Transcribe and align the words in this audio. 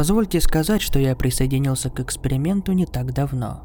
Позвольте 0.00 0.40
сказать, 0.40 0.80
что 0.80 0.98
я 0.98 1.14
присоединился 1.14 1.90
к 1.90 2.00
эксперименту 2.00 2.72
не 2.72 2.86
так 2.86 3.12
давно. 3.12 3.64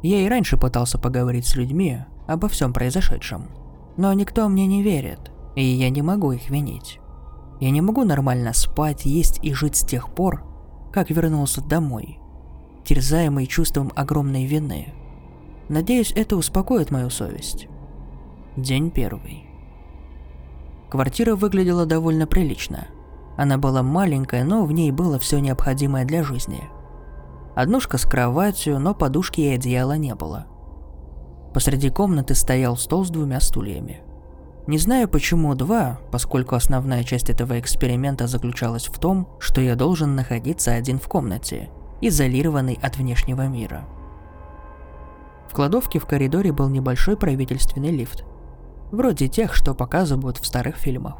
Я 0.00 0.20
и 0.20 0.28
раньше 0.28 0.56
пытался 0.56 0.98
поговорить 0.98 1.48
с 1.48 1.56
людьми 1.56 1.98
обо 2.28 2.46
всем 2.46 2.72
произошедшем, 2.72 3.48
но 3.96 4.12
никто 4.12 4.48
мне 4.48 4.68
не 4.68 4.84
верит, 4.84 5.32
и 5.56 5.64
я 5.64 5.90
не 5.90 6.00
могу 6.00 6.30
их 6.30 6.48
винить. 6.48 7.00
Я 7.60 7.72
не 7.72 7.80
могу 7.80 8.04
нормально 8.04 8.52
спать, 8.52 9.04
есть 9.04 9.40
и 9.42 9.52
жить 9.52 9.74
с 9.74 9.84
тех 9.84 10.14
пор, 10.14 10.44
как 10.92 11.10
вернулся 11.10 11.60
домой, 11.60 12.20
терзаемый 12.84 13.48
чувством 13.48 13.90
огромной 13.96 14.44
вины. 14.44 14.94
Надеюсь, 15.68 16.12
это 16.14 16.36
успокоит 16.36 16.92
мою 16.92 17.10
совесть. 17.10 17.66
День 18.56 18.92
первый. 18.92 19.46
Квартира 20.88 21.34
выглядела 21.34 21.84
довольно 21.84 22.28
прилично– 22.28 22.86
она 23.36 23.58
была 23.58 23.82
маленькая, 23.82 24.44
но 24.44 24.64
в 24.64 24.72
ней 24.72 24.90
было 24.90 25.18
все 25.18 25.38
необходимое 25.38 26.04
для 26.04 26.22
жизни. 26.22 26.68
Однушка 27.54 27.98
с 27.98 28.02
кроватью, 28.02 28.78
но 28.78 28.94
подушки 28.94 29.40
и 29.40 29.54
одеяла 29.54 29.96
не 29.96 30.14
было. 30.14 30.46
Посреди 31.52 31.90
комнаты 31.90 32.34
стоял 32.34 32.76
стол 32.76 33.04
с 33.04 33.10
двумя 33.10 33.40
стульями. 33.40 34.00
Не 34.66 34.78
знаю 34.78 35.08
почему 35.08 35.54
два, 35.54 35.98
поскольку 36.10 36.54
основная 36.54 37.02
часть 37.02 37.28
этого 37.28 37.58
эксперимента 37.58 38.26
заключалась 38.26 38.86
в 38.86 38.98
том, 38.98 39.28
что 39.38 39.60
я 39.60 39.74
должен 39.74 40.14
находиться 40.14 40.72
один 40.72 40.98
в 40.98 41.08
комнате, 41.08 41.68
изолированный 42.00 42.78
от 42.80 42.96
внешнего 42.96 43.48
мира. 43.48 43.84
В 45.50 45.54
кладовке 45.54 45.98
в 45.98 46.06
коридоре 46.06 46.52
был 46.52 46.68
небольшой 46.68 47.16
правительственный 47.16 47.90
лифт. 47.90 48.24
Вроде 48.92 49.28
тех, 49.28 49.54
что 49.54 49.74
показывают 49.74 50.38
в 50.38 50.46
старых 50.46 50.76
фильмах. 50.76 51.16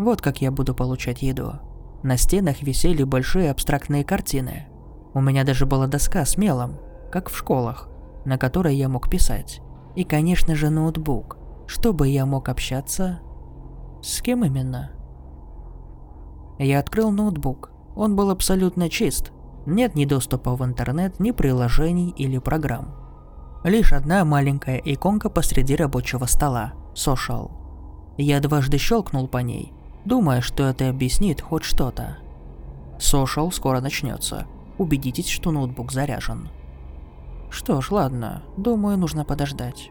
Вот 0.00 0.22
как 0.22 0.40
я 0.40 0.50
буду 0.50 0.74
получать 0.74 1.20
еду. 1.20 1.60
На 2.02 2.16
стенах 2.16 2.62
висели 2.62 3.02
большие 3.02 3.50
абстрактные 3.50 4.02
картины. 4.02 4.66
У 5.12 5.20
меня 5.20 5.44
даже 5.44 5.66
была 5.66 5.88
доска 5.88 6.24
с 6.24 6.38
мелом, 6.38 6.78
как 7.12 7.28
в 7.28 7.36
школах, 7.36 7.90
на 8.24 8.38
которой 8.38 8.74
я 8.76 8.88
мог 8.88 9.10
писать. 9.10 9.60
И, 9.96 10.04
конечно 10.04 10.54
же, 10.54 10.70
ноутбук, 10.70 11.36
чтобы 11.66 12.08
я 12.08 12.24
мог 12.24 12.48
общаться... 12.48 13.20
С 14.00 14.22
кем 14.22 14.42
именно? 14.42 14.92
Я 16.58 16.78
открыл 16.78 17.10
ноутбук. 17.10 17.70
Он 17.94 18.16
был 18.16 18.30
абсолютно 18.30 18.88
чист. 18.88 19.32
Нет 19.66 19.96
ни 19.96 20.06
доступа 20.06 20.56
в 20.56 20.64
интернет, 20.64 21.20
ни 21.20 21.30
приложений 21.30 22.14
или 22.16 22.38
программ. 22.38 22.94
Лишь 23.64 23.92
одна 23.92 24.24
маленькая 24.24 24.78
иконка 24.78 25.28
посреди 25.28 25.76
рабочего 25.76 26.24
стола– 26.24 26.72
Social. 26.94 27.50
Я 28.16 28.40
дважды 28.40 28.78
щелкнул 28.78 29.28
по 29.28 29.38
ней, 29.38 29.74
думая, 30.04 30.40
что 30.40 30.64
это 30.64 30.88
объяснит 30.88 31.40
хоть 31.40 31.64
что-то. 31.64 32.18
Social 32.98 33.50
скоро 33.50 33.80
начнется. 33.80 34.46
Убедитесь, 34.78 35.28
что 35.28 35.50
ноутбук 35.50 35.92
заряжен. 35.92 36.48
Что 37.50 37.80
ж, 37.80 37.90
ладно, 37.90 38.42
думаю, 38.56 38.96
нужно 38.96 39.24
подождать. 39.24 39.90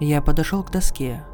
Я 0.00 0.20
подошел 0.20 0.62
к 0.62 0.70
доске. 0.70 1.24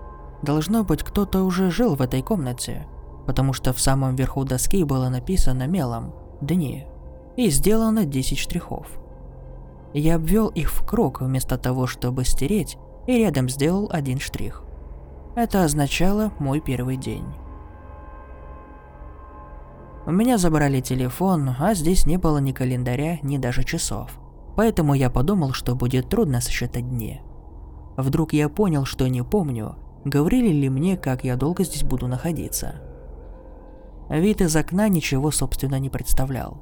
Должно 0.42 0.84
быть, 0.84 1.02
кто-то 1.02 1.42
уже 1.42 1.70
жил 1.70 1.96
в 1.96 2.02
этой 2.02 2.22
комнате, 2.22 2.86
потому 3.26 3.52
что 3.52 3.72
в 3.72 3.80
самом 3.80 4.14
верху 4.16 4.44
доски 4.44 4.84
было 4.84 5.08
написано 5.08 5.66
мелом 5.66 6.14
«Дни» 6.40 6.86
и 7.36 7.50
сделано 7.50 8.04
10 8.04 8.38
штрихов. 8.38 8.86
Я 9.92 10.16
обвел 10.16 10.48
их 10.48 10.70
в 10.70 10.86
круг 10.86 11.20
вместо 11.20 11.58
того, 11.58 11.86
чтобы 11.86 12.24
стереть, 12.24 12.78
и 13.06 13.16
рядом 13.18 13.48
сделал 13.48 13.88
один 13.90 14.20
штрих. 14.20 14.62
Это 15.40 15.64
означало 15.64 16.32
мой 16.38 16.60
первый 16.60 16.98
день. 16.98 17.24
У 20.04 20.10
меня 20.10 20.36
забрали 20.36 20.82
телефон, 20.82 21.56
а 21.58 21.72
здесь 21.72 22.04
не 22.04 22.18
было 22.18 22.36
ни 22.36 22.52
календаря, 22.52 23.18
ни 23.22 23.38
даже 23.38 23.64
часов. 23.64 24.10
Поэтому 24.54 24.92
я 24.92 25.08
подумал, 25.08 25.54
что 25.54 25.74
будет 25.74 26.10
трудно 26.10 26.42
сосчитать 26.42 26.86
дни. 26.86 27.22
Вдруг 27.96 28.34
я 28.34 28.50
понял, 28.50 28.84
что 28.84 29.08
не 29.08 29.24
помню, 29.24 29.76
говорили 30.04 30.48
ли 30.52 30.68
мне, 30.68 30.98
как 30.98 31.24
я 31.24 31.36
долго 31.36 31.64
здесь 31.64 31.84
буду 31.84 32.06
находиться. 32.06 32.74
Вид 34.10 34.42
из 34.42 34.54
окна 34.54 34.90
ничего, 34.90 35.30
собственно, 35.30 35.78
не 35.78 35.88
представлял. 35.88 36.58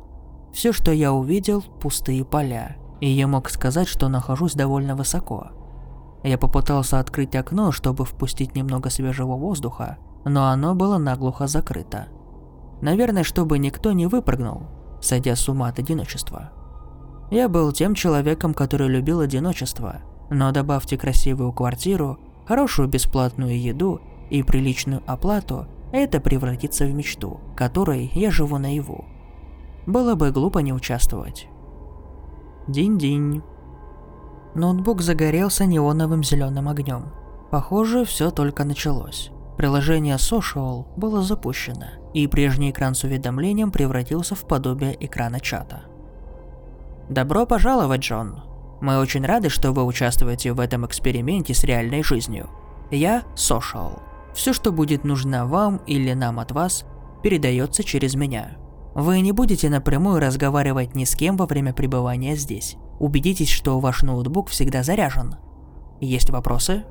Все, 0.52 0.72
что 0.72 0.92
я 0.92 1.12
увидел, 1.12 1.62
пустые 1.62 2.24
поля, 2.24 2.76
и 3.00 3.10
я 3.10 3.26
мог 3.26 3.50
сказать, 3.50 3.88
что 3.88 4.06
нахожусь 4.06 4.54
довольно 4.54 4.94
высоко. 4.94 5.57
Я 6.22 6.38
попытался 6.38 6.98
открыть 6.98 7.36
окно, 7.36 7.72
чтобы 7.72 8.04
впустить 8.04 8.54
немного 8.54 8.90
свежего 8.90 9.36
воздуха, 9.36 9.98
но 10.24 10.48
оно 10.48 10.74
было 10.74 10.98
наглухо 10.98 11.46
закрыто. 11.46 12.08
Наверное, 12.80 13.24
чтобы 13.24 13.58
никто 13.58 13.92
не 13.92 14.06
выпрыгнул, 14.06 14.62
сойдя 15.00 15.36
с 15.36 15.48
ума 15.48 15.68
от 15.68 15.78
одиночества. 15.78 16.52
Я 17.30 17.48
был 17.48 17.72
тем 17.72 17.94
человеком, 17.94 18.54
который 18.54 18.88
любил 18.88 19.20
одиночество, 19.20 20.00
но 20.30 20.50
добавьте 20.50 20.96
красивую 20.96 21.52
квартиру, 21.52 22.18
хорошую 22.46 22.88
бесплатную 22.88 23.60
еду 23.60 24.00
и 24.30 24.42
приличную 24.42 25.02
оплату, 25.06 25.66
это 25.92 26.20
превратится 26.20 26.84
в 26.84 26.92
мечту, 26.92 27.40
которой 27.56 28.10
я 28.14 28.30
живу 28.30 28.58
наяву. 28.58 29.04
Было 29.86 30.14
бы 30.14 30.30
глупо 30.30 30.58
не 30.58 30.72
участвовать. 30.72 31.48
Динь-динь. 32.66 33.42
Ноутбук 34.58 35.02
загорелся 35.02 35.66
неоновым 35.66 36.24
зеленым 36.24 36.68
огнем. 36.68 37.12
Похоже, 37.52 38.04
все 38.04 38.32
только 38.32 38.64
началось. 38.64 39.30
Приложение 39.56 40.16
Social 40.16 40.86
было 40.96 41.22
запущено, 41.22 41.86
и 42.12 42.26
прежний 42.26 42.70
экран 42.70 42.96
с 42.96 43.04
уведомлением 43.04 43.70
превратился 43.70 44.34
в 44.34 44.46
подобие 44.48 44.96
экрана 44.98 45.38
чата. 45.38 45.82
Добро 47.08 47.46
пожаловать, 47.46 48.00
Джон. 48.00 48.42
Мы 48.80 48.98
очень 48.98 49.24
рады, 49.24 49.48
что 49.48 49.70
вы 49.70 49.84
участвуете 49.84 50.52
в 50.52 50.58
этом 50.58 50.84
эксперименте 50.86 51.54
с 51.54 51.62
реальной 51.62 52.02
жизнью. 52.02 52.50
Я 52.90 53.22
Social. 53.36 54.00
Все, 54.34 54.52
что 54.52 54.72
будет 54.72 55.04
нужно 55.04 55.46
вам 55.46 55.76
или 55.86 56.12
нам 56.14 56.40
от 56.40 56.50
вас, 56.50 56.84
передается 57.22 57.84
через 57.84 58.16
меня. 58.16 58.56
Вы 58.94 59.20
не 59.20 59.30
будете 59.30 59.70
напрямую 59.70 60.18
разговаривать 60.20 60.96
ни 60.96 61.04
с 61.04 61.14
кем 61.14 61.36
во 61.36 61.46
время 61.46 61.72
пребывания 61.72 62.34
здесь. 62.34 62.76
Убедитесь, 62.98 63.48
что 63.48 63.78
ваш 63.78 64.02
ноутбук 64.02 64.48
всегда 64.48 64.82
заряжен. 64.82 65.36
Есть 66.00 66.30
вопросы? 66.30 66.84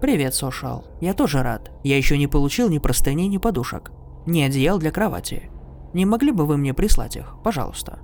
Привет, 0.00 0.34
Сошал. 0.34 0.84
Я 1.00 1.14
тоже 1.14 1.42
рад. 1.42 1.72
Я 1.82 1.96
еще 1.96 2.16
не 2.18 2.26
получил 2.26 2.68
ни 2.68 2.78
простыней, 2.78 3.26
ни 3.26 3.38
подушек. 3.38 3.90
Ни 4.26 4.42
одеял 4.42 4.78
для 4.78 4.92
кровати. 4.92 5.50
Не 5.92 6.04
могли 6.04 6.30
бы 6.30 6.46
вы 6.46 6.56
мне 6.56 6.74
прислать 6.74 7.16
их, 7.16 7.34
пожалуйста? 7.42 8.00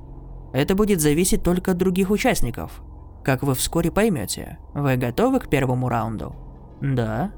Это 0.52 0.75
будет 0.75 1.00
зависеть 1.00 1.43
только 1.43 1.73
от 1.73 1.79
других 1.79 2.11
участников. 2.11 2.82
Как 3.23 3.43
вы 3.43 3.55
вскоре 3.55 3.90
поймете. 3.90 4.58
Вы 4.75 4.96
готовы 4.96 5.38
к 5.38 5.49
первому 5.49 5.88
раунду? 5.88 6.34
Да. 6.81 7.32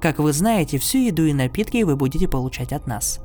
Как 0.00 0.18
вы 0.18 0.32
знаете, 0.32 0.78
всю 0.78 0.98
еду 0.98 1.24
и 1.24 1.34
напитки 1.34 1.82
вы 1.82 1.96
будете 1.96 2.28
получать 2.28 2.72
от 2.72 2.86
нас. 2.86 3.20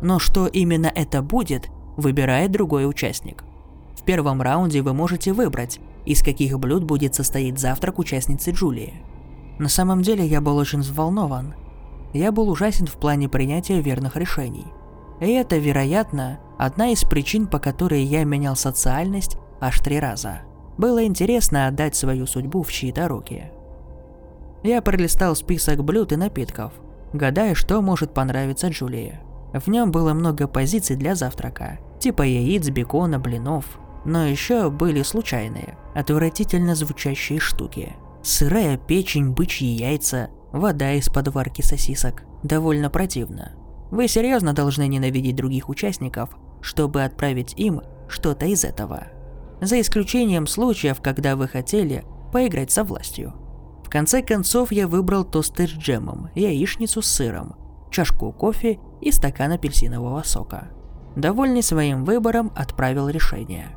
Но 0.00 0.18
что 0.18 0.46
именно 0.46 0.90
это 0.92 1.22
будет, 1.22 1.68
выбирает 1.96 2.50
другой 2.50 2.88
участник– 2.88 3.44
в 3.96 4.02
первом 4.02 4.42
раунде 4.42 4.82
вы 4.82 4.92
можете 4.92 5.32
выбрать, 5.32 5.80
из 6.04 6.22
каких 6.22 6.58
блюд 6.58 6.84
будет 6.84 7.14
состоять 7.14 7.58
завтрак 7.58 7.98
участницы 7.98 8.50
Джулии. 8.50 8.94
На 9.58 9.68
самом 9.68 10.02
деле 10.02 10.26
я 10.26 10.40
был 10.40 10.56
очень 10.56 10.80
взволнован. 10.80 11.54
Я 12.12 12.32
был 12.32 12.48
ужасен 12.50 12.86
в 12.86 12.94
плане 12.94 13.28
принятия 13.28 13.80
верных 13.80 14.16
решений. 14.16 14.66
И 15.20 15.30
это, 15.30 15.56
вероятно, 15.56 16.40
одна 16.58 16.88
из 16.88 17.02
причин, 17.02 17.46
по 17.46 17.58
которой 17.58 18.02
я 18.02 18.24
менял 18.24 18.56
социальность 18.56 19.36
аж 19.60 19.78
три 19.80 19.98
раза. 20.00 20.40
Было 20.76 21.04
интересно 21.04 21.68
отдать 21.68 21.94
свою 21.94 22.26
судьбу 22.26 22.62
в 22.62 22.72
чьи-то 22.72 23.08
руки. 23.08 23.44
Я 24.62 24.82
пролистал 24.82 25.36
список 25.36 25.84
блюд 25.84 26.12
и 26.12 26.16
напитков. 26.16 26.72
гадая, 27.12 27.54
что 27.54 27.80
может 27.80 28.12
понравиться 28.12 28.68
Джулии. 28.68 29.20
В 29.52 29.68
нем 29.68 29.92
было 29.92 30.14
много 30.14 30.48
позиций 30.48 30.96
для 30.96 31.14
завтрака, 31.14 31.78
типа 32.00 32.22
яиц, 32.22 32.68
бекона, 32.70 33.20
блинов. 33.20 33.78
Но 34.04 34.26
еще 34.26 34.70
были 34.70 35.02
случайные, 35.02 35.78
отвратительно 35.94 36.74
звучащие 36.74 37.40
штуки. 37.40 37.94
Сырая 38.22 38.76
печень, 38.76 39.30
бычьи 39.30 39.66
яйца, 39.68 40.30
вода 40.52 40.92
из 40.92 41.08
подварки 41.08 41.62
сосисок. 41.62 42.24
Довольно 42.42 42.90
противно. 42.90 43.52
Вы 43.90 44.08
серьезно 44.08 44.52
должны 44.52 44.86
ненавидеть 44.88 45.36
других 45.36 45.68
участников, 45.68 46.36
чтобы 46.60 47.04
отправить 47.04 47.54
им 47.56 47.82
что-то 48.08 48.46
из 48.46 48.64
этого. 48.64 49.08
За 49.60 49.80
исключением 49.80 50.46
случаев, 50.46 51.00
когда 51.00 51.36
вы 51.36 51.48
хотели 51.48 52.04
поиграть 52.32 52.70
со 52.70 52.84
властью. 52.84 53.34
В 53.84 53.88
конце 53.88 54.22
концов 54.22 54.72
я 54.72 54.88
выбрал 54.88 55.24
тосты 55.24 55.66
с 55.68 55.70
джемом, 55.70 56.30
яичницу 56.34 57.00
с 57.00 57.06
сыром, 57.06 57.54
чашку 57.90 58.32
кофе 58.32 58.78
и 59.00 59.12
стакан 59.12 59.52
апельсинового 59.52 60.22
сока. 60.24 60.70
Довольный 61.14 61.62
своим 61.62 62.04
выбором, 62.04 62.52
отправил 62.56 63.08
решение. 63.08 63.68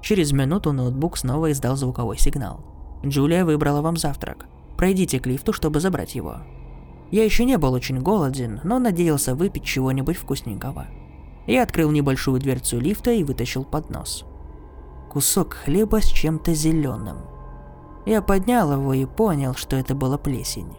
Через 0.00 0.32
минуту 0.32 0.72
ноутбук 0.72 1.16
снова 1.16 1.52
издал 1.52 1.76
звуковой 1.76 2.18
сигнал. 2.18 2.60
Джулия 3.04 3.44
выбрала 3.44 3.80
вам 3.80 3.96
завтрак. 3.96 4.46
Пройдите 4.76 5.20
к 5.20 5.26
лифту, 5.26 5.52
чтобы 5.52 5.80
забрать 5.80 6.14
его. 6.14 6.38
Я 7.10 7.24
еще 7.24 7.44
не 7.44 7.58
был 7.58 7.72
очень 7.72 8.00
голоден, 8.00 8.60
но 8.64 8.78
надеялся 8.78 9.34
выпить 9.34 9.64
чего-нибудь 9.64 10.16
вкусненького. 10.16 10.86
Я 11.46 11.64
открыл 11.64 11.90
небольшую 11.90 12.40
дверцу 12.40 12.78
лифта 12.78 13.10
и 13.10 13.24
вытащил 13.24 13.64
поднос. 13.64 14.24
Кусок 15.10 15.54
хлеба 15.54 16.00
с 16.00 16.06
чем-то 16.06 16.54
зеленым. 16.54 17.18
Я 18.06 18.22
поднял 18.22 18.72
его 18.72 18.94
и 18.94 19.04
понял, 19.04 19.54
что 19.54 19.76
это 19.76 19.94
была 19.94 20.18
плесень. 20.18 20.76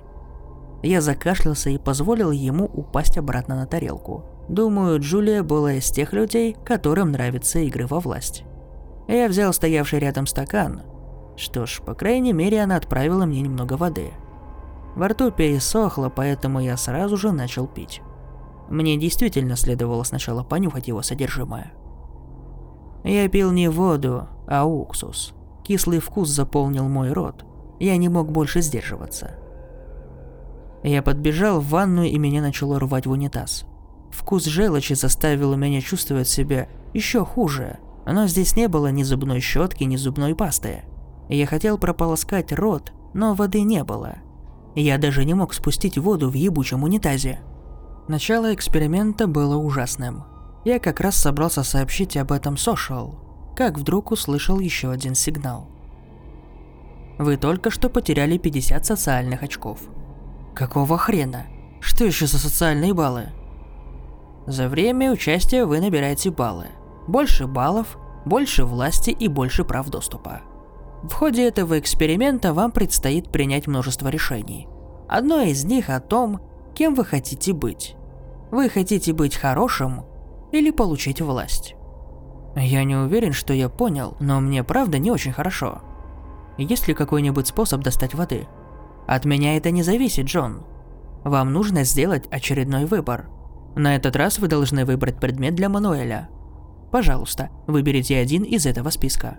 Я 0.81 1.01
закашлялся 1.01 1.69
и 1.69 1.77
позволил 1.77 2.31
ему 2.31 2.65
упасть 2.65 3.17
обратно 3.17 3.55
на 3.55 3.67
тарелку. 3.67 4.25
Думаю, 4.47 4.99
Джулия 4.99 5.43
была 5.43 5.73
из 5.73 5.91
тех 5.91 6.13
людей, 6.13 6.55
которым 6.65 7.11
нравятся 7.11 7.59
игры 7.59 7.85
во 7.85 7.99
власть. 7.99 8.43
Я 9.11 9.27
взял 9.27 9.51
стоявший 9.51 9.99
рядом 9.99 10.25
стакан. 10.25 10.83
Что 11.35 11.65
ж, 11.65 11.81
по 11.85 11.93
крайней 11.93 12.31
мере, 12.31 12.63
она 12.63 12.77
отправила 12.77 13.25
мне 13.25 13.41
немного 13.41 13.73
воды. 13.73 14.11
Во 14.95 15.09
рту 15.09 15.31
пересохло, 15.31 16.07
поэтому 16.09 16.61
я 16.61 16.77
сразу 16.77 17.17
же 17.17 17.33
начал 17.33 17.67
пить. 17.67 18.01
Мне 18.69 18.97
действительно 18.97 19.57
следовало 19.57 20.03
сначала 20.03 20.43
понюхать 20.43 20.87
его 20.87 21.01
содержимое. 21.01 21.73
Я 23.03 23.27
пил 23.27 23.51
не 23.51 23.67
воду, 23.67 24.29
а 24.47 24.63
уксус. 24.63 25.33
Кислый 25.63 25.99
вкус 25.99 26.29
заполнил 26.29 26.87
мой 26.87 27.11
рот. 27.11 27.45
Я 27.79 27.97
не 27.97 28.07
мог 28.07 28.31
больше 28.31 28.61
сдерживаться. 28.61 29.35
Я 30.83 31.01
подбежал 31.01 31.59
в 31.59 31.67
ванную 31.67 32.09
и 32.09 32.17
меня 32.17 32.41
начало 32.41 32.79
рвать 32.79 33.07
в 33.07 33.11
унитаз. 33.11 33.65
Вкус 34.09 34.45
желчи 34.45 34.93
заставил 34.93 35.55
меня 35.57 35.81
чувствовать 35.81 36.29
себя 36.29 36.69
еще 36.93 37.25
хуже, 37.25 37.77
но 38.05 38.27
здесь 38.27 38.55
не 38.55 38.67
было 38.67 38.91
ни 38.91 39.03
зубной 39.03 39.39
щетки, 39.39 39.83
ни 39.83 39.95
зубной 39.95 40.35
пасты. 40.35 40.83
Я 41.29 41.45
хотел 41.45 41.77
прополоскать 41.77 42.51
рот, 42.51 42.91
но 43.13 43.33
воды 43.33 43.61
не 43.61 43.83
было. 43.83 44.15
Я 44.75 44.97
даже 44.97 45.25
не 45.25 45.33
мог 45.33 45.53
спустить 45.53 45.97
воду 45.97 46.29
в 46.29 46.33
ебучем 46.33 46.83
унитазе. 46.83 47.39
Начало 48.07 48.53
эксперимента 48.53 49.27
было 49.27 49.55
ужасным. 49.55 50.23
Я 50.65 50.79
как 50.79 50.99
раз 50.99 51.15
собрался 51.15 51.63
сообщить 51.63 52.17
об 52.17 52.31
этом 52.31 52.55
Social, 52.55 53.15
как 53.55 53.77
вдруг 53.77 54.11
услышал 54.11 54.59
еще 54.59 54.91
один 54.91 55.15
сигнал. 55.15 55.67
Вы 57.17 57.37
только 57.37 57.69
что 57.69 57.89
потеряли 57.89 58.37
50 58.37 58.85
социальных 58.85 59.43
очков. 59.43 59.79
Какого 60.55 60.97
хрена? 60.97 61.45
Что 61.79 62.05
еще 62.05 62.27
за 62.27 62.37
социальные 62.37 62.93
баллы? 62.93 63.29
За 64.47 64.67
время 64.67 65.11
участия 65.11 65.65
вы 65.65 65.79
набираете 65.79 66.31
баллы. 66.31 66.67
Больше 67.07 67.47
баллов, 67.47 67.97
больше 68.25 68.65
власти 68.65 69.09
и 69.09 69.27
больше 69.27 69.63
прав 69.63 69.89
доступа. 69.89 70.41
В 71.03 71.13
ходе 71.13 71.47
этого 71.47 71.79
эксперимента 71.79 72.53
вам 72.53 72.71
предстоит 72.71 73.31
принять 73.31 73.67
множество 73.67 74.07
решений. 74.07 74.67
Одно 75.07 75.41
из 75.41 75.65
них 75.65 75.89
о 75.89 75.99
том, 75.99 76.39
кем 76.75 76.93
вы 76.95 77.03
хотите 77.03 77.53
быть. 77.53 77.95
Вы 78.51 78.69
хотите 78.69 79.13
быть 79.13 79.35
хорошим 79.35 80.05
или 80.51 80.71
получить 80.71 81.21
власть. 81.21 81.75
Я 82.55 82.83
не 82.83 82.95
уверен, 82.95 83.33
что 83.33 83.53
я 83.53 83.69
понял, 83.69 84.15
но 84.19 84.39
мне 84.39 84.63
правда 84.63 84.99
не 84.99 85.09
очень 85.09 85.31
хорошо. 85.31 85.81
Есть 86.57 86.87
ли 86.87 86.93
какой-нибудь 86.93 87.47
способ 87.47 87.81
достать 87.81 88.13
воды? 88.13 88.47
От 89.07 89.25
меня 89.25 89.57
это 89.57 89.71
не 89.71 89.83
зависит, 89.83 90.25
Джон. 90.25 90.63
Вам 91.23 91.53
нужно 91.53 91.83
сделать 91.83 92.27
очередной 92.29 92.85
выбор– 92.85 93.29
на 93.75 93.95
этот 93.95 94.15
раз 94.15 94.39
вы 94.39 94.47
должны 94.47 94.85
выбрать 94.85 95.19
предмет 95.19 95.55
для 95.55 95.69
Мануэля. 95.69 96.29
Пожалуйста, 96.91 97.49
выберите 97.67 98.17
один 98.17 98.43
из 98.43 98.65
этого 98.65 98.89
списка. 98.89 99.37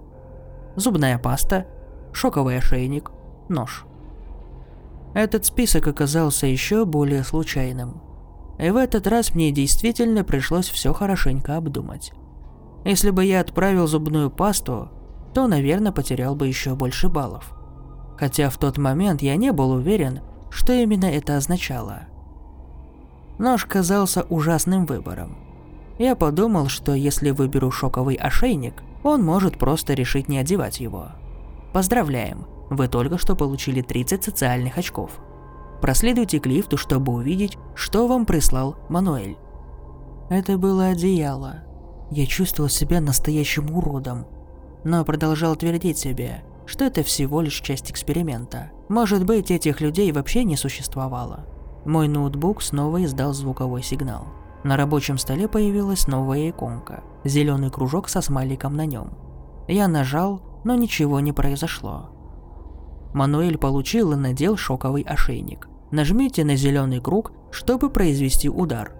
Зубная 0.77 1.19
паста, 1.19 1.67
шоковый 2.13 2.59
ошейник, 2.59 3.11
нож. 3.49 3.85
Этот 5.15 5.45
список 5.45 5.87
оказался 5.87 6.47
еще 6.47 6.85
более 6.87 7.23
случайным. 7.25 8.01
И 8.59 8.71
в 8.71 8.77
этот 8.77 9.07
раз 9.07 9.35
мне 9.35 9.51
действительно 9.51 10.25
пришлось 10.25 10.69
все 10.69 10.93
хорошенько 10.93 11.57
обдумать. 11.57 12.13
Если 12.85 13.11
бы 13.11 13.25
я 13.25 13.41
отправил 13.41 13.87
зубную 13.87 14.31
пасту, 14.31 14.91
то, 15.35 15.47
наверное, 15.47 15.93
потерял 15.93 16.35
бы 16.35 16.49
еще 16.49 16.75
больше 16.75 17.09
баллов. 17.09 17.53
Хотя 18.19 18.51
в 18.51 18.59
тот 18.59 18.79
момент 18.79 19.23
я 19.23 19.37
не 19.37 19.53
был 19.53 19.73
уверен, 19.73 20.21
что 20.51 20.73
именно 20.73 21.07
это 21.07 21.37
означало– 21.37 22.03
Нож 23.43 23.65
казался 23.65 24.23
ужасным 24.29 24.87
выбором. 24.87 25.37
Я 25.99 26.17
подумал, 26.17 26.69
что 26.69 26.95
если 26.95 27.31
выберу 27.31 27.71
шоковый 27.71 28.15
ошейник, 28.15 28.83
он 29.03 29.23
может 29.23 29.59
просто 29.59 29.95
решить 29.95 30.29
не 30.29 30.39
одевать 30.39 30.81
его. 30.81 31.09
Поздравляем, 31.73 32.47
вы 32.71 32.89
только 32.89 33.19
что 33.19 33.37
получили 33.37 33.83
30 33.83 34.25
социальных 34.25 34.79
очков. 34.79 35.13
Проследуйте 35.81 36.39
к 36.41 36.47
лифту, 36.47 36.77
чтобы 36.77 37.13
увидеть, 37.13 37.59
что 37.75 38.07
вам 38.07 38.25
прислал 38.25 38.77
Мануэль. 38.89 39.37
Это 40.31 40.57
было 40.57 40.87
одеяло. 40.87 41.65
Я 42.11 42.27
чувствовал 42.27 42.71
себя 42.71 43.01
настоящим 43.01 43.75
уродом, 43.75 44.27
но 44.85 45.05
продолжал 45.05 45.57
твердить 45.57 45.99
себе, 45.99 46.45
что 46.67 46.85
это 46.85 47.03
всего 47.03 47.41
лишь 47.41 47.61
часть 47.61 47.91
эксперимента. 47.91 48.71
Может 48.89 49.25
быть, 49.25 49.51
этих 49.51 49.81
людей 49.81 50.13
вообще 50.13 50.45
не 50.45 50.57
существовало. 50.57 51.47
Мой 51.85 52.07
ноутбук 52.09 52.63
снова 52.63 53.05
издал 53.05 53.33
звуковой 53.33 53.83
сигнал. 53.83 54.27
На 54.65 54.77
рабочем 54.77 55.19
столе 55.19 55.49
появилась 55.49 56.07
новая 56.07 56.51
иконка, 56.51 57.03
зеленый 57.25 57.71
кружок 57.71 58.09
со 58.09 58.21
смайликом 58.21 58.77
на 58.77 58.87
нем. 58.87 59.11
Я 59.67 59.89
нажал, 59.89 60.43
но 60.65 60.75
ничего 60.75 61.21
не 61.21 61.33
произошло. 61.33 62.11
Мануэль 63.13 63.59
получил 63.59 64.13
и 64.13 64.17
надел 64.17 64.57
шоковый 64.57 65.03
ошейник. 65.03 65.69
Нажмите 65.91 66.45
на 66.45 66.57
зеленый 66.57 67.01
круг, 67.01 67.33
чтобы 67.51 67.91
произвести 67.91 68.49
удар. 68.49 68.93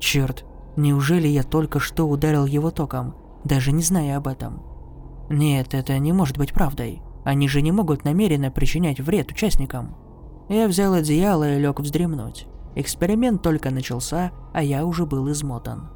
Черт, 0.00 0.44
неужели 0.76 1.28
я 1.28 1.42
только 1.42 1.78
что 1.78 2.08
ударил 2.08 2.46
его 2.46 2.70
током, 2.70 3.14
даже 3.44 3.72
не 3.72 3.82
зная 3.82 4.16
об 4.16 4.26
этом? 4.26 4.62
Нет, 5.28 5.74
это 5.74 5.96
не 5.98 6.12
может 6.12 6.38
быть 6.38 6.52
правдой. 6.52 7.02
Они 7.22 7.48
же 7.48 7.62
не 7.62 7.70
могут 7.70 8.04
намеренно 8.04 8.50
причинять 8.50 8.98
вред 8.98 9.30
участникам. 9.30 9.94
Я 10.48 10.66
взял 10.66 10.94
одеяло 10.94 11.54
и 11.54 11.60
лег 11.60 11.78
вздремнуть. 11.78 12.48
Эксперимент 12.74 13.42
только 13.42 13.70
начался, 13.70 14.32
а 14.52 14.62
я 14.62 14.84
уже 14.84 15.06
был 15.06 15.30
измотан. 15.30 15.90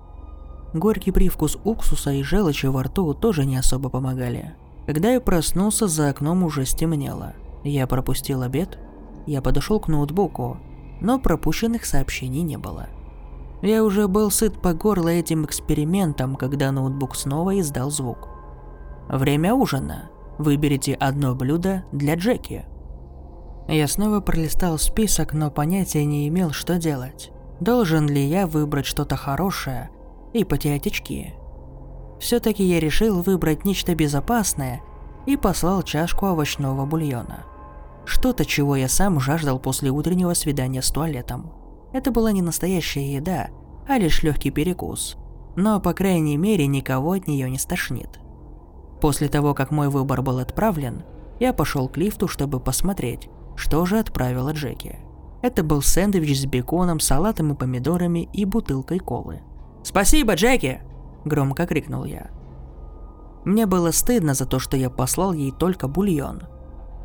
Горький 0.73 1.13
привкус 1.13 1.57
уксуса 1.63 2.11
и 2.11 2.23
желчи 2.23 2.67
во 2.67 2.83
рту 2.83 3.15
тоже 3.15 3.45
не 3.45 3.57
особо 3.57 3.89
помогали. 3.91 4.55
Когда 4.87 5.11
я 5.13 5.21
проснулся, 5.21 5.87
за 5.87 6.11
окном 6.11 6.43
уже 6.43 6.65
стемнело. 6.67 7.35
Я 7.63 7.87
пропустил 7.87 8.43
обед. 8.43 8.79
Я 9.27 9.41
подошел 9.41 9.81
к 9.81 9.89
ноутбуку, 9.89 10.59
но 11.01 11.19
пропущенных 11.19 11.87
сообщений 11.87 12.43
не 12.43 12.59
было. 12.59 12.89
Я 13.63 13.83
уже 13.85 14.09
был 14.09 14.31
сыт 14.31 14.61
по 14.61 14.75
горло 14.75 15.09
этим 15.09 15.47
экспериментом, 15.47 16.37
когда 16.37 16.71
ноутбук 16.73 17.17
снова 17.17 17.59
издал 17.59 17.91
звук. 17.91 18.29
Время 19.09 19.55
ужина. 19.55 20.11
Выберите 20.39 20.95
одно 20.95 21.35
блюдо 21.35 21.85
для 21.93 22.17
Джеки. 22.17 22.67
Я 23.69 23.89
снова 23.89 24.21
пролистал 24.21 24.79
список, 24.79 25.33
но 25.33 25.51
понятия 25.51 26.05
не 26.05 26.29
имел, 26.29 26.53
что 26.53 26.79
делать. 26.79 27.31
Должен 27.61 28.09
ли 28.09 28.23
я 28.23 28.47
выбрать 28.47 28.87
что-то 28.87 29.17
хорошее 29.17 29.91
и 30.33 30.45
потерять 30.45 30.87
очки? 30.87 31.35
Все-таки 32.21 32.63
я 32.63 32.79
решил 32.79 33.23
выбрать 33.23 33.65
нечто 33.65 33.95
безопасное 33.95 34.83
и 35.27 35.37
послал 35.37 35.83
чашку 35.83 36.27
овощного 36.27 36.85
бульона. 36.85 37.45
Что-то, 38.05 38.45
чего 38.45 38.77
я 38.77 38.89
сам 38.89 39.19
жаждал 39.19 39.59
после 39.59 39.91
утреннего 39.91 40.35
свидания 40.35 40.83
с 40.83 40.91
туалетом. 40.91 41.53
Это 41.93 42.11
была 42.11 42.33
не 42.33 42.43
настоящая 42.43 43.15
еда, 43.15 43.49
а 43.89 43.99
лишь 43.99 44.23
легкий 44.23 44.51
перекус. 44.51 45.17
Но, 45.57 45.81
по 45.81 45.95
крайней 45.95 46.37
мере, 46.37 46.67
никого 46.67 47.13
от 47.13 47.27
нее 47.27 47.49
не 47.49 47.59
стошнит. 47.59 48.21
После 49.01 49.29
того, 49.29 49.55
как 49.55 49.71
мой 49.71 49.89
выбор 49.89 50.21
был 50.23 50.39
отправлен, 50.39 51.05
я 51.41 51.53
пошел 51.53 51.89
к 51.89 51.97
лифту, 51.97 52.29
чтобы 52.29 52.61
посмотреть, 52.61 53.29
что 53.57 53.87
же 53.87 53.99
отправила 53.99 54.53
Джеки? 54.53 54.99
Это 55.43 55.63
был 55.63 55.83
сэндвич 55.83 56.41
с 56.41 56.47
беконом, 56.47 57.01
салатом 57.01 57.53
и 57.53 57.57
помидорами 57.57 58.29
и 58.33 58.45
бутылкой 58.45 58.99
колы. 58.99 59.43
«Спасибо, 59.83 60.35
Джеки!»– 60.35 60.81
громко 61.25 61.67
крикнул 61.67 62.05
я. 62.05 62.31
Мне 63.45 63.67
было 63.67 63.91
стыдно 63.91 64.33
за 64.33 64.47
то, 64.47 64.59
что 64.59 64.77
я 64.77 64.89
послал 64.89 65.35
ей 65.35 65.53
только 65.53 65.87
бульон. 65.87 66.45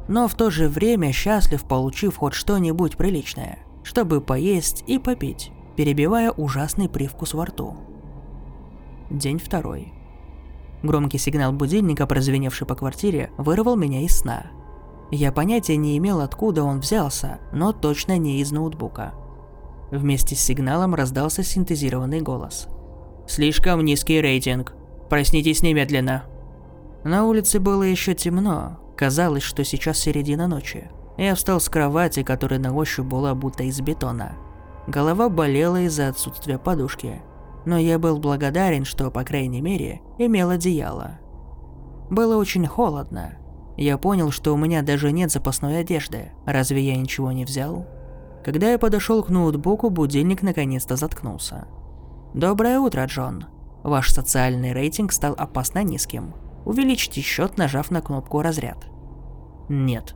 Но 0.07 0.27
в 0.27 0.35
то 0.35 0.49
же 0.49 0.69
время 0.69 1.11
счастлив, 1.11 1.63
получив 1.63 2.15
хоть 2.15 2.33
что-нибудь 2.33 2.95
приличное, 2.95 3.59
чтобы 3.83 4.21
поесть 4.21 4.85
и 4.87 4.97
попить, 4.97 5.51
перебивая 5.75 6.31
ужасный 6.31 6.87
привкус 6.87 7.33
во 7.33 7.45
рту. 7.45 7.75
День 9.09 9.37
второй. 9.37 9.91
Громкий 10.81 11.17
сигнал 11.17 11.51
будильника, 11.51 12.07
прозвеневший 12.07 12.65
по 12.65 12.75
квартире, 12.75 13.31
вырвал 13.37 13.75
меня 13.75 14.01
из 14.01 14.17
сна– 14.17 14.45
я 15.11 15.31
понятия 15.31 15.75
не 15.75 15.97
имел, 15.97 16.21
откуда 16.21 16.63
он 16.63 16.79
взялся, 16.79 17.39
но 17.51 17.73
точно 17.73 18.17
не 18.17 18.41
из 18.41 18.51
ноутбука. 18.51 19.13
Вместе 19.91 20.35
с 20.35 20.39
сигналом 20.39 20.93
раздался 20.93 21.43
синтезированный 21.43 22.21
голос. 22.21 22.67
«Слишком 23.27 23.83
низкий 23.83 24.21
рейтинг. 24.21 24.73
Проснитесь 25.09 25.63
немедленно». 25.63 26.25
На 27.03 27.25
улице 27.25 27.59
было 27.59 27.83
еще 27.83 28.13
темно. 28.13 28.79
Казалось, 28.95 29.43
что 29.43 29.63
сейчас 29.63 29.97
середина 29.97 30.47
ночи. 30.47 30.91
Я 31.17 31.35
встал 31.35 31.59
с 31.59 31.69
кровати, 31.69 32.23
которая 32.23 32.59
на 32.59 32.73
ощупь 32.73 33.05
была 33.05 33.33
будто 33.33 33.63
из 33.63 33.79
бетона. 33.81 34.33
Голова 34.87 35.29
болела 35.29 35.81
из-за 35.81 36.09
отсутствия 36.09 36.57
подушки. 36.57 37.21
Но 37.65 37.77
я 37.77 37.97
был 37.99 38.19
благодарен, 38.19 38.85
что, 38.85 39.09
по 39.11 39.23
крайней 39.23 39.61
мере, 39.61 40.01
имел 40.17 40.49
одеяло. 40.49 41.19
Было 42.09 42.37
очень 42.37 42.65
холодно, 42.65 43.38
я 43.83 43.97
понял, 43.97 44.31
что 44.31 44.53
у 44.53 44.57
меня 44.57 44.81
даже 44.81 45.11
нет 45.11 45.31
запасной 45.31 45.79
одежды. 45.79 46.31
Разве 46.45 46.81
я 46.81 46.97
ничего 46.97 47.31
не 47.31 47.45
взял? 47.45 47.87
Когда 48.43 48.71
я 48.71 48.77
подошел 48.77 49.23
к 49.23 49.29
ноутбуку, 49.29 49.89
будильник 49.89 50.41
наконец-то 50.41 50.95
заткнулся. 50.95 51.67
Доброе 52.33 52.79
утро, 52.79 53.05
Джон. 53.05 53.45
Ваш 53.83 54.11
социальный 54.11 54.73
рейтинг 54.73 55.11
стал 55.11 55.33
опасно 55.37 55.83
низким. 55.83 56.33
Увеличьте 56.65 57.21
счет, 57.21 57.57
нажав 57.57 57.89
на 57.91 58.01
кнопку 58.01 58.41
«Разряд». 58.41 58.87
Нет. 59.69 60.15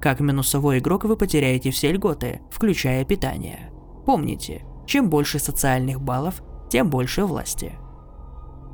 Как 0.00 0.20
минусовой 0.20 0.78
игрок 0.78 1.04
вы 1.04 1.16
потеряете 1.16 1.70
все 1.70 1.92
льготы, 1.92 2.40
включая 2.50 3.04
питание. 3.04 3.70
Помните, 4.04 4.64
чем 4.86 5.08
больше 5.08 5.38
социальных 5.38 6.00
баллов, 6.00 6.42
тем 6.68 6.90
больше 6.90 7.24
власти. 7.24 7.72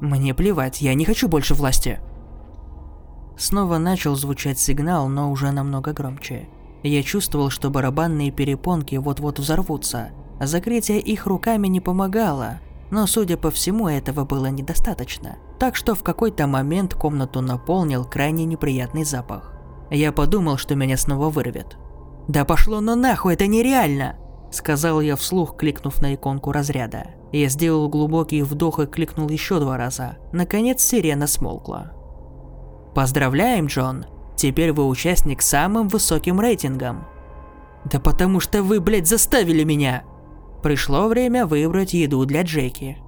Мне 0.00 0.34
плевать, 0.34 0.80
я 0.80 0.94
не 0.94 1.04
хочу 1.04 1.28
больше 1.28 1.54
власти. 1.54 2.00
Снова 3.40 3.78
начал 3.78 4.16
звучать 4.16 4.58
сигнал, 4.58 5.08
но 5.08 5.32
уже 5.32 5.50
намного 5.50 5.94
громче. 5.94 6.46
Я 6.82 7.02
чувствовал, 7.02 7.48
что 7.48 7.70
барабанные 7.70 8.30
перепонки 8.30 8.96
вот-вот 8.96 9.38
взорвутся. 9.38 10.10
Закрытие 10.38 11.00
их 11.00 11.24
руками 11.26 11.66
не 11.66 11.80
помогало, 11.80 12.60
но, 12.90 13.06
судя 13.06 13.38
по 13.38 13.50
всему, 13.50 13.88
этого 13.88 14.26
было 14.26 14.48
недостаточно. 14.48 15.38
Так 15.58 15.74
что 15.74 15.94
в 15.94 16.02
какой-то 16.02 16.46
момент 16.46 16.92
комнату 16.92 17.40
наполнил 17.40 18.04
крайне 18.04 18.44
неприятный 18.44 19.04
запах. 19.04 19.54
Я 19.90 20.12
подумал, 20.12 20.58
что 20.58 20.74
меня 20.74 20.98
снова 20.98 21.30
вырвет. 21.30 21.78
«Да 22.28 22.44
пошло 22.44 22.82
ну 22.82 22.94
нахуй, 22.94 23.32
это 23.32 23.46
нереально!» 23.46 24.16
Сказал 24.52 25.00
я 25.00 25.16
вслух, 25.16 25.56
кликнув 25.56 26.02
на 26.02 26.14
иконку 26.14 26.52
разряда. 26.52 27.06
Я 27.32 27.48
сделал 27.48 27.88
глубокий 27.88 28.42
вдох 28.42 28.80
и 28.80 28.86
кликнул 28.86 29.30
еще 29.30 29.60
два 29.60 29.78
раза. 29.78 30.18
Наконец 30.30 30.82
сирена 30.82 31.26
смолкла. 31.26 31.92
Поздравляем, 32.94 33.66
Джон. 33.66 34.06
Теперь 34.36 34.72
вы 34.72 34.86
участник 34.86 35.42
с 35.42 35.48
самым 35.48 35.88
высоким 35.88 36.40
рейтингом. 36.40 37.04
Да 37.84 38.00
потому 38.00 38.40
что 38.40 38.62
вы, 38.62 38.80
блядь, 38.80 39.08
заставили 39.08 39.64
меня. 39.64 40.02
Пришло 40.62 41.08
время 41.08 41.46
выбрать 41.46 41.94
еду 41.94 42.24
для 42.26 42.42
Джеки. 42.42 42.98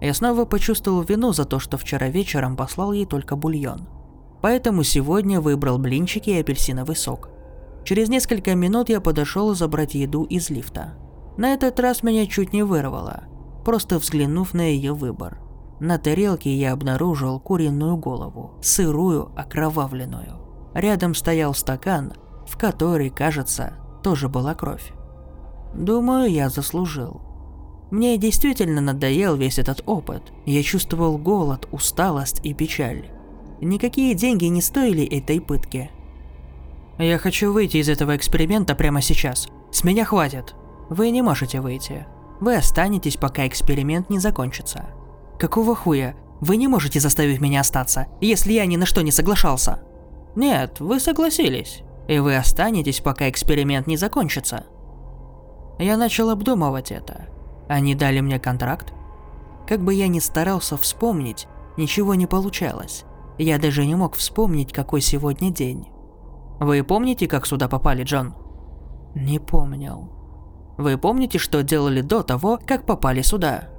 Я 0.00 0.14
снова 0.14 0.44
почувствовал 0.44 1.02
вину 1.02 1.32
за 1.32 1.44
то, 1.44 1.58
что 1.58 1.78
вчера 1.78 2.08
вечером 2.08 2.56
послал 2.56 2.92
ей 2.92 3.06
только 3.06 3.36
бульон. 3.36 3.88
Поэтому 4.42 4.82
сегодня 4.82 5.40
выбрал 5.40 5.78
блинчики 5.78 6.30
и 6.30 6.40
апельсиновый 6.40 6.96
сок. 6.96 7.30
Через 7.84 8.08
несколько 8.08 8.54
минут 8.54 8.88
я 8.88 9.00
подошел 9.00 9.54
забрать 9.54 9.94
еду 9.94 10.24
из 10.24 10.50
лифта. 10.50 10.94
На 11.36 11.54
этот 11.54 11.78
раз 11.78 12.02
меня 12.02 12.26
чуть 12.26 12.52
не 12.52 12.62
вырвало, 12.62 13.24
просто 13.64 13.98
взглянув 13.98 14.54
на 14.54 14.62
ее 14.62 14.92
выбор. 14.92 15.38
На 15.82 15.98
тарелке 15.98 16.54
я 16.54 16.74
обнаружил 16.74 17.40
куриную 17.40 17.96
голову, 17.96 18.52
сырую, 18.62 19.32
окровавленную. 19.34 20.38
Рядом 20.74 21.12
стоял 21.12 21.54
стакан, 21.54 22.12
в 22.46 22.56
который, 22.56 23.10
кажется, 23.10 23.72
тоже 24.00 24.28
была 24.28 24.54
кровь. 24.54 24.92
Думаю, 25.74 26.30
я 26.30 26.50
заслужил. 26.50 27.20
Мне 27.90 28.16
действительно 28.16 28.80
надоел 28.80 29.34
весь 29.34 29.58
этот 29.58 29.82
опыт. 29.84 30.32
Я 30.46 30.62
чувствовал 30.62 31.18
голод, 31.18 31.66
усталость 31.72 32.40
и 32.44 32.54
печаль. 32.54 33.10
Никакие 33.60 34.14
деньги 34.14 34.44
не 34.44 34.62
стоили 34.62 35.04
этой 35.04 35.40
пытки. 35.40 35.90
Я 36.96 37.18
хочу 37.18 37.52
выйти 37.52 37.78
из 37.78 37.88
этого 37.88 38.14
эксперимента 38.14 38.76
прямо 38.76 39.02
сейчас. 39.02 39.48
С 39.72 39.82
меня 39.82 40.04
хватит. 40.04 40.54
Вы 40.90 41.10
не 41.10 41.22
можете 41.22 41.60
выйти. 41.60 42.06
Вы 42.38 42.54
останетесь, 42.54 43.16
пока 43.16 43.48
эксперимент 43.48 44.10
не 44.10 44.20
закончится. 44.20 44.84
Какого 45.42 45.74
хуя? 45.74 46.14
Вы 46.40 46.56
не 46.56 46.68
можете 46.68 47.00
заставить 47.00 47.40
меня 47.40 47.62
остаться, 47.62 48.06
если 48.20 48.52
я 48.52 48.64
ни 48.64 48.76
на 48.76 48.86
что 48.86 49.02
не 49.02 49.10
соглашался. 49.10 49.80
Нет, 50.36 50.78
вы 50.78 51.00
согласились. 51.00 51.82
И 52.06 52.20
вы 52.20 52.36
останетесь, 52.36 53.00
пока 53.00 53.28
эксперимент 53.28 53.88
не 53.88 53.96
закончится. 53.96 54.66
Я 55.80 55.96
начал 55.96 56.30
обдумывать 56.30 56.92
это. 56.92 57.26
Они 57.68 57.96
дали 57.96 58.20
мне 58.20 58.38
контракт. 58.38 58.92
Как 59.66 59.82
бы 59.82 59.94
я 59.94 60.06
ни 60.06 60.20
старался 60.20 60.76
вспомнить, 60.76 61.48
ничего 61.76 62.14
не 62.14 62.28
получалось. 62.28 63.02
Я 63.36 63.58
даже 63.58 63.84
не 63.84 63.96
мог 63.96 64.14
вспомнить, 64.14 64.72
какой 64.72 65.00
сегодня 65.00 65.50
день. 65.50 65.88
Вы 66.60 66.84
помните, 66.84 67.26
как 67.26 67.46
сюда 67.46 67.66
попали, 67.66 68.04
Джон? 68.04 68.36
Не 69.16 69.40
помнил. 69.40 70.08
Вы 70.78 70.98
помните, 70.98 71.38
что 71.38 71.64
делали 71.64 72.00
до 72.00 72.22
того, 72.22 72.60
как 72.64 72.86
попали 72.86 73.22
сюда? 73.22 73.72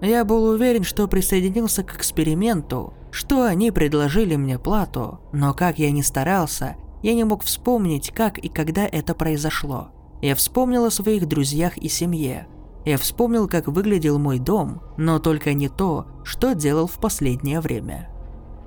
Я 0.00 0.24
был 0.24 0.44
уверен, 0.44 0.84
что 0.84 1.08
присоединился 1.08 1.82
к 1.82 1.96
эксперименту, 1.96 2.94
что 3.10 3.44
они 3.44 3.70
предложили 3.70 4.36
мне 4.36 4.58
плату, 4.58 5.20
но 5.32 5.54
как 5.54 5.78
я 5.78 5.90
ни 5.90 6.02
старался, 6.02 6.76
я 7.02 7.14
не 7.14 7.24
мог 7.24 7.44
вспомнить, 7.44 8.10
как 8.10 8.38
и 8.38 8.48
когда 8.48 8.86
это 8.86 9.14
произошло. 9.14 9.88
Я 10.20 10.34
вспомнил 10.34 10.84
о 10.86 10.90
своих 10.90 11.28
друзьях 11.28 11.76
и 11.76 11.88
семье. 11.88 12.48
Я 12.84 12.98
вспомнил, 12.98 13.48
как 13.48 13.68
выглядел 13.68 14.18
мой 14.18 14.38
дом, 14.38 14.82
но 14.96 15.18
только 15.18 15.54
не 15.54 15.68
то, 15.68 16.06
что 16.24 16.54
делал 16.54 16.86
в 16.86 16.98
последнее 16.98 17.60
время. 17.60 18.10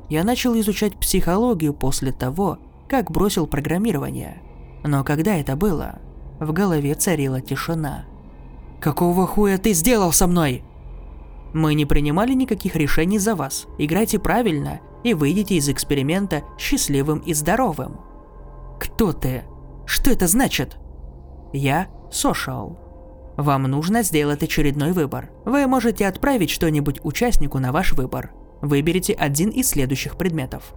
Я 0.10 0.24
начал 0.24 0.58
изучать 0.60 0.98
психологию 0.98 1.74
после 1.74 2.12
того, 2.12 2.60
как 2.88 3.12
бросил 3.12 3.48
программирование. 3.48 4.42
Но 4.84 5.04
когда 5.04 5.36
это 5.36 5.56
было, 5.56 6.00
в 6.40 6.54
голове 6.54 6.96
царила 6.96 7.42
тишина. 7.42 8.06
«Какого 8.80 9.28
хуя 9.28 9.58
ты 9.58 9.74
сделал 9.74 10.12
со 10.12 10.28
мной?» 10.28 10.64
Мы 11.58 11.74
не 11.74 11.86
принимали 11.86 12.34
никаких 12.34 12.76
решений 12.76 13.18
за 13.18 13.34
вас. 13.34 13.66
Играйте 13.80 14.20
правильно 14.20 14.80
и 15.04 15.16
выйдите 15.16 15.56
из 15.56 15.68
эксперимента 15.68 16.44
счастливым 16.60 17.18
и 17.18 17.34
здоровым. 17.34 18.00
Кто 18.80 19.12
ты? 19.12 19.44
Что 19.88 20.12
это 20.12 20.28
значит? 20.28 20.78
Я 21.54 21.88
Сошал. 22.12 22.78
Вам 23.38 23.64
нужно 23.64 24.04
сделать 24.04 24.44
очередной 24.44 24.92
выбор. 24.92 25.32
Вы 25.46 25.66
можете 25.66 26.06
отправить 26.06 26.52
что-нибудь 26.52 27.00
участнику 27.04 27.58
на 27.58 27.72
ваш 27.72 27.94
выбор. 27.94 28.34
Выберите 28.62 29.14
один 29.14 29.50
из 29.50 29.70
следующих 29.70 30.16
предметов. 30.16 30.76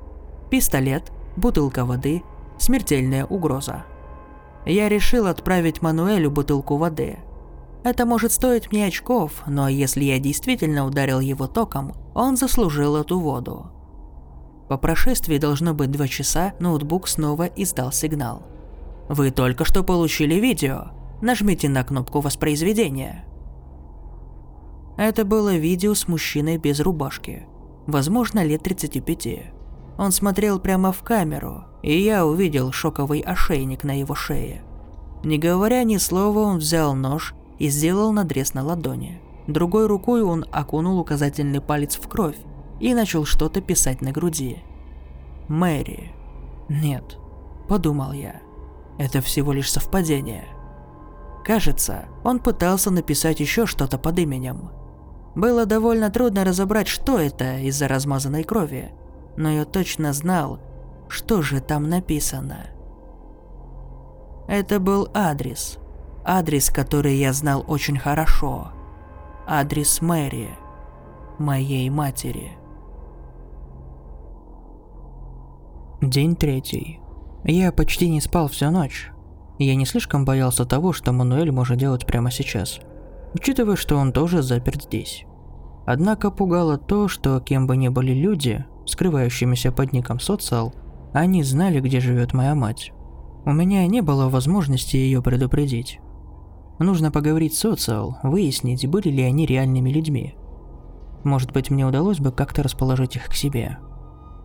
Пистолет, 0.50 1.12
бутылка 1.36 1.84
воды, 1.84 2.22
смертельная 2.58 3.26
угроза. 3.26 3.84
Я 4.64 4.88
решил 4.88 5.26
отправить 5.26 5.82
Мануэлю 5.82 6.30
бутылку 6.30 6.78
воды– 6.78 7.18
это 7.82 8.04
может 8.04 8.32
стоить 8.32 8.70
мне 8.70 8.86
очков, 8.86 9.42
но 9.46 9.68
если 9.68 10.04
я 10.04 10.18
действительно 10.18 10.86
ударил 10.86 11.20
его 11.20 11.46
током, 11.46 11.94
он 12.14 12.36
заслужил 12.36 12.96
эту 12.96 13.18
воду. 13.18 13.70
По 14.68 14.76
прошествии 14.76 15.38
должно 15.38 15.74
быть 15.74 15.90
два 15.90 16.06
часа, 16.06 16.54
ноутбук 16.60 17.08
снова 17.08 17.44
издал 17.44 17.90
сигнал. 17.90 18.42
Вы 19.08 19.30
только 19.30 19.64
что 19.64 19.82
получили 19.82 20.34
видео. 20.34 20.92
Нажмите 21.22 21.68
на 21.68 21.82
кнопку 21.82 22.20
воспроизведения. 22.20 23.24
Это 24.96 25.24
было 25.24 25.56
видео 25.56 25.94
с 25.94 26.06
мужчиной 26.06 26.58
без 26.58 26.78
рубашки. 26.80 27.46
Возможно, 27.86 28.44
лет 28.44 28.62
35. 28.62 29.52
Он 29.98 30.12
смотрел 30.12 30.60
прямо 30.60 30.92
в 30.92 31.02
камеру, 31.02 31.64
и 31.82 31.98
я 31.98 32.24
увидел 32.24 32.70
шоковый 32.70 33.20
ошейник 33.20 33.82
на 33.82 33.98
его 33.98 34.14
шее. 34.14 34.62
Не 35.24 35.38
говоря 35.38 35.82
ни 35.82 35.96
слова, 35.96 36.38
он 36.40 36.58
взял 36.58 36.94
нож 36.94 37.34
и 37.60 37.68
сделал 37.68 38.10
надрез 38.12 38.54
на 38.54 38.64
ладони. 38.64 39.20
Другой 39.46 39.86
рукой 39.86 40.22
он 40.22 40.44
окунул 40.50 40.98
указательный 40.98 41.60
палец 41.60 41.96
в 41.96 42.08
кровь 42.08 42.36
и 42.80 42.94
начал 42.94 43.24
что-то 43.24 43.60
писать 43.60 44.00
на 44.00 44.10
груди. 44.10 44.64
«Мэри». 45.46 46.12
«Нет»,— 46.68 47.18
подумал 47.68 48.12
я. 48.12 48.40
«Это 48.98 49.20
всего 49.20 49.52
лишь 49.52 49.70
совпадение». 49.70 50.44
Кажется, 51.44 52.06
он 52.24 52.38
пытался 52.38 52.90
написать 52.90 53.40
еще 53.40 53.66
что-то 53.66 53.98
под 53.98 54.18
именем. 54.18 54.70
Было 55.34 55.66
довольно 55.66 56.10
трудно 56.10 56.44
разобрать, 56.44 56.88
что 56.88 57.18
это 57.18 57.58
из-за 57.58 57.88
размазанной 57.88 58.44
крови, 58.44 58.92
но 59.36 59.50
я 59.50 59.64
точно 59.64 60.12
знал, 60.12 60.60
что 61.08 61.42
же 61.42 61.60
там 61.60 61.88
написано. 61.88 62.66
Это 64.48 64.80
был 64.80 65.08
адрес. 65.14 65.79
Адрес, 66.32 66.70
который 66.70 67.16
я 67.16 67.32
знал 67.32 67.64
очень 67.66 67.98
хорошо. 67.98 68.68
Адрес 69.48 70.00
Мэри, 70.00 70.50
моей 71.40 71.90
матери. 71.90 72.52
День 76.00 76.36
третий. 76.36 77.00
Я 77.42 77.72
почти 77.72 78.08
не 78.08 78.20
спал 78.20 78.46
всю 78.46 78.70
ночь. 78.70 79.10
Я 79.58 79.74
не 79.74 79.84
слишком 79.84 80.24
боялся 80.24 80.64
того, 80.64 80.92
что 80.92 81.10
Мануэль 81.10 81.50
может 81.50 81.78
делать 81.78 82.06
прямо 82.06 82.30
сейчас, 82.30 82.78
учитывая, 83.34 83.74
что 83.74 83.96
он 83.96 84.12
тоже 84.12 84.42
заперт 84.42 84.84
здесь. 84.84 85.24
Однако 85.84 86.30
пугало 86.30 86.78
то, 86.78 87.08
что 87.08 87.40
кем 87.40 87.66
бы 87.66 87.76
ни 87.76 87.88
были 87.88 88.12
люди, 88.12 88.64
скрывающимися 88.86 89.72
под 89.72 89.92
ником 89.92 90.20
Социал, 90.20 90.72
они 91.12 91.42
знали, 91.42 91.80
где 91.80 91.98
живет 91.98 92.34
моя 92.34 92.54
мать. 92.54 92.92
У 93.44 93.50
меня 93.50 93.84
не 93.88 94.00
было 94.00 94.28
возможности 94.28 94.96
ее 94.96 95.22
предупредить. 95.22 95.98
Нужно 96.80 97.12
поговорить 97.12 97.54
с 97.54 97.60
Социал, 97.60 98.18
выяснить, 98.24 98.88
были 98.88 99.10
ли 99.10 99.22
они 99.22 99.46
реальными 99.46 99.90
людьми. 99.90 100.34
Может 101.22 101.52
быть, 101.52 101.70
мне 101.70 101.86
удалось 101.86 102.18
бы 102.18 102.32
как-то 102.32 102.64
расположить 102.64 103.14
их 103.14 103.26
к 103.26 103.34
себе. 103.34 103.78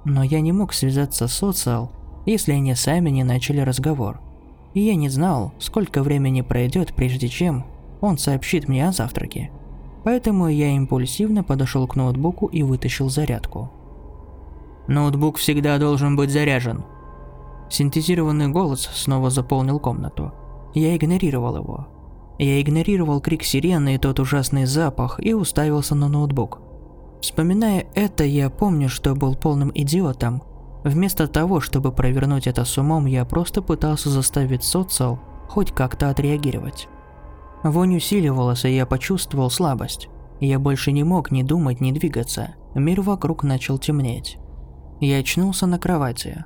Но 0.04 0.22
я 0.22 0.42
не 0.42 0.52
мог 0.52 0.74
связаться 0.74 1.28
с 1.28 1.34
Социал, 1.34 1.92
если 2.28 2.52
они 2.52 2.76
сами 2.76 3.10
не 3.10 3.24
начали 3.24 3.62
разговор 3.62 4.22
и 4.76 4.82
я 4.82 4.96
не 4.96 5.10
знал, 5.10 5.54
сколько 5.58 6.04
времени 6.04 6.42
пройдет, 6.42 6.94
прежде 6.94 7.30
чем 7.30 7.66
он 8.02 8.18
сообщит 8.20 8.68
мне 8.68 8.88
о 8.88 8.92
завтраке. 8.92 9.50
Поэтому 10.04 10.48
я 10.48 10.70
импульсивно 10.76 11.44
подошел 11.44 11.88
к 11.88 11.96
ноутбуку 11.96 12.46
и 12.48 12.62
вытащил 12.62 13.10
зарядку. 13.10 13.72
Ноутбук 14.88 15.38
всегда 15.38 15.80
должен 15.80 16.16
быть 16.16 16.30
заряжен. 16.30 16.84
Синтезированный 17.70 18.50
голос 18.50 18.82
снова 18.94 19.32
заполнил 19.32 19.80
комнату. 19.80 20.34
Я 20.76 20.96
игнорировал 20.96 21.56
его. 21.56 21.88
Я 22.38 22.62
игнорировал 22.62 23.22
крик 23.22 23.44
сирены 23.44 23.96
и 23.96 23.98
тот 23.98 24.20
ужасный 24.20 24.66
запах 24.66 25.20
и 25.24 25.34
уставился 25.34 25.96
на 25.96 26.10
ноутбук. 26.10 26.62
Вспоминая 27.22 27.86
это, 27.96 28.24
я 28.24 28.50
помню, 28.50 28.90
что 28.90 29.16
был 29.16 29.36
полным 29.36 29.72
идиотом– 29.74 30.44
Вместо 30.86 31.28
того, 31.28 31.62
чтобы 31.62 31.92
провернуть 31.92 32.46
это 32.46 32.64
с 32.64 32.78
умом, 32.78 33.08
я 33.08 33.26
просто 33.26 33.64
пытался 33.64 34.12
заставить 34.12 34.64
социал 34.64 35.20
хоть 35.50 35.72
как-то 35.72 36.12
отреагировать. 36.12 36.88
Вонь 37.64 37.96
усиливалась, 37.96 38.66
и 38.66 38.76
я 38.76 38.86
почувствовал 38.86 39.50
слабость. 39.50 40.10
Я 40.40 40.60
больше 40.60 40.92
не 40.92 41.04
мог 41.04 41.32
ни 41.32 41.42
думать, 41.42 41.82
ни 41.82 41.92
двигаться. 41.92 42.54
Мир 42.76 43.02
вокруг 43.02 43.44
начал 43.44 43.80
темнеть. 43.80 44.38
Я 45.00 45.18
очнулся 45.18 45.66
на 45.66 45.80
кровати. 45.80 46.46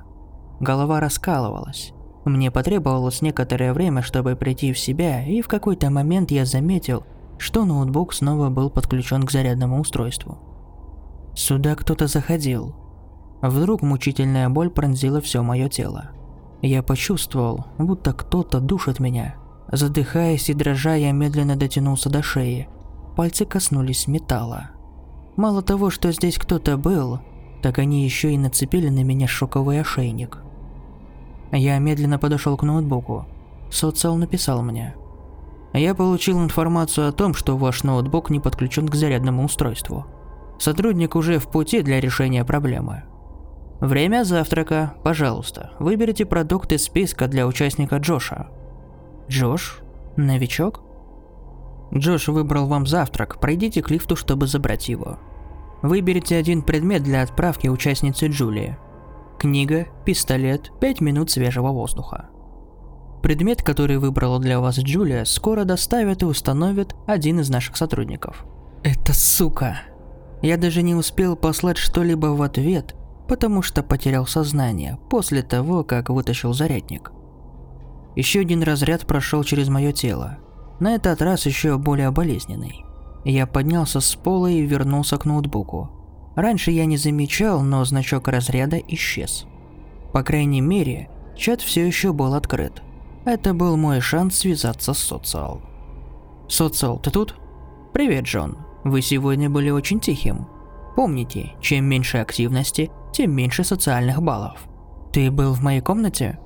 Голова 0.58 1.00
раскалывалась. 1.00 1.92
Мне 2.24 2.50
потребовалось 2.50 3.22
некоторое 3.22 3.72
время, 3.72 4.02
чтобы 4.02 4.36
прийти 4.36 4.72
в 4.72 4.78
себя, 4.78 5.24
и 5.24 5.40
в 5.40 5.48
какой-то 5.48 5.90
момент 5.90 6.30
я 6.30 6.44
заметил, 6.44 7.04
что 7.38 7.64
ноутбук 7.64 8.12
снова 8.12 8.50
был 8.50 8.68
подключен 8.68 9.22
к 9.22 9.30
зарядному 9.30 9.80
устройству. 9.80 10.38
Сюда 11.34 11.74
кто-то 11.74 12.06
заходил. 12.06 12.74
Вдруг 13.40 13.80
мучительная 13.80 14.50
боль 14.50 14.68
пронзила 14.68 15.20
все 15.22 15.42
мое 15.42 15.68
тело. 15.68 16.10
Я 16.60 16.82
почувствовал, 16.82 17.66
будто 17.78 18.12
кто-то 18.12 18.60
душит 18.60 19.00
меня. 19.00 19.36
Задыхаясь 19.72 20.50
и 20.50 20.54
дрожа, 20.54 20.94
я 20.94 21.12
медленно 21.12 21.56
дотянулся 21.56 22.10
до 22.10 22.22
шеи. 22.22 22.68
Пальцы 23.16 23.46
коснулись 23.46 24.06
металла. 24.06 24.70
Мало 25.36 25.62
того, 25.62 25.88
что 25.88 26.12
здесь 26.12 26.36
кто-то 26.36 26.76
был, 26.76 27.20
так 27.62 27.78
они 27.78 28.04
еще 28.04 28.32
и 28.34 28.38
нацепили 28.38 28.90
на 28.90 29.02
меня 29.04 29.26
шоковый 29.26 29.80
ошейник. 29.80 30.42
Я 31.52 31.78
медленно 31.78 32.18
подошел 32.18 32.56
к 32.56 32.62
ноутбуку. 32.62 33.26
Социал 33.70 34.16
написал 34.16 34.62
мне. 34.62 34.94
Я 35.72 35.94
получил 35.94 36.42
информацию 36.42 37.08
о 37.08 37.12
том, 37.12 37.34
что 37.34 37.56
ваш 37.56 37.84
ноутбук 37.84 38.30
не 38.30 38.40
подключен 38.40 38.88
к 38.88 38.94
зарядному 38.94 39.44
устройству. 39.44 40.06
Сотрудник 40.58 41.16
уже 41.16 41.38
в 41.38 41.48
пути 41.48 41.82
для 41.82 42.00
решения 42.00 42.44
проблемы. 42.44 43.04
Время 43.80 44.24
завтрака. 44.24 44.94
Пожалуйста, 45.02 45.70
выберите 45.78 46.26
продукт 46.26 46.72
из 46.72 46.84
списка 46.84 47.28
для 47.28 47.46
участника 47.46 47.96
Джоша. 47.96 48.48
Джош? 49.28 49.80
Новичок? 50.16 50.82
Джош 51.94 52.28
выбрал 52.28 52.66
вам 52.66 52.86
завтрак. 52.86 53.40
Пройдите 53.40 53.82
к 53.82 53.90
лифту, 53.90 54.16
чтобы 54.16 54.46
забрать 54.46 54.88
его. 54.88 55.18
Выберите 55.82 56.36
один 56.36 56.62
предмет 56.62 57.02
для 57.02 57.22
отправки 57.22 57.68
участницы 57.68 58.26
Джулии. 58.26 58.76
Книга, 59.40 59.86
пистолет, 60.04 60.70
5 60.82 61.00
минут 61.00 61.30
свежего 61.30 61.70
воздуха. 61.70 62.28
Предмет, 63.22 63.62
который 63.62 63.96
выбрала 63.96 64.38
для 64.38 64.60
вас 64.60 64.78
Джулия, 64.78 65.24
скоро 65.24 65.64
доставят 65.64 66.20
и 66.20 66.26
установят 66.26 66.94
один 67.06 67.40
из 67.40 67.48
наших 67.48 67.78
сотрудников. 67.78 68.44
Это 68.82 69.14
сука. 69.14 69.80
Я 70.42 70.58
даже 70.58 70.82
не 70.82 70.94
успел 70.94 71.36
послать 71.36 71.78
что-либо 71.78 72.26
в 72.26 72.42
ответ, 72.42 72.94
потому 73.28 73.62
что 73.62 73.82
потерял 73.82 74.26
сознание 74.26 74.98
после 75.08 75.40
того, 75.40 75.84
как 75.84 76.10
вытащил 76.10 76.52
зарядник. 76.52 77.10
Еще 78.16 78.40
один 78.40 78.62
разряд 78.62 79.06
прошел 79.06 79.42
через 79.42 79.70
мое 79.70 79.92
тело, 79.92 80.36
на 80.80 80.94
этот 80.94 81.22
раз 81.22 81.46
еще 81.46 81.78
более 81.78 82.10
болезненный. 82.10 82.84
Я 83.24 83.46
поднялся 83.46 84.00
с 84.00 84.14
пола 84.16 84.48
и 84.48 84.60
вернулся 84.66 85.16
к 85.16 85.24
ноутбуку. 85.24 85.99
Раньше 86.34 86.70
я 86.70 86.84
не 86.84 86.96
замечал, 86.96 87.62
но 87.62 87.84
значок 87.84 88.28
разряда 88.28 88.78
исчез. 88.78 89.46
По 90.12 90.22
крайней 90.22 90.60
мере, 90.60 91.08
чат 91.36 91.60
все 91.60 91.86
еще 91.86 92.12
был 92.12 92.34
открыт. 92.34 92.82
Это 93.24 93.52
был 93.52 93.76
мой 93.76 94.00
шанс 94.00 94.36
связаться 94.36 94.94
с 94.94 94.98
Социал. 94.98 95.60
Социал, 96.48 96.98
ты 96.98 97.10
тут? 97.10 97.36
Привет, 97.92 98.24
Джон. 98.24 98.58
Вы 98.84 99.02
сегодня 99.02 99.50
были 99.50 99.70
очень 99.70 100.00
тихим. 100.00 100.46
Помните, 100.96 101.52
чем 101.60 101.84
меньше 101.84 102.18
активности, 102.18 102.90
тем 103.12 103.32
меньше 103.32 103.62
социальных 103.62 104.22
баллов. 104.22 104.58
Ты 105.12 105.30
был 105.30 105.52
в 105.52 105.62
моей 105.62 105.80
комнате? 105.80 106.38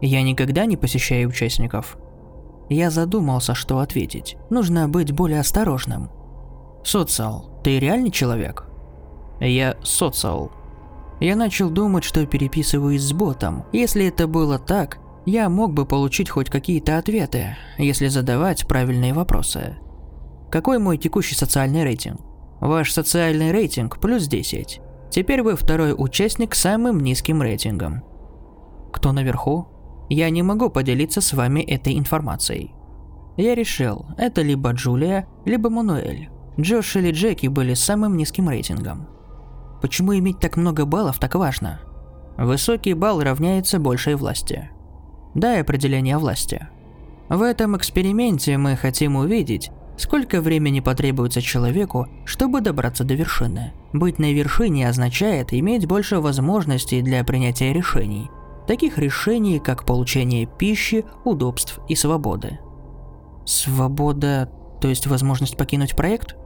Я 0.00 0.22
никогда 0.22 0.66
не 0.66 0.76
посещаю 0.76 1.28
участников. 1.28 1.96
Я 2.68 2.90
задумался, 2.90 3.54
что 3.54 3.78
ответить. 3.78 4.36
Нужно 4.50 4.88
быть 4.88 5.12
более 5.12 5.40
осторожным. 5.40 6.10
Социал, 6.84 7.60
ты 7.62 7.78
реальный 7.78 8.10
человек? 8.10 8.66
Я 9.40 9.76
социал. 9.82 10.50
Я 11.20 11.36
начал 11.36 11.70
думать, 11.70 12.04
что 12.04 12.26
переписываюсь 12.26 13.02
с 13.02 13.12
ботом. 13.12 13.64
Если 13.72 14.06
это 14.06 14.26
было 14.26 14.58
так, 14.58 14.98
я 15.24 15.48
мог 15.48 15.72
бы 15.72 15.86
получить 15.86 16.30
хоть 16.30 16.50
какие-то 16.50 16.98
ответы, 16.98 17.56
если 17.78 18.08
задавать 18.08 18.66
правильные 18.68 19.12
вопросы. 19.12 19.78
Какой 20.50 20.78
мой 20.78 20.98
текущий 20.98 21.34
социальный 21.34 21.84
рейтинг? 21.84 22.20
Ваш 22.60 22.92
социальный 22.92 23.50
рейтинг 23.50 23.98
плюс 23.98 24.26
10. 24.28 24.80
Теперь 25.10 25.42
вы 25.42 25.56
второй 25.56 25.94
участник 25.96 26.54
с 26.54 26.60
самым 26.60 27.00
низким 27.00 27.42
рейтингом. 27.42 28.02
Кто 28.92 29.12
наверху? 29.12 29.66
Я 30.08 30.30
не 30.30 30.42
могу 30.42 30.70
поделиться 30.70 31.20
с 31.20 31.32
вами 31.32 31.60
этой 31.60 31.98
информацией. 31.98 32.74
Я 33.36 33.54
решил, 33.54 34.06
это 34.16 34.42
либо 34.42 34.70
Джулия, 34.72 35.26
либо 35.44 35.68
Мануэль. 35.68 36.30
Джош 36.58 36.96
или 36.96 37.10
Джеки 37.10 37.48
были 37.48 37.74
самым 37.74 38.16
низким 38.16 38.48
рейтингом. 38.48 39.08
Почему 39.86 40.18
иметь 40.18 40.40
так 40.40 40.56
много 40.56 40.84
баллов 40.84 41.20
так 41.20 41.36
важно? 41.36 41.78
Высокий 42.36 42.92
балл 42.92 43.22
равняется 43.22 43.78
большей 43.78 44.16
власти. 44.16 44.68
Дай 45.36 45.60
определение 45.60 46.18
власти. 46.18 46.66
В 47.28 47.40
этом 47.40 47.76
эксперименте 47.76 48.58
мы 48.58 48.74
хотим 48.74 49.14
увидеть, 49.14 49.70
Сколько 49.96 50.40
времени 50.40 50.80
потребуется 50.80 51.40
человеку, 51.40 52.08
чтобы 52.24 52.62
добраться 52.62 53.04
до 53.04 53.14
вершины? 53.14 53.74
Быть 53.92 54.18
на 54.18 54.32
вершине 54.32 54.88
означает 54.88 55.52
иметь 55.52 55.86
больше 55.86 56.18
возможностей 56.18 57.00
для 57.00 57.22
принятия 57.22 57.72
решений. 57.72 58.28
Таких 58.66 58.98
решений, 58.98 59.60
как 59.60 59.86
получение 59.86 60.46
пищи, 60.46 61.04
удобств 61.24 61.78
и 61.88 61.94
свободы. 61.94 62.58
Свобода, 63.44 64.50
то 64.80 64.88
есть 64.88 65.06
возможность 65.06 65.56
покинуть 65.56 65.94
проект? 65.94 66.36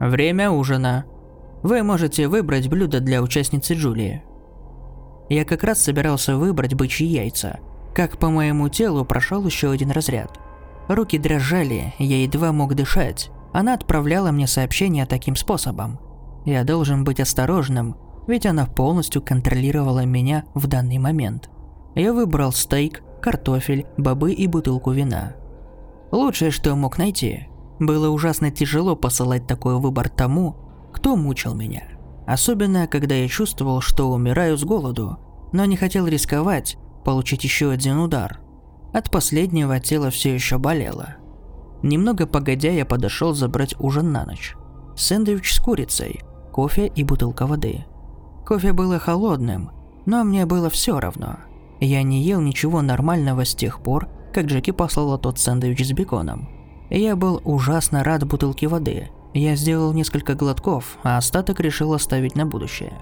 Время 0.00 0.50
ужина. 0.50 1.06
Вы 1.62 1.82
можете 1.82 2.28
выбрать 2.28 2.68
блюдо 2.68 3.00
для 3.00 3.22
участницы 3.22 3.74
Джулии. 3.74 4.22
Я 5.28 5.44
как 5.44 5.64
раз 5.64 5.82
собирался 5.82 6.36
выбрать 6.36 6.74
бычьи 6.74 7.06
яйца, 7.06 7.58
как 7.94 8.18
по 8.18 8.30
моему 8.30 8.68
телу 8.68 9.04
прошел 9.04 9.44
еще 9.44 9.70
один 9.70 9.90
разряд– 9.90 10.38
Руки 10.88 11.18
дрожали, 11.18 11.94
я 11.98 12.22
едва 12.22 12.52
мог 12.52 12.74
дышать. 12.74 13.30
Она 13.52 13.74
отправляла 13.74 14.30
мне 14.30 14.46
сообщения 14.46 15.04
таким 15.06 15.34
способом. 15.34 15.98
Я 16.44 16.62
должен 16.62 17.02
быть 17.02 17.18
осторожным, 17.18 17.96
ведь 18.28 18.46
она 18.46 18.66
полностью 18.66 19.20
контролировала 19.20 20.04
меня 20.04 20.44
в 20.54 20.68
данный 20.68 20.98
момент. 20.98 21.50
Я 21.96 22.12
выбрал 22.12 22.52
стейк, 22.52 23.02
картофель, 23.20 23.86
бобы 23.96 24.32
и 24.32 24.46
бутылку 24.46 24.92
вина. 24.92 25.34
Лучшее, 26.12 26.52
что 26.52 26.76
мог 26.76 26.98
найти. 26.98 27.48
Было 27.80 28.08
ужасно 28.10 28.50
тяжело 28.52 28.94
посылать 28.94 29.46
такой 29.46 29.78
выбор 29.78 30.08
тому, 30.08 30.56
кто 30.96 31.14
мучил 31.14 31.54
меня. 31.54 31.82
Особенно, 32.26 32.86
когда 32.86 33.14
я 33.14 33.28
чувствовал, 33.28 33.82
что 33.82 34.10
умираю 34.10 34.56
с 34.56 34.64
голоду, 34.64 35.18
но 35.52 35.66
не 35.66 35.76
хотел 35.76 36.06
рисковать, 36.06 36.78
получить 37.04 37.44
еще 37.44 37.70
один 37.70 37.98
удар. 37.98 38.40
От 38.94 39.10
последнего 39.10 39.78
тело 39.78 40.08
все 40.08 40.32
еще 40.32 40.56
болело. 40.56 41.16
Немного 41.82 42.26
погодя, 42.26 42.70
я 42.70 42.86
подошел 42.86 43.34
забрать 43.34 43.78
ужин 43.78 44.10
на 44.10 44.24
ночь. 44.24 44.56
Сэндвич 44.96 45.52
с 45.54 45.60
курицей, 45.60 46.22
кофе 46.50 46.86
и 46.86 47.04
бутылка 47.04 47.46
воды. 47.46 47.84
Кофе 48.46 48.72
было 48.72 48.98
холодным, 48.98 49.70
но 50.06 50.24
мне 50.24 50.46
было 50.46 50.70
все 50.70 50.98
равно. 50.98 51.36
Я 51.78 52.02
не 52.04 52.22
ел 52.22 52.40
ничего 52.40 52.80
нормального 52.80 53.44
с 53.44 53.54
тех 53.54 53.82
пор, 53.82 54.08
как 54.32 54.46
Джеки 54.46 54.70
послала 54.70 55.18
тот 55.18 55.38
сэндвич 55.38 55.86
с 55.86 55.92
беконом. 55.92 56.48
Я 56.88 57.16
был 57.16 57.42
ужасно 57.44 58.02
рад 58.02 58.26
бутылке 58.26 58.66
воды. 58.66 59.10
Я 59.36 59.54
сделал 59.54 59.92
несколько 59.92 60.34
глотков, 60.34 60.96
а 61.02 61.18
остаток 61.18 61.60
решил 61.60 61.92
оставить 61.92 62.36
на 62.36 62.46
будущее. 62.46 62.94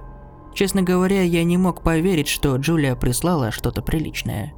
Честно 0.52 0.82
говоря, 0.82 1.22
я 1.22 1.44
не 1.44 1.56
мог 1.56 1.82
поверить, 1.82 2.26
что 2.26 2.56
Джулия 2.56 2.96
прислала 2.96 3.52
что-то 3.52 3.82
приличное. 3.82 4.52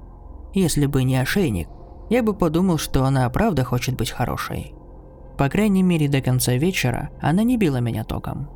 Если 0.55 0.87
бы 0.87 1.05
не 1.05 1.17
ошейник, 1.17 1.69
я 2.09 2.23
бы 2.23 2.33
подумал, 2.33 2.79
что 2.79 3.05
она 3.05 3.29
правда 3.29 3.62
хочет 3.62 3.95
быть 3.95 4.11
хорошей. 4.11 4.75
По 5.37 5.51
крайней 5.51 5.83
мере, 5.83 6.09
до 6.09 6.23
конца 6.23 6.55
вечера 6.55 7.11
она 7.21 7.43
не 7.43 7.59
била 7.59 7.77
меня 7.77 8.05
током. 8.05 8.49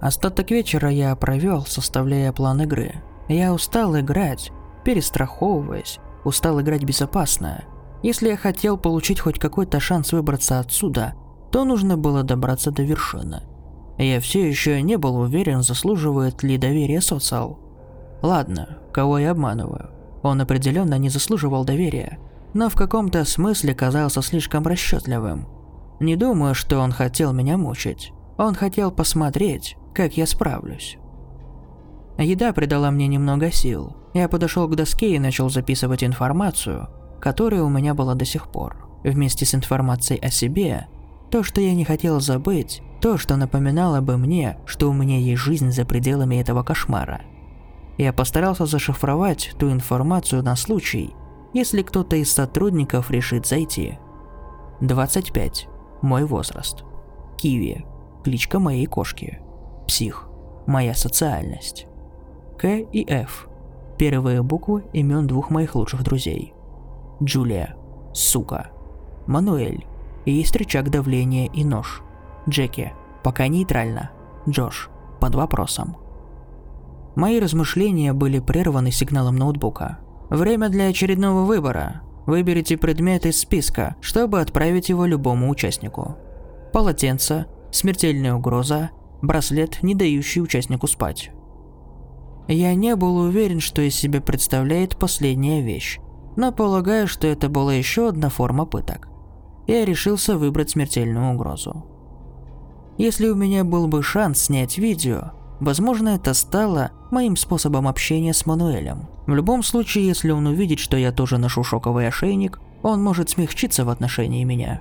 Остаток 0.00 0.50
вечера 0.50 0.90
я 0.90 1.14
провел, 1.14 1.64
составляя 1.66 2.32
план 2.32 2.62
игры. 2.62 2.96
Я 3.28 3.54
устал 3.54 3.96
играть, 3.96 4.50
перестраховываясь, 4.84 6.00
устал 6.24 6.60
играть 6.60 6.82
безопасно. 6.82 7.62
Если 8.02 8.28
я 8.28 8.36
хотел 8.36 8.76
получить 8.76 9.20
хоть 9.20 9.38
какой-то 9.38 9.78
шанс 9.78 10.12
выбраться 10.12 10.58
отсюда, 10.58 11.14
то 11.56 11.64
нужно 11.64 11.96
было 11.96 12.22
добраться 12.22 12.70
до 12.70 12.82
вершины. 12.82 13.40
Я 13.96 14.20
все 14.20 14.46
еще 14.46 14.82
не 14.82 14.98
был 14.98 15.16
уверен, 15.16 15.62
заслуживает 15.62 16.42
ли 16.42 16.58
доверия 16.58 17.00
социал. 17.00 17.58
Ладно, 18.20 18.76
кого 18.92 19.18
я 19.18 19.30
обманываю. 19.30 19.88
Он 20.22 20.38
определенно 20.42 20.98
не 20.98 21.08
заслуживал 21.08 21.64
доверия, 21.64 22.18
но 22.52 22.68
в 22.68 22.74
каком-то 22.74 23.24
смысле 23.24 23.74
казался 23.74 24.20
слишком 24.20 24.66
расчетливым. 24.66 25.48
Не 25.98 26.16
думаю, 26.16 26.54
что 26.54 26.78
он 26.78 26.92
хотел 26.92 27.32
меня 27.32 27.56
мучить. 27.56 28.12
Он 28.36 28.54
хотел 28.54 28.92
посмотреть, 28.92 29.78
как 29.94 30.18
я 30.18 30.26
справлюсь. 30.26 30.98
Еда 32.18 32.52
придала 32.52 32.90
мне 32.90 33.06
немного 33.06 33.50
сил. 33.50 33.96
Я 34.12 34.28
подошел 34.28 34.68
к 34.68 34.76
доске 34.76 35.14
и 35.14 35.18
начал 35.18 35.48
записывать 35.48 36.04
информацию, 36.04 36.90
которая 37.18 37.62
у 37.62 37.70
меня 37.70 37.94
была 37.94 38.14
до 38.14 38.26
сих 38.26 38.48
пор. 38.48 38.86
Вместе 39.04 39.46
с 39.46 39.54
информацией 39.54 40.20
о 40.20 40.28
себе, 40.30 40.88
то, 41.30 41.42
что 41.42 41.60
я 41.60 41.74
не 41.74 41.84
хотел 41.84 42.20
забыть, 42.20 42.82
то, 43.00 43.18
что 43.18 43.36
напоминало 43.36 44.00
бы 44.00 44.16
мне, 44.16 44.58
что 44.66 44.90
у 44.90 44.92
меня 44.92 45.18
есть 45.18 45.40
жизнь 45.40 45.70
за 45.70 45.84
пределами 45.84 46.36
этого 46.36 46.62
кошмара. 46.62 47.22
Я 47.98 48.12
постарался 48.12 48.66
зашифровать 48.66 49.52
ту 49.58 49.70
информацию 49.70 50.42
на 50.42 50.56
случай, 50.56 51.14
если 51.52 51.82
кто-то 51.82 52.16
из 52.16 52.30
сотрудников 52.30 53.10
решит 53.10 53.46
зайти. 53.46 53.98
25. 54.80 55.68
Мой 56.02 56.24
возраст. 56.24 56.84
Киви. 57.38 57.86
Кличка 58.24 58.58
моей 58.58 58.86
кошки. 58.86 59.40
Псих. 59.86 60.28
Моя 60.66 60.94
социальность. 60.94 61.86
К 62.58 62.66
и 62.66 63.06
Ф. 63.08 63.48
Первые 63.98 64.42
буквы 64.42 64.84
имен 64.92 65.26
двух 65.26 65.50
моих 65.50 65.74
лучших 65.74 66.02
друзей. 66.02 66.52
Джулия. 67.22 67.76
Сука. 68.12 68.70
Мануэль. 69.26 69.86
Есть 70.26 70.56
рычаг 70.56 70.90
давления 70.90 71.46
и 71.46 71.64
нож. 71.64 72.02
Джеки. 72.48 72.92
Пока 73.22 73.46
нейтрально. 73.46 74.10
Джош. 74.48 74.90
Под 75.20 75.34
вопросом. 75.34 75.96
Мои 77.14 77.40
размышления 77.40 78.12
были 78.12 78.40
прерваны 78.40 78.90
сигналом 78.90 79.36
ноутбука. 79.36 80.00
Время 80.28 80.68
для 80.68 80.88
очередного 80.88 81.44
выбора. 81.44 82.02
Выберите 82.26 82.76
предмет 82.76 83.24
из 83.24 83.38
списка, 83.38 83.94
чтобы 84.00 84.40
отправить 84.40 84.88
его 84.88 85.06
любому 85.06 85.48
участнику. 85.48 86.16
Полотенце, 86.72 87.46
смертельная 87.70 88.34
угроза, 88.34 88.90
браслет, 89.22 89.82
не 89.82 89.94
дающий 89.94 90.42
участнику 90.42 90.88
спать. 90.88 91.30
Я 92.48 92.74
не 92.74 92.96
был 92.96 93.16
уверен, 93.18 93.60
что 93.60 93.80
из 93.80 93.94
себя 93.94 94.20
представляет 94.20 94.96
последняя 94.96 95.62
вещь, 95.62 96.00
но 96.36 96.52
полагаю, 96.52 97.06
что 97.06 97.28
это 97.28 97.48
была 97.48 97.74
еще 97.74 98.08
одна 98.08 98.28
форма 98.28 98.66
пыток. 98.66 99.08
Я 99.66 99.84
решился 99.84 100.36
выбрать 100.36 100.70
смертельную 100.70 101.34
угрозу. 101.34 101.84
Если 102.98 103.28
у 103.28 103.34
меня 103.34 103.64
был 103.64 103.88
бы 103.88 104.02
шанс 104.02 104.38
снять 104.38 104.78
видео, 104.78 105.32
возможно 105.60 106.10
это 106.10 106.34
стало 106.34 106.92
моим 107.10 107.36
способом 107.36 107.88
общения 107.88 108.32
с 108.32 108.46
Мануэлем. 108.46 109.08
В 109.26 109.34
любом 109.34 109.62
случае, 109.62 110.06
если 110.06 110.30
он 110.30 110.46
увидит, 110.46 110.78
что 110.78 110.96
я 110.96 111.12
тоже 111.12 111.36
ношу 111.38 111.62
шоковый 111.62 112.08
ошейник, 112.08 112.60
он 112.82 113.02
может 113.02 113.28
смягчиться 113.30 113.84
в 113.84 113.90
отношении 113.90 114.44
меня. 114.44 114.80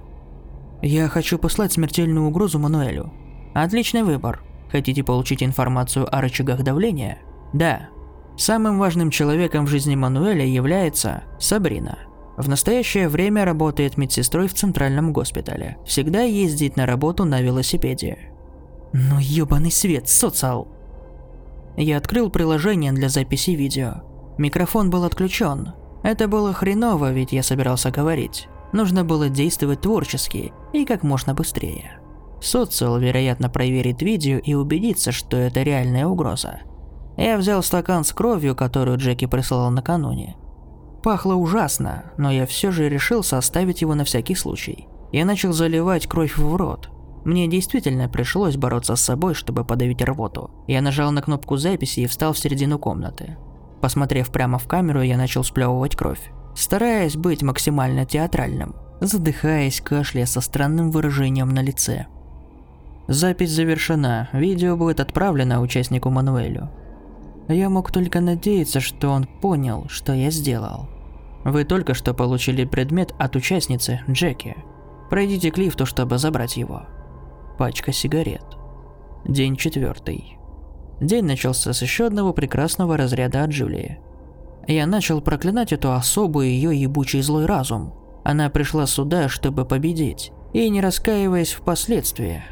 Я 0.82 1.08
хочу 1.08 1.40
послать 1.40 1.74
смертельную 1.74 2.28
угрозу 2.28 2.60
Мануэлю. 2.60 3.12
Отличный 3.54 4.04
выбор. 4.04 4.44
Хотите 4.72 5.04
получить 5.04 5.42
информацию 5.42 6.08
о 6.14 6.22
рычагах 6.22 6.64
давления? 6.64 7.20
Да. 7.54 7.90
Самым 8.38 8.78
важным 8.78 9.10
человеком 9.10 9.66
в 9.66 9.70
жизни 9.70 9.96
Мануэля 9.96 10.46
является 10.46 11.24
Сабрина. 11.40 11.98
В 12.38 12.50
настоящее 12.50 13.08
время 13.08 13.46
работает 13.46 13.98
медсестрой 13.98 14.48
в 14.48 14.54
центральном 14.54 15.14
госпитале. 15.14 15.78
Всегда 15.86 16.22
ездит 16.22 16.76
на 16.76 16.86
работу 16.86 17.24
на 17.24 17.42
велосипеде. 17.42 18.18
Ну 18.94 19.20
ёбаный 19.20 19.72
свет, 19.72 20.10
социал. 20.10 20.68
Я 21.78 21.98
открыл 21.98 22.30
приложение 22.30 22.92
для 22.92 23.10
записи 23.10 23.52
видео. 23.52 24.04
Микрофон 24.38 24.90
был 24.90 25.04
отключен. 25.06 25.74
Это 26.04 26.28
было 26.28 26.54
хреново, 26.54 27.12
ведь 27.12 27.32
я 27.32 27.42
собирался 27.42 27.92
говорить. 27.92 28.48
Нужно 28.74 29.06
было 29.06 29.30
действовать 29.30 29.82
творчески 29.82 30.54
и 30.74 30.86
как 30.86 31.04
можно 31.04 31.34
быстрее. 31.34 32.00
Социал, 32.42 33.00
вероятно, 33.00 33.50
проверит 33.50 34.02
видео 34.02 34.38
и 34.38 34.54
убедится, 34.54 35.12
что 35.12 35.38
это 35.38 35.64
реальная 35.64 36.06
угроза. 36.06 36.60
Я 37.18 37.38
взял 37.38 37.64
стакан 37.64 38.04
с 38.04 38.12
кровью, 38.12 38.56
которую 38.56 38.98
Джеки 38.98 39.26
прислал 39.26 39.72
накануне. 39.72 40.36
Пахло 41.06 41.36
ужасно, 41.36 42.06
но 42.18 42.32
я 42.32 42.48
все 42.48 42.72
же 42.72 42.90
решил 42.90 43.22
составить 43.22 43.82
его 43.82 43.94
на 43.94 44.06
всякий 44.06 44.34
случай. 44.34 44.88
Я 45.12 45.24
начал 45.24 45.54
заливать 45.54 46.08
кровь 46.08 46.36
в 46.36 46.56
рот. 46.56 46.90
Мне 47.24 47.48
действительно 47.48 48.10
пришлось 48.10 48.58
бороться 48.58 48.96
с 48.96 49.02
собой, 49.02 49.36
чтобы 49.36 49.64
подавить 49.64 50.02
рвоту. 50.02 50.50
Я 50.66 50.82
нажал 50.82 51.12
на 51.12 51.22
кнопку 51.22 51.58
записи 51.58 52.00
и 52.00 52.08
встал 52.08 52.34
в 52.34 52.40
середину 52.40 52.80
комнаты. 52.80 53.38
Посмотрев 53.82 54.32
прямо 54.32 54.58
в 54.58 54.68
камеру, 54.68 55.04
я 55.04 55.16
начал 55.16 55.44
сплевывать 55.44 55.96
кровь, 55.96 56.32
стараясь 56.56 57.16
быть 57.16 57.44
максимально 57.44 58.08
театральным, 58.08 58.74
задыхаясь, 59.00 59.82
кашляя 59.82 60.26
со 60.26 60.42
странным 60.42 60.90
выражением 60.90 61.50
на 61.50 61.62
лице. 61.62 62.08
Запись 63.08 63.52
завершена, 63.52 64.30
видео 64.34 64.76
будет 64.76 65.00
отправлено 65.00 65.62
участнику 65.62 66.10
Мануэлю. 66.10 66.72
Я 67.48 67.70
мог 67.70 67.92
только 67.92 68.22
надеяться, 68.22 68.80
что 68.80 69.12
он 69.12 69.26
понял, 69.26 69.86
что 69.88 70.12
я 70.12 70.32
сделал. 70.32 70.90
Вы 71.46 71.64
только 71.64 71.94
что 71.94 72.16
получили 72.16 72.66
предмет 72.66 73.14
от 73.20 73.36
участницы 73.36 74.02
Джеки. 74.10 74.58
Пройдите 75.12 75.52
к 75.52 75.60
лифту, 75.60 75.86
чтобы 75.86 76.18
забрать 76.18 76.58
его. 76.58 76.88
Пачка 77.60 77.94
сигарет. 77.94 78.44
День 79.26 79.56
четвертый. 79.56 80.40
День 81.00 81.26
начался 81.26 81.72
с 81.72 81.84
еще 81.84 82.08
одного 82.08 82.34
прекрасного 82.34 82.98
разряда 82.98 83.44
от 83.44 83.52
Джулии. 83.52 84.00
Я 84.68 84.88
начал 84.88 85.22
проклинать 85.22 85.72
эту 85.72 85.94
особу 85.94 86.42
и 86.42 86.50
ее 86.50 86.76
ебучий 86.76 87.22
злой 87.22 87.46
разум. 87.46 87.94
Она 88.24 88.50
пришла 88.50 88.88
сюда, 88.88 89.30
чтобы 89.30 89.66
победить, 89.66 90.32
и 90.52 90.68
не 90.70 90.82
раскаиваясь 90.82 91.52
впоследствии. 91.52 92.44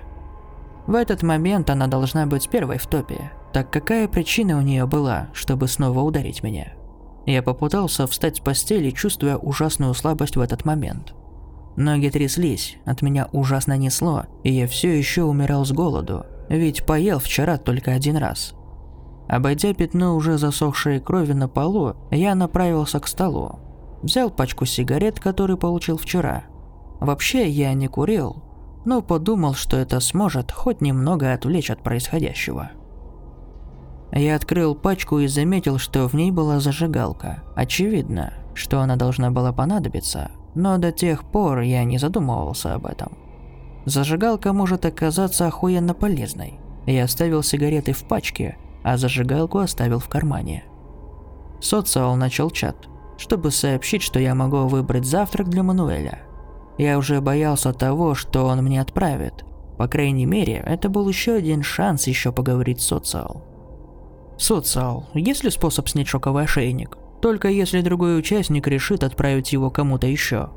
В 0.85 0.93
этот 0.93 1.23
момент 1.23 1.71
она 1.71 1.87
должна 1.87 2.27
быть 2.27 2.47
первой 2.47 2.77
в 2.77 2.85
топе, 2.85 3.31
так 3.53 3.71
какая 3.71 4.07
причина 4.07 4.59
у 4.59 4.61
нее 4.61 4.85
была, 4.85 5.29
чтобы 5.33 5.67
снова 5.67 6.01
ударить 6.01 6.43
меня? 6.43 6.73
Я 7.25 7.41
попытался 7.41 8.05
встать 8.07 8.37
с 8.37 8.39
постели, 8.39 8.91
чувствуя 8.91 9.37
ужасную 9.37 9.93
слабость 9.93 10.35
в 10.35 10.41
этот 10.41 10.65
момент. 10.65 11.13
Ноги 11.75 12.09
тряслись, 12.09 12.77
от 12.85 13.01
меня 13.01 13.29
ужасно 13.31 13.77
несло, 13.77 14.25
и 14.43 14.51
я 14.51 14.67
все 14.67 14.95
еще 14.95 15.23
умирал 15.23 15.65
с 15.65 15.71
голоду, 15.71 16.25
ведь 16.49 16.85
поел 16.85 17.19
вчера 17.19 17.57
только 17.57 17.91
один 17.91 18.17
раз. 18.17 18.53
Обойдя 19.27 19.73
пятно 19.73 20.15
уже 20.15 20.37
засохшей 20.37 20.99
крови 20.99 21.33
на 21.33 21.47
полу, 21.47 21.95
я 22.11 22.35
направился 22.35 22.99
к 22.99 23.07
столу. 23.07 23.59
Взял 24.03 24.29
пачку 24.29 24.65
сигарет, 24.65 25.19
которые 25.19 25.57
получил 25.57 25.97
вчера. 25.97 26.43
Вообще 26.99 27.47
я 27.47 27.73
не 27.73 27.87
курил, 27.87 28.43
но 28.85 29.01
подумал, 29.01 29.53
что 29.53 29.77
это 29.77 29.99
сможет 30.01 30.51
хоть 30.51 30.81
немного 30.81 31.33
отвлечь 31.33 31.71
от 31.71 31.81
происходящего. 31.81 32.71
Я 34.15 34.35
открыл 34.35 34.75
пачку 34.75 35.19
и 35.19 35.27
заметил, 35.27 35.79
что 35.79 36.07
в 36.07 36.13
ней 36.13 36.31
была 36.31 36.59
зажигалка. 36.59 37.41
Очевидно, 37.55 38.33
что 38.53 38.79
она 38.79 38.95
должна 38.95 39.31
была 39.31 39.51
понадобиться, 39.51 40.29
но 40.53 40.77
до 40.77 40.91
тех 40.91 41.23
пор 41.23 41.61
я 41.61 41.83
не 41.83 41.97
задумывался 41.97 42.75
об 42.75 42.85
этом. 42.85 43.17
Зажигалка 43.85 44.53
может 44.53 44.85
оказаться 44.85 45.47
охуенно 45.47 45.95
полезной. 45.95 46.59
Я 46.85 47.05
оставил 47.05 47.41
сигареты 47.41 47.93
в 47.93 48.03
пачке, 48.03 48.57
а 48.83 48.97
зажигалку 48.97 49.57
оставил 49.57 49.97
в 49.97 50.07
кармане. 50.07 50.63
Социал 51.59 52.15
начал 52.15 52.51
чат, 52.51 52.75
чтобы 53.17 53.49
сообщить, 53.49 54.03
что 54.03 54.19
я 54.19 54.35
могу 54.35 54.67
выбрать 54.67 55.05
завтрак 55.05 55.49
для 55.49 55.63
Мануэля. 55.63 56.19
Я 56.77 56.99
уже 56.99 57.19
боялся 57.19 57.73
того, 57.73 58.13
что 58.13 58.45
он 58.45 58.63
мне 58.63 58.79
отправит. 58.79 59.43
По 59.77 59.87
крайней 59.87 60.27
мере, 60.27 60.61
это 60.65 60.87
был 60.87 61.09
еще 61.09 61.33
один 61.33 61.63
шанс 61.63 62.05
еще 62.05 62.31
поговорить 62.31 62.79
с 62.79 62.87
Социал. 62.87 63.52
Социал, 64.43 65.05
есть 65.13 65.45
ли 65.45 65.49
способ 65.49 65.87
снять 65.87 66.09
шоковый 66.09 66.43
ошейник? 66.43 66.97
Только 67.21 67.47
если 67.47 67.79
другой 67.79 68.19
участник 68.19 68.67
решит 68.67 69.05
отправить 69.05 69.53
его 69.53 69.69
кому-то 69.69 70.05
еще. 70.05 70.49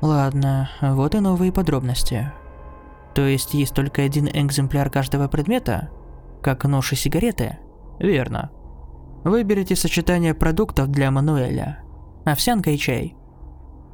Ладно, 0.00 0.68
вот 0.80 1.14
и 1.14 1.20
новые 1.20 1.52
подробности. 1.52 2.32
То 3.14 3.22
есть 3.24 3.54
есть 3.54 3.74
только 3.74 4.02
один 4.02 4.26
экземпляр 4.26 4.90
каждого 4.90 5.28
предмета? 5.28 5.88
Как 6.42 6.64
нож 6.64 6.92
и 6.92 6.96
сигареты? 6.96 7.58
Верно. 8.00 8.50
Выберите 9.22 9.76
сочетание 9.76 10.34
продуктов 10.34 10.88
для 10.88 11.12
Мануэля. 11.12 11.84
Овсянка 12.24 12.72
и 12.72 12.76
чай. 12.76 13.14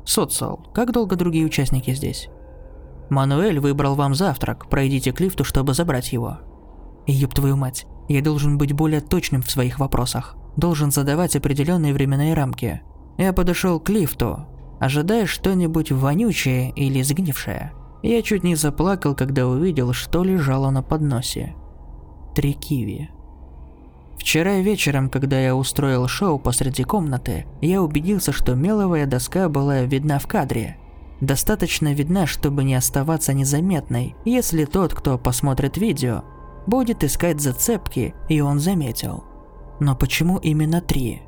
Социал, 0.07 0.67
как 0.73 0.91
долго 0.91 1.17
другие 1.17 1.45
участники 1.45 1.93
здесь? 1.93 2.31
Мануэль 3.11 3.61
выбрал 3.61 3.95
вам 3.95 4.15
завтрак, 4.15 4.71
пройдите 4.71 5.13
к 5.13 5.21
лифту, 5.21 5.45
чтобы 5.45 5.75
забрать 5.75 6.15
его. 6.15 6.39
Ёб 7.07 7.35
твою 7.35 7.59
мать, 7.59 7.87
я 8.09 8.23
должен 8.23 8.59
быть 8.59 8.73
более 8.73 9.01
точным 9.01 9.43
в 9.43 9.51
своих 9.51 9.79
вопросах. 9.79 10.37
Должен 10.57 10.91
задавать 10.91 11.37
определенные 11.37 11.93
временные 11.93 12.35
рамки. 12.35 12.83
Я 13.19 13.33
подошел 13.33 13.81
к 13.81 13.89
лифту, 13.89 14.47
ожидая 14.81 15.27
что-нибудь 15.27 15.93
вонючее 15.93 16.71
или 16.71 17.03
сгнившее. 17.03 17.73
Я 18.03 18.23
чуть 18.23 18.45
не 18.45 18.55
заплакал, 18.55 19.15
когда 19.15 19.47
увидел, 19.47 19.93
что 19.93 20.23
лежало 20.25 20.71
на 20.71 20.83
подносе. 20.83 21.55
Три 22.35 22.53
киви. 22.53 23.11
Вчера 24.19 24.57
вечером, 24.61 25.11
когда 25.11 25.41
я 25.41 25.57
устроил 25.57 26.07
шоу 26.07 26.39
посреди 26.39 26.85
комнаты, 26.85 27.47
я 27.61 27.83
убедился, 27.83 28.33
что 28.33 28.55
меловая 28.55 29.07
доска 29.07 29.49
была 29.49 29.83
видна 29.83 30.19
в 30.19 30.27
кадре. 30.27 30.77
Достаточно 31.21 31.95
видна, 31.95 32.27
чтобы 32.27 32.65
не 32.65 32.75
оставаться 32.75 33.33
незаметной, 33.33 34.15
если 34.25 34.65
тот, 34.65 34.95
кто 34.95 35.17
посмотрит 35.17 35.77
видео, 35.77 36.25
будет 36.67 37.05
искать 37.05 37.41
зацепки, 37.41 38.15
и 38.29 38.41
он 38.41 38.59
заметил. 38.59 39.25
Но 39.81 39.97
почему 39.97 40.39
именно 40.39 40.81
три? 40.81 41.23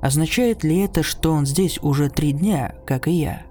Означает 0.00 0.64
ли 0.64 0.78
это, 0.78 1.02
что 1.02 1.32
он 1.32 1.46
здесь 1.46 1.78
уже 1.82 2.08
три 2.08 2.32
дня, 2.32 2.74
как 2.86 3.08
и 3.08 3.12
я? 3.12 3.42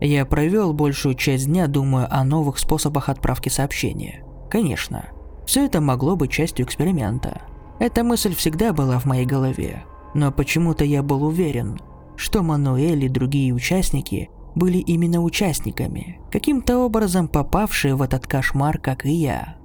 Я 0.00 0.26
провел 0.26 0.72
большую 0.72 1.14
часть 1.14 1.46
дня, 1.46 1.68
думая 1.68 2.06
о 2.10 2.24
новых 2.24 2.58
способах 2.58 3.08
отправки 3.08 3.48
сообщения. 3.48 4.24
Конечно, 4.50 5.06
все 5.46 5.64
это 5.64 5.80
могло 5.80 6.16
быть 6.16 6.30
частью 6.30 6.66
эксперимента. 6.66 7.42
Эта 7.78 8.04
мысль 8.04 8.34
всегда 8.34 8.72
была 8.72 8.98
в 8.98 9.04
моей 9.04 9.26
голове, 9.26 9.84
но 10.14 10.32
почему-то 10.32 10.84
я 10.84 11.02
был 11.02 11.24
уверен, 11.24 11.78
что 12.16 12.42
Мануэль 12.42 13.04
и 13.04 13.08
другие 13.08 13.52
участники 13.52 14.30
были 14.54 14.78
именно 14.78 15.22
участниками, 15.22 16.20
каким-то 16.30 16.78
образом 16.78 17.28
попавшие 17.28 17.94
в 17.94 18.02
этот 18.02 18.26
кошмар, 18.26 18.78
как 18.78 19.04
и 19.04 19.12
я. 19.12 19.56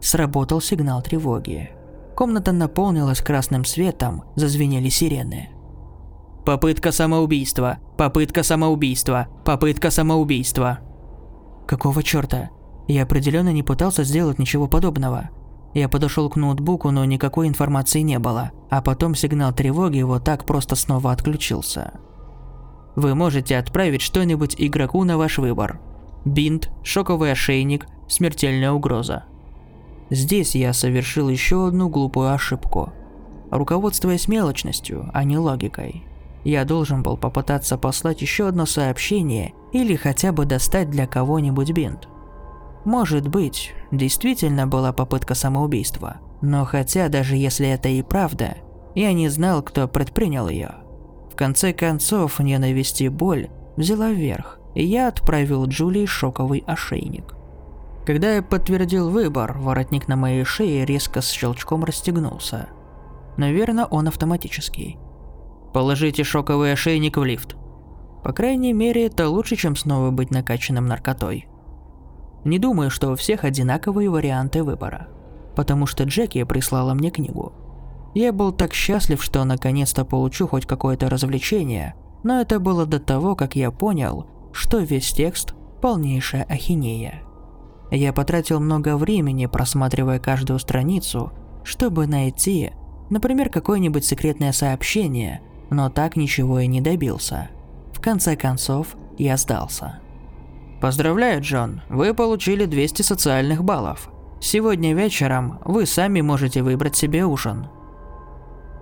Сработал 0.00 0.60
сигнал 0.60 1.02
тревоги. 1.02 1.70
Комната 2.16 2.52
наполнилась 2.52 3.20
красным 3.20 3.64
светом, 3.64 4.24
зазвенели 4.34 4.88
сирены. 4.88 5.50
Попытка 6.44 6.90
самоубийства. 6.90 7.78
Попытка 7.96 8.42
самоубийства. 8.42 9.28
Попытка 9.44 9.90
самоубийства. 9.90 10.80
Какого 11.66 12.02
чёрта? 12.02 12.50
Я 12.88 13.04
определенно 13.04 13.52
не 13.52 13.62
пытался 13.62 14.04
сделать 14.04 14.38
ничего 14.38 14.66
подобного. 14.66 15.30
Я 15.74 15.88
подошел 15.88 16.28
к 16.28 16.36
ноутбуку, 16.36 16.90
но 16.90 17.04
никакой 17.04 17.46
информации 17.46 18.00
не 18.00 18.18
было, 18.18 18.50
а 18.70 18.82
потом 18.82 19.14
сигнал 19.14 19.52
тревоги 19.52 20.02
вот 20.02 20.24
так 20.24 20.44
просто 20.44 20.74
снова 20.74 21.12
отключился. 21.12 21.92
Вы 22.96 23.14
можете 23.14 23.56
отправить 23.56 24.02
что-нибудь 24.02 24.56
игроку 24.58 25.04
на 25.04 25.16
ваш 25.16 25.38
выбор. 25.38 25.80
Бинт, 26.24 26.70
шоковый 26.82 27.30
ошейник, 27.30 27.86
смертельная 28.08 28.72
угроза. 28.72 29.24
Здесь 30.10 30.54
я 30.54 30.72
совершил 30.72 31.28
еще 31.28 31.68
одну 31.68 31.88
глупую 31.88 32.32
ошибку. 32.32 32.92
Руководствуясь 33.50 34.28
мелочностью, 34.28 35.10
а 35.12 35.24
не 35.24 35.38
логикой. 35.38 36.04
Я 36.44 36.64
должен 36.64 37.02
был 37.02 37.16
попытаться 37.16 37.76
послать 37.76 38.22
еще 38.22 38.48
одно 38.48 38.66
сообщение 38.66 39.52
или 39.72 39.94
хотя 39.94 40.32
бы 40.32 40.46
достать 40.46 40.90
для 40.90 41.06
кого-нибудь 41.06 41.72
бинт. 41.72 42.08
Может 42.84 43.28
быть, 43.28 43.72
действительно 43.90 44.66
была 44.66 44.92
попытка 44.92 45.34
самоубийства, 45.34 46.16
но 46.40 46.64
хотя 46.64 47.08
даже 47.08 47.36
если 47.36 47.68
это 47.68 47.88
и 47.88 48.02
правда, 48.02 48.56
я 48.94 49.12
не 49.12 49.28
знал, 49.28 49.62
кто 49.62 49.86
предпринял 49.86 50.48
ее. 50.48 50.74
В 51.30 51.36
конце 51.36 51.72
концов, 51.72 52.40
ненависть 52.40 53.02
и 53.02 53.08
боль 53.08 53.48
взяла 53.76 54.10
вверх, 54.10 54.58
и 54.74 54.84
я 54.84 55.08
отправил 55.08 55.66
Джулии 55.66 56.06
шоковый 56.06 56.64
ошейник. 56.66 57.34
Когда 58.06 58.34
я 58.34 58.42
подтвердил 58.42 59.10
выбор, 59.10 59.58
воротник 59.58 60.08
на 60.08 60.16
моей 60.16 60.44
шее 60.44 60.84
резко 60.84 61.20
с 61.20 61.30
щелчком 61.30 61.84
расстегнулся. 61.84 62.68
Наверное, 63.36 63.84
он 63.84 64.08
автоматический. 64.08 64.98
Положите 65.72 66.24
шоковый 66.24 66.72
ошейник 66.72 67.16
в 67.16 67.24
лифт. 67.24 67.56
По 68.24 68.32
крайней 68.32 68.72
мере, 68.72 69.06
это 69.06 69.28
лучше, 69.28 69.56
чем 69.56 69.76
снова 69.76 70.10
быть 70.10 70.30
накачанным 70.30 70.86
наркотой. 70.86 71.46
Не 72.44 72.58
думаю, 72.58 72.90
что 72.90 73.10
у 73.10 73.16
всех 73.16 73.44
одинаковые 73.44 74.10
варианты 74.10 74.62
выбора. 74.62 75.08
Потому 75.54 75.86
что 75.86 76.04
Джеки 76.04 76.42
прислала 76.44 76.94
мне 76.94 77.10
книгу. 77.10 77.52
Я 78.14 78.32
был 78.32 78.50
так 78.50 78.72
счастлив, 78.74 79.22
что 79.22 79.44
наконец-то 79.44 80.04
получу 80.04 80.48
хоть 80.48 80.66
какое-то 80.66 81.08
развлечение, 81.08 81.94
но 82.24 82.40
это 82.40 82.58
было 82.58 82.86
до 82.86 82.98
того, 82.98 83.36
как 83.36 83.56
я 83.56 83.70
понял, 83.70 84.26
что 84.52 84.78
весь 84.78 85.12
текст– 85.12 85.54
полнейшая 85.80 86.44
ахинея. 86.44 87.22
Я 87.90 88.12
потратил 88.12 88.60
много 88.60 88.96
времени, 88.96 89.46
просматривая 89.46 90.18
каждую 90.18 90.58
страницу, 90.58 91.32
чтобы 91.64 92.06
найти, 92.06 92.72
например, 93.10 93.50
какое-нибудь 93.50 94.04
секретное 94.04 94.52
сообщение, 94.52 95.40
но 95.70 95.90
так 95.90 96.16
ничего 96.16 96.60
и 96.60 96.66
не 96.66 96.80
добился. 96.80 97.50
В 97.92 98.00
конце 98.00 98.36
концов, 98.36 98.96
я 99.18 99.36
сдался. 99.36 100.00
Поздравляю, 100.80 101.42
Джон, 101.42 101.82
вы 101.88 102.14
получили 102.14 102.64
200 102.64 103.02
социальных 103.02 103.64
баллов. 103.64 104.08
Сегодня 104.40 104.94
вечером 104.94 105.58
вы 105.64 105.84
сами 105.84 106.22
можете 106.22 106.62
выбрать 106.62 106.96
себе 106.96 107.26
ужин. 107.26 107.66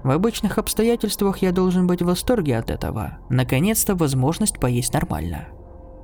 В 0.05 0.11
обычных 0.11 0.59
обстоятельствах 0.59 1.39
я 1.39 1.51
должен 1.51 1.89
быть 1.89 2.03
в 2.03 2.07
восторге 2.07 2.57
от 2.57 2.71
этого. 2.71 3.19
Наконец-то 3.29 3.97
возможность 3.97 4.61
поесть 4.61 4.93
нормально. 4.93 5.49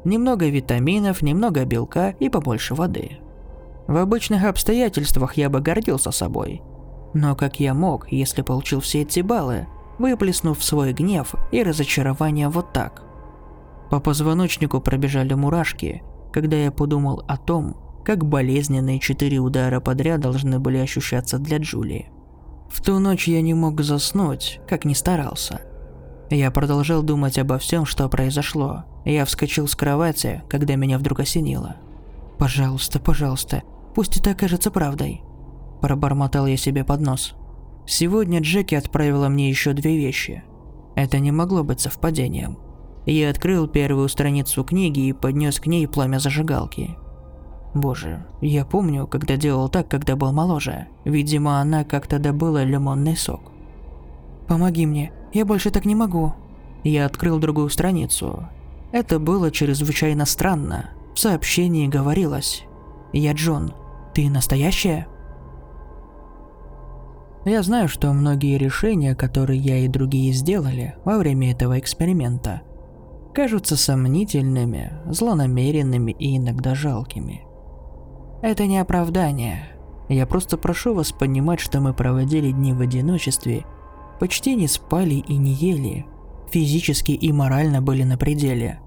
Немного 0.05 0.49
витаминов, 0.49 1.23
немного 1.23 1.65
белка 1.65 2.11
и 2.21 2.29
побольше 2.29 2.75
воды. 2.75 3.19
В 3.87 3.97
обычных 3.97 4.45
обстоятельствах 4.45 5.37
я 5.37 5.49
бы 5.49 5.61
гордился 5.61 6.11
собой. 6.11 6.63
Но 7.15 7.35
как 7.37 7.61
я 7.61 7.75
мог, 7.75 8.11
если 8.11 8.43
получил 8.43 8.81
все 8.81 9.03
эти 9.03 9.21
баллы, 9.21 9.67
выплеснув 9.99 10.63
свой 10.63 10.93
гнев 10.93 11.35
и 11.53 11.63
разочарование 11.63 12.49
вот 12.49 12.73
так. 12.73 13.03
По 13.91 14.01
позвоночнику 14.01 14.81
пробежали 14.81 15.35
мурашки, 15.35 16.03
когда 16.33 16.57
я 16.57 16.73
подумал 16.73 17.23
о 17.29 17.37
том, 17.37 17.77
как 18.05 18.25
болезненные 18.27 18.99
четыре 18.99 19.39
удара 19.39 19.81
подряд 19.81 20.21
должны 20.21 20.59
были 20.59 20.79
ощущаться 20.79 21.39
для 21.39 21.59
Джулии. 21.59 22.11
В 22.69 22.83
ту 22.83 22.99
ночь 22.99 23.29
я 23.29 23.41
не 23.41 23.55
мог 23.55 23.81
заснуть, 23.81 24.61
как 24.69 24.85
ни 24.85 24.95
старался. 24.95 25.61
Я 26.31 26.51
продолжал 26.51 27.03
думать 27.03 27.39
обо 27.39 27.59
всем, 27.59 27.87
что 27.87 28.09
произошло. 28.09 28.85
Я 29.05 29.25
вскочил 29.25 29.69
с 29.69 29.75
кровати, 29.75 30.43
когда 30.49 30.77
меня 30.77 30.99
вдруг 30.99 31.21
осенило. 31.21 31.77
«Пожалуйста, 32.39 32.99
пожалуйста, 32.99 33.63
пусть 33.95 34.17
это 34.17 34.31
окажется 34.31 34.71
правдой»,– 34.71 35.23
пробормотал 35.81 36.47
я 36.47 36.57
себе 36.57 36.85
под 36.85 37.01
нос. 37.01 37.35
Сегодня 37.87 38.41
Джеки 38.41 38.75
отправила 38.75 39.29
мне 39.29 39.49
еще 39.49 39.73
две 39.75 39.97
вещи. 39.99 40.43
Это 40.97 41.19
не 41.19 41.33
могло 41.33 41.63
быть 41.63 41.81
совпадением. 41.81 42.59
Я 43.05 43.29
открыл 43.29 43.69
первую 43.69 44.09
страницу 44.09 44.65
книги 44.65 45.01
и 45.01 45.13
поднес 45.13 45.61
к 45.61 45.67
ней 45.67 45.87
пламя 45.87 46.19
зажигалки. 46.19 46.97
Боже, 47.75 48.25
я 48.41 48.65
помню, 48.65 49.07
когда 49.07 49.37
делал 49.37 49.69
так, 49.69 49.89
когда 49.89 50.17
был 50.17 50.33
моложе. 50.33 50.87
Видимо, 51.05 51.61
она 51.61 51.85
как-то 51.85 52.19
добыла 52.19 52.63
лимонный 52.65 53.17
сок. 53.17 53.53
«Помоги 54.49 54.87
мне, 54.87 55.13
я 55.33 55.45
больше 55.45 55.71
так 55.71 55.85
не 55.85 55.95
могу». 55.95 56.35
Я 56.85 57.07
открыл 57.07 57.39
другую 57.39 57.71
страницу. 57.71 58.49
Это 58.95 59.19
было 59.19 59.51
чрезвычайно 59.51 60.25
странно. 60.25 60.91
В 61.17 61.19
сообщении 61.19 61.89
говорилось 61.89 62.63
«Я 63.13 63.33
Джон, 63.33 63.73
ты 64.15 64.31
настоящая?» 64.31 65.09
Я 67.45 67.65
знаю, 67.65 67.89
что 67.89 68.13
многие 68.13 68.57
решения, 68.57 69.17
которые 69.17 69.59
я 69.59 69.79
и 69.79 69.89
другие 69.89 70.33
сделали 70.33 70.95
во 71.05 71.19
время 71.19 71.51
этого 71.51 71.81
эксперимента, 71.81 72.63
кажутся 73.35 73.77
сомнительными, 73.77 74.93
злонамеренными 75.07 76.13
и 76.13 76.37
иногда 76.37 76.77
жалкими. 76.77 77.45
Это 78.43 78.65
не 78.69 78.79
оправдание. 78.79 79.71
Я 80.09 80.25
просто 80.25 80.57
прошу 80.57 80.95
вас 80.95 81.11
понимать, 81.11 81.59
что 81.59 81.81
мы 81.81 81.95
проводили 81.95 82.53
дни 82.53 82.73
в 82.73 82.81
одиночестве, 82.81 83.65
почти 84.21 84.55
не 84.55 84.69
спали 84.69 85.15
и 85.15 85.37
не 85.37 85.53
ели, 85.53 86.07
физически 86.49 87.11
и 87.11 87.33
морально 87.33 87.83
были 87.83 88.05
на 88.05 88.17
пределе. 88.17 88.79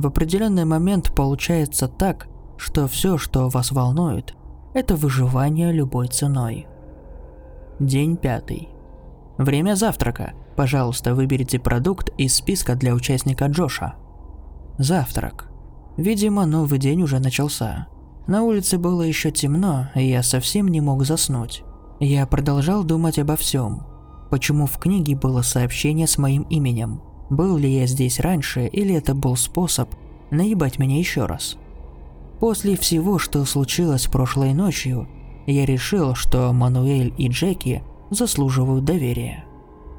В 0.00 0.06
определенный 0.06 0.64
момент 0.64 1.14
получается 1.14 1.86
так, 1.86 2.26
что 2.56 2.88
все, 2.88 3.18
что 3.18 3.50
вас 3.50 3.70
волнует, 3.70 4.34
это 4.72 4.96
выживание 4.96 5.72
любой 5.72 6.08
ценой. 6.08 6.66
День 7.78 8.16
пятый. 8.16 8.70
Время 9.36 9.74
завтрака. 9.74 10.32
Пожалуйста, 10.56 11.14
выберите 11.14 11.58
продукт 11.58 12.08
из 12.16 12.34
списка 12.34 12.76
для 12.76 12.94
участника 12.94 13.44
Джоша. 13.44 13.96
Завтрак. 14.78 15.50
Видимо, 15.98 16.46
новый 16.46 16.78
день 16.78 17.02
уже 17.02 17.18
начался. 17.18 17.86
На 18.26 18.42
улице 18.42 18.78
было 18.78 19.02
еще 19.02 19.30
темно, 19.30 19.90
и 19.94 20.08
я 20.08 20.22
совсем 20.22 20.68
не 20.68 20.80
мог 20.80 21.04
заснуть. 21.04 21.62
Я 21.98 22.26
продолжал 22.26 22.84
думать 22.84 23.18
обо 23.18 23.36
всем. 23.36 23.82
Почему 24.30 24.64
в 24.64 24.78
книге 24.78 25.14
было 25.14 25.42
сообщение 25.42 26.06
с 26.06 26.16
моим 26.16 26.44
именем? 26.44 27.02
Был 27.30 27.56
ли 27.56 27.72
я 27.72 27.86
здесь 27.86 28.18
раньше, 28.18 28.66
или 28.66 28.94
это 28.94 29.14
был 29.14 29.36
способ 29.36 29.88
наебать 30.30 30.78
меня 30.78 30.98
еще 30.98 31.26
раз? 31.26 31.56
После 32.40 32.76
всего, 32.76 33.18
что 33.18 33.44
случилось 33.44 34.06
прошлой 34.06 34.52
ночью, 34.52 35.08
я 35.46 35.64
решил, 35.64 36.14
что 36.14 36.52
Мануэль 36.52 37.14
и 37.16 37.28
Джеки 37.28 37.82
заслуживают 38.10 38.84
доверия. 38.84 39.44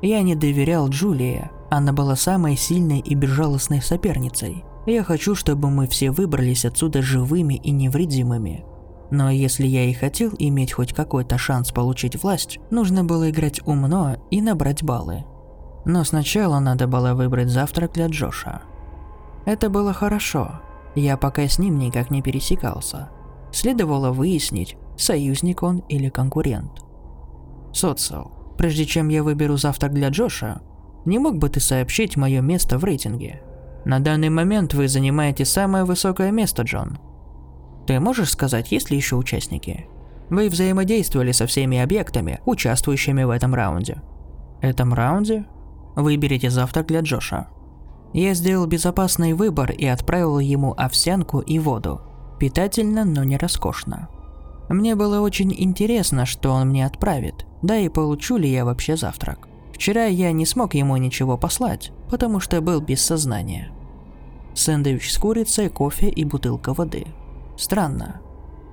Я 0.02 0.22
не 0.22 0.36
доверял 0.36 0.90
Джулии, 0.90 1.50
она 1.70 1.94
была 1.94 2.16
самой 2.16 2.58
сильной 2.58 3.00
и 3.00 3.16
безжалостной 3.16 3.82
соперницей. 3.82 4.66
Я 4.86 5.04
хочу, 5.04 5.36
чтобы 5.36 5.70
мы 5.70 5.88
все 5.88 6.12
выбрались 6.12 6.66
отсюда 6.66 7.02
живыми 7.02 7.54
и 7.54 7.72
невредимыми. 7.72 8.66
Но 9.12 9.30
если 9.30 9.68
я 9.68 9.86
и 9.86 9.94
хотел 9.94 10.32
иметь 10.40 10.74
хоть 10.74 10.94
какой-то 10.94 11.38
шанс 11.38 11.72
получить 11.72 12.22
власть, 12.22 12.60
нужно 12.72 13.04
было 13.04 13.30
играть 13.30 13.62
умно 13.66 14.18
и 14.32 14.42
набрать 14.42 14.84
баллы. 14.84 15.24
Но 15.86 16.04
сначала 16.04 16.60
надо 16.60 16.88
было 16.88 17.14
выбрать 17.14 17.50
завтрак 17.50 17.94
для 17.94 18.08
Джоша. 18.08 18.62
Это 19.46 19.70
было 19.70 19.94
хорошо. 19.94 20.62
Я 20.96 21.18
пока 21.18 21.48
с 21.48 21.58
ним 21.58 21.80
никак 21.80 22.12
не 22.12 22.22
пересекался. 22.22 23.10
Следовало 23.52 24.12
выяснить, 24.12 24.78
союзник 24.98 25.64
он 25.64 25.80
или 25.90 26.10
конкурент. 26.10 26.84
Социал, 27.74 28.32
прежде 28.58 28.86
чем 28.86 29.10
я 29.10 29.24
выберу 29.24 29.58
завтрак 29.58 29.94
для 29.94 30.10
Джоша, 30.10 30.62
не 31.06 31.18
мог 31.18 31.38
бы 31.38 31.50
ты 31.50 31.60
сообщить 31.60 32.18
мое 32.18 32.42
место 32.42 32.78
в 32.78 32.84
рейтинге? 32.84 33.42
На 33.86 34.00
данный 34.00 34.30
момент 34.30 34.74
вы 34.74 34.88
занимаете 34.88 35.46
самое 35.46 35.84
высокое 35.84 36.32
место, 36.32 36.62
Джон. 36.62 37.00
Ты 37.88 38.00
можешь 38.00 38.30
сказать, 38.30 38.72
есть 38.72 38.92
ли 38.92 38.98
еще 38.98 39.16
участники? 39.16 39.88
Вы 40.30 40.50
взаимодействовали 40.50 41.32
со 41.32 41.48
всеми 41.48 41.80
объектами, 41.80 42.40
участвующими 42.46 43.24
в 43.24 43.32
этом 43.32 43.56
раунде. 43.56 44.02
Этом 44.62 44.94
раунде? 44.94 45.46
Выберите 45.96 46.50
завтрак 46.50 46.88
для 46.88 47.02
Джоша. 47.02 47.48
Я 48.14 48.34
сделал 48.34 48.66
безопасный 48.66 49.34
выбор 49.34 49.72
и 49.72 49.86
отправил 49.86 50.40
ему 50.40 50.74
овсянку 50.78 51.40
и 51.40 51.60
воду. 51.60 52.02
Питательно, 52.40 53.06
но 53.06 53.24
не 53.24 53.38
роскошно. 53.38 54.10
Мне 54.70 54.96
было 54.96 55.20
очень 55.22 55.54
интересно, 55.56 56.26
что 56.26 56.52
он 56.52 56.70
мне 56.70 56.86
отправит, 56.86 57.46
да 57.62 57.78
и 57.78 57.90
получу 57.90 58.38
ли 58.38 58.50
я 58.50 58.66
вообще 58.66 58.96
завтрак. 58.96 59.48
Вчера 59.74 60.06
я 60.06 60.32
не 60.32 60.46
смог 60.46 60.74
ему 60.74 60.96
ничего 60.98 61.38
послать, 61.38 61.92
потому 62.10 62.40
что 62.40 62.62
был 62.62 62.82
без 62.82 63.02
сознания. 63.04 63.72
Сэндвич 64.54 65.12
с 65.12 65.18
курицей, 65.18 65.70
кофе 65.70 66.10
и 66.10 66.24
бутылка 66.24 66.74
воды. 66.74 67.08
Странно. 67.58 68.22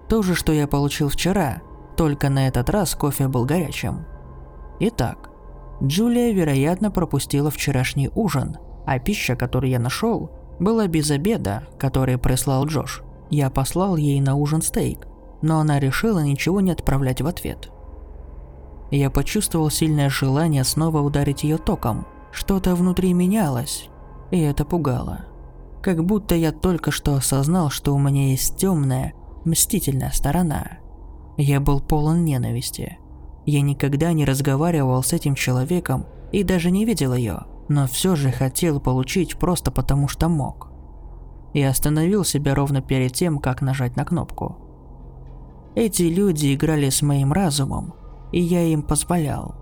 То 0.09 0.23
же, 0.23 0.35
что 0.35 0.53
я 0.53 0.67
получил 0.67 1.09
вчера, 1.09 1.63
только 1.97 2.29
на 2.31 2.49
этот 2.49 2.71
раз 2.71 2.95
кофе 2.95 3.29
был 3.29 3.45
горячим. 3.45 4.05
Итак, 4.81 5.28
Джулия, 5.83 6.33
вероятно, 6.33 6.91
пропустила 6.91 7.51
вчерашний 7.51 8.11
ужин, 8.15 8.59
а 8.87 8.99
пища, 8.99 9.37
которую 9.37 9.71
я 9.71 9.79
нашел, 9.79 10.31
была 10.59 10.87
без 10.87 11.11
обеда, 11.11 11.69
который 11.79 12.19
прислал 12.19 12.67
Джош. 12.67 13.03
Я 13.31 13.51
послал 13.51 13.97
ей 13.97 14.21
на 14.21 14.35
ужин 14.35 14.63
стейк, 14.63 15.07
но 15.43 15.61
она 15.61 15.79
решила 15.79 16.21
ничего 16.21 16.61
не 16.61 16.73
отправлять 16.73 17.21
в 17.21 17.27
ответ. 17.27 17.71
Я 18.91 19.11
почувствовал 19.11 19.71
сильное 19.71 20.09
желание 20.09 20.65
снова 20.65 21.01
ударить 21.01 21.45
ее 21.45 21.59
током. 21.59 22.07
Что-то 22.33 22.75
внутри 22.75 23.13
менялось, 23.13 23.89
и 24.31 24.41
это 24.41 24.65
пугало. 24.65 25.27
Как 25.83 26.05
будто 26.05 26.35
я 26.35 26.53
только 26.53 26.91
что 26.91 27.15
осознал, 27.15 27.71
что 27.71 27.95
у 27.95 27.99
меня 27.99 28.29
есть 28.29 28.57
темная, 28.57 29.13
мстительная 29.45 30.11
сторона. 30.11 30.79
Я 31.37 31.61
был 31.61 31.81
полон 31.81 32.25
ненависти. 32.25 32.99
Я 33.49 33.63
никогда 33.63 34.13
не 34.13 34.27
разговаривал 34.27 35.03
с 35.03 35.15
этим 35.15 35.35
человеком 35.35 36.05
и 36.33 36.43
даже 36.43 36.71
не 36.71 36.85
видел 36.85 37.15
ее, 37.15 37.45
но 37.71 37.87
все 37.87 38.15
же 38.15 38.31
хотел 38.31 38.79
получить 38.79 39.39
просто 39.39 39.71
потому 39.71 40.07
что 40.07 40.29
мог. 40.29 40.71
Я 41.55 41.71
остановил 41.71 42.25
себя 42.25 42.55
ровно 42.55 42.83
перед 42.83 43.15
тем, 43.15 43.39
как 43.39 43.63
нажать 43.63 43.97
на 43.97 44.05
кнопку. 44.05 44.59
Эти 45.75 46.03
люди 46.03 46.55
играли 46.55 46.91
с 46.91 47.01
моим 47.01 47.33
разумом, 47.33 47.95
и 48.33 48.39
я 48.43 48.65
им 48.65 48.83
позволял. 48.83 49.55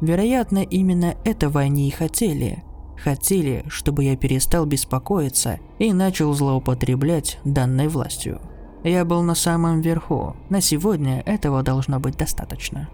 Вероятно, 0.00 0.58
именно 0.58 1.16
этого 1.24 1.62
они 1.62 1.88
и 1.88 1.90
хотели. 1.90 2.62
Хотели, 2.96 3.64
чтобы 3.66 4.04
я 4.04 4.16
перестал 4.16 4.66
беспокоиться 4.66 5.58
и 5.80 5.92
начал 5.92 6.32
злоупотреблять 6.32 7.40
данной 7.44 7.88
властью. 7.88 8.40
Я 8.84 9.04
был 9.04 9.22
на 9.22 9.34
самом 9.34 9.80
верху, 9.80 10.36
на 10.48 10.60
сегодня 10.60 11.22
этого 11.26 11.64
должно 11.64 11.98
быть 11.98 12.16
достаточно. 12.16 12.88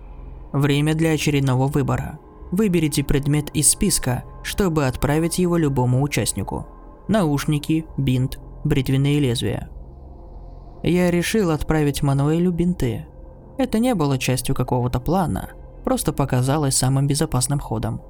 Время 0.52 0.94
для 0.94 1.12
очередного 1.12 1.66
выбора. 1.66 2.18
Выберите 2.50 3.02
предмет 3.02 3.50
из 3.54 3.70
списка, 3.70 4.24
чтобы 4.42 4.86
отправить 4.86 5.38
его 5.38 5.56
любому 5.56 6.02
участнику. 6.02 6.66
Наушники, 7.08 7.86
бинт, 7.96 8.38
бритвенные 8.64 9.18
лезвия– 9.18 9.70
я 10.82 11.10
решил 11.12 11.50
отправить 11.50 12.02
Мануэлю 12.02 12.50
бинты. 12.50 13.06
Это 13.56 13.78
не 13.78 13.94
было 13.94 14.18
частью 14.18 14.54
какого-то 14.54 14.98
плана, 14.98 15.50
просто 15.84 16.12
показалось 16.12 16.76
самым 16.76 17.06
безопасным 17.06 17.60
ходом. 17.60 18.00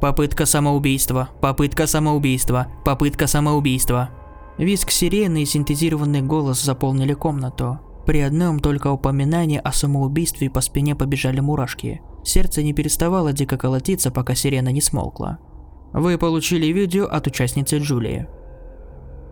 Попытка 0.00 0.46
самоубийства, 0.46 1.28
попытка 1.42 1.86
самоубийства, 1.86 2.68
попытка 2.86 3.26
самоубийства. 3.26 4.10
Виск 4.56 4.90
сирены 4.90 5.42
и 5.42 5.46
синтезированный 5.46 6.22
голос 6.22 6.62
заполнили 6.62 7.12
комнату. 7.12 7.80
При 8.06 8.20
одном 8.20 8.60
только 8.60 8.90
упоминании 8.90 9.60
о 9.62 9.72
самоубийстве 9.72 10.50
по 10.50 10.60
спине 10.60 10.94
побежали 10.94 11.40
мурашки. 11.40 12.00
Сердце 12.24 12.62
не 12.62 12.72
переставало 12.72 13.32
дико 13.32 13.56
колотиться, 13.56 14.10
пока 14.10 14.34
сирена 14.34 14.70
не 14.70 14.80
смолкла. 14.80 15.38
Вы 15.92 16.18
получили 16.18 16.66
видео 16.66 17.06
от 17.06 17.26
участницы 17.26 17.78
Джулии. 17.78 18.28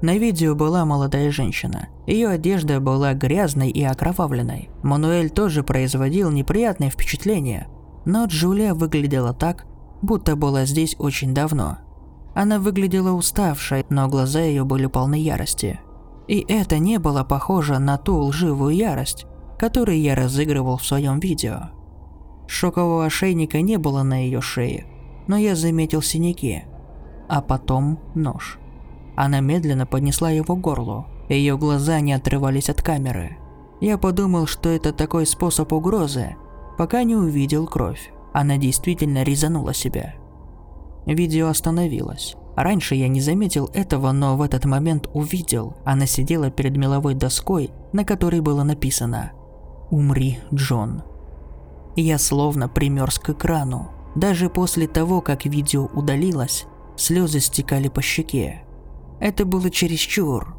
На 0.01 0.17
видео 0.17 0.55
была 0.55 0.85
молодая 0.85 1.31
женщина. 1.31 1.89
Ее 2.07 2.29
одежда 2.29 2.81
была 2.81 3.15
грязной 3.15 3.71
и 3.71 3.83
окровавленной. 3.83 4.71
Мануэль 4.83 5.31
тоже 5.31 5.65
производил 5.65 6.31
неприятное 6.31 6.91
впечатление, 6.91 7.67
но 8.05 8.27
Джулия 8.27 8.75
выглядела 8.75 9.33
так, 9.33 9.67
будто 10.03 10.37
была 10.37 10.67
здесь 10.67 10.95
очень 10.99 11.35
давно. 11.35 11.79
Она 12.35 12.61
выглядела 12.61 13.11
уставшей, 13.13 13.85
но 13.89 14.09
глаза 14.09 14.41
ее 14.41 14.65
были 14.65 14.87
полны 14.87 15.17
ярости. 15.17 15.81
И 16.29 16.45
это 16.47 16.79
не 16.79 16.99
было 16.99 17.25
похоже 17.25 17.79
на 17.79 17.97
ту 17.97 18.19
лживую 18.19 18.77
ярость, 18.77 19.27
которую 19.59 20.01
я 20.01 20.15
разыгрывал 20.15 20.77
в 20.77 20.85
своем 20.85 21.19
видео. 21.19 21.71
Шокового 22.47 23.07
ошейника 23.07 23.61
не 23.63 23.79
было 23.79 24.03
на 24.03 24.25
ее 24.25 24.41
шее, 24.41 24.87
но 25.27 25.37
я 25.37 25.57
заметил 25.57 26.03
синяки, 26.03 26.65
а 27.29 27.41
потом 27.41 27.99
нож. 28.15 28.59
Она 29.17 29.41
медленно 29.41 29.85
поднесла 29.85 30.31
его 30.31 30.55
к 30.55 30.61
горлу. 30.61 31.07
Ее 31.29 31.59
глаза 31.59 32.01
не 32.01 32.13
отрывались 32.13 32.71
от 32.71 32.83
камеры. 32.83 33.37
Я 33.81 33.99
подумал, 33.99 34.47
что 34.47 34.69
это 34.69 34.93
такой 34.93 35.27
способ 35.27 35.73
угрозы, 35.73 36.37
пока 36.79 37.03
не 37.03 37.17
увидел 37.17 37.67
кровь. 37.67 38.13
Она 38.33 38.57
действительно 38.57 39.25
резанула 39.25 39.75
себя. 39.75 40.15
Видео 41.05 41.49
остановилось. 41.49 42.37
Раньше 42.59 42.97
я 42.97 43.07
не 43.07 43.21
заметил 43.21 43.71
этого, 43.73 44.11
но 44.11 44.37
в 44.37 44.43
этот 44.43 44.65
момент 44.65 45.09
увидел. 45.15 45.77
Она 45.85 46.07
сидела 46.07 46.51
перед 46.51 46.77
меловой 46.77 47.15
доской, 47.15 47.71
на 47.93 48.05
которой 48.05 48.41
было 48.41 48.65
написано 48.65 49.31
«Умри, 49.93 50.41
Джон». 50.53 51.05
Я 51.95 52.19
словно 52.19 52.69
примерз 52.69 53.21
к 53.21 53.31
экрану. 53.31 53.93
Даже 54.17 54.51
после 54.51 54.89
того, 54.89 55.21
как 55.21 55.47
видео 55.47 55.87
удалилось, 55.95 56.67
слезы 56.97 57.39
стекали 57.39 57.87
по 57.87 58.03
щеке. 58.03 58.65
Это 59.21 59.45
было 59.45 59.71
чересчур. 59.71 60.57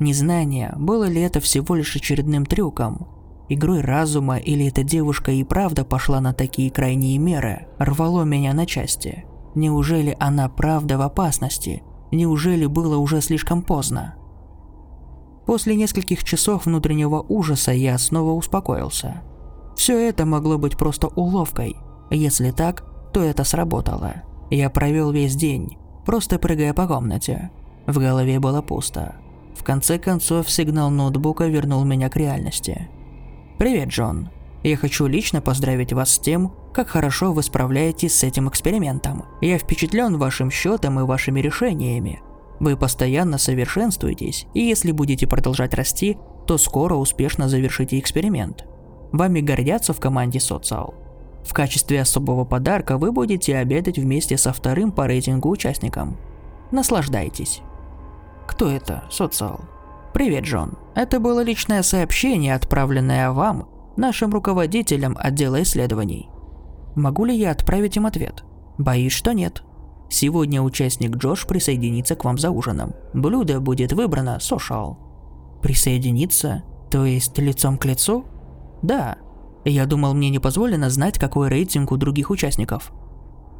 Незнание, 0.00 0.74
было 0.76 1.04
ли 1.04 1.22
это 1.22 1.40
всего 1.40 1.74
лишь 1.74 1.96
очередным 1.96 2.44
трюком, 2.44 3.08
игрой 3.48 3.80
разума 3.80 4.36
или 4.36 4.66
эта 4.66 4.82
девушка 4.82 5.32
и 5.32 5.42
правда 5.42 5.86
пошла 5.86 6.20
на 6.20 6.34
такие 6.34 6.70
крайние 6.70 7.16
меры, 7.16 7.66
рвало 7.78 8.24
меня 8.24 8.52
на 8.52 8.66
части. 8.66 9.24
Неужели 9.54 10.16
она 10.18 10.48
правда 10.48 10.98
в 10.98 11.02
опасности? 11.02 11.82
Неужели 12.10 12.66
было 12.66 12.96
уже 12.96 13.20
слишком 13.20 13.62
поздно? 13.62 14.16
После 15.46 15.76
нескольких 15.76 16.24
часов 16.24 16.66
внутреннего 16.66 17.24
ужаса 17.28 17.72
я 17.72 17.98
снова 17.98 18.32
успокоился. 18.32 19.22
Все 19.76 19.98
это 20.08 20.24
могло 20.24 20.58
быть 20.58 20.76
просто 20.76 21.08
уловкой. 21.08 21.76
Если 22.10 22.50
так, 22.50 22.84
то 23.12 23.22
это 23.22 23.44
сработало. 23.44 24.22
Я 24.50 24.70
провел 24.70 25.10
весь 25.10 25.36
день, 25.36 25.76
просто 26.06 26.38
прыгая 26.38 26.72
по 26.72 26.86
комнате. 26.86 27.50
В 27.86 27.98
голове 27.98 28.40
было 28.40 28.62
пусто. 28.62 29.16
В 29.54 29.62
конце 29.62 29.98
концов, 29.98 30.50
сигнал 30.50 30.90
ноутбука 30.90 31.46
вернул 31.46 31.84
меня 31.84 32.08
к 32.08 32.16
реальности. 32.16 32.88
«Привет, 33.58 33.88
Джон. 33.88 34.30
Я 34.64 34.78
хочу 34.78 35.06
лично 35.06 35.42
поздравить 35.42 35.92
вас 35.92 36.14
с 36.14 36.18
тем, 36.18 36.50
как 36.72 36.88
хорошо 36.88 37.34
вы 37.34 37.42
справляетесь 37.42 38.18
с 38.18 38.24
этим 38.24 38.48
экспериментом. 38.48 39.26
Я 39.42 39.58
впечатлен 39.58 40.16
вашим 40.16 40.50
счетом 40.50 40.98
и 40.98 41.02
вашими 41.02 41.40
решениями. 41.40 42.22
Вы 42.60 42.74
постоянно 42.74 43.36
совершенствуетесь, 43.36 44.46
и 44.54 44.60
если 44.60 44.90
будете 44.90 45.26
продолжать 45.26 45.74
расти, 45.74 46.16
то 46.46 46.56
скоро 46.56 46.94
успешно 46.94 47.46
завершите 47.46 47.98
эксперимент. 47.98 48.64
Вами 49.12 49.40
гордятся 49.40 49.92
в 49.92 50.00
команде 50.00 50.40
Социал. 50.40 50.94
В 51.44 51.52
качестве 51.52 52.00
особого 52.00 52.46
подарка 52.46 52.96
вы 52.96 53.12
будете 53.12 53.58
обедать 53.58 53.98
вместе 53.98 54.38
со 54.38 54.54
вторым 54.54 54.92
по 54.92 55.06
рейтингу 55.06 55.50
участником. 55.50 56.16
Наслаждайтесь. 56.70 57.60
Кто 58.46 58.70
это, 58.70 59.04
Социал? 59.10 59.60
Привет, 60.14 60.44
Джон. 60.44 60.78
Это 60.94 61.20
было 61.20 61.40
личное 61.40 61.82
сообщение, 61.82 62.54
отправленное 62.54 63.30
вам, 63.30 63.68
нашим 63.96 64.32
руководителям 64.32 65.16
отдела 65.18 65.62
исследований. 65.62 66.28
Могу 66.94 67.24
ли 67.24 67.36
я 67.36 67.50
отправить 67.50 67.96
им 67.96 68.06
ответ? 68.06 68.44
Боюсь, 68.78 69.12
что 69.12 69.32
нет. 69.32 69.62
Сегодня 70.08 70.62
участник 70.62 71.16
Джош 71.16 71.46
присоединится 71.46 72.14
к 72.14 72.24
вам 72.24 72.38
за 72.38 72.50
ужином. 72.50 72.94
Блюдо 73.12 73.60
будет 73.60 73.92
выбрано 73.92 74.38
сошал. 74.40 74.98
Присоединиться? 75.62 76.62
То 76.90 77.04
есть 77.04 77.36
лицом 77.38 77.78
к 77.78 77.84
лицу? 77.84 78.24
Да. 78.82 79.16
Я 79.64 79.86
думал, 79.86 80.14
мне 80.14 80.30
не 80.30 80.38
позволено 80.38 80.90
знать, 80.90 81.18
какой 81.18 81.48
рейтинг 81.48 81.90
у 81.90 81.96
других 81.96 82.30
участников. 82.30 82.92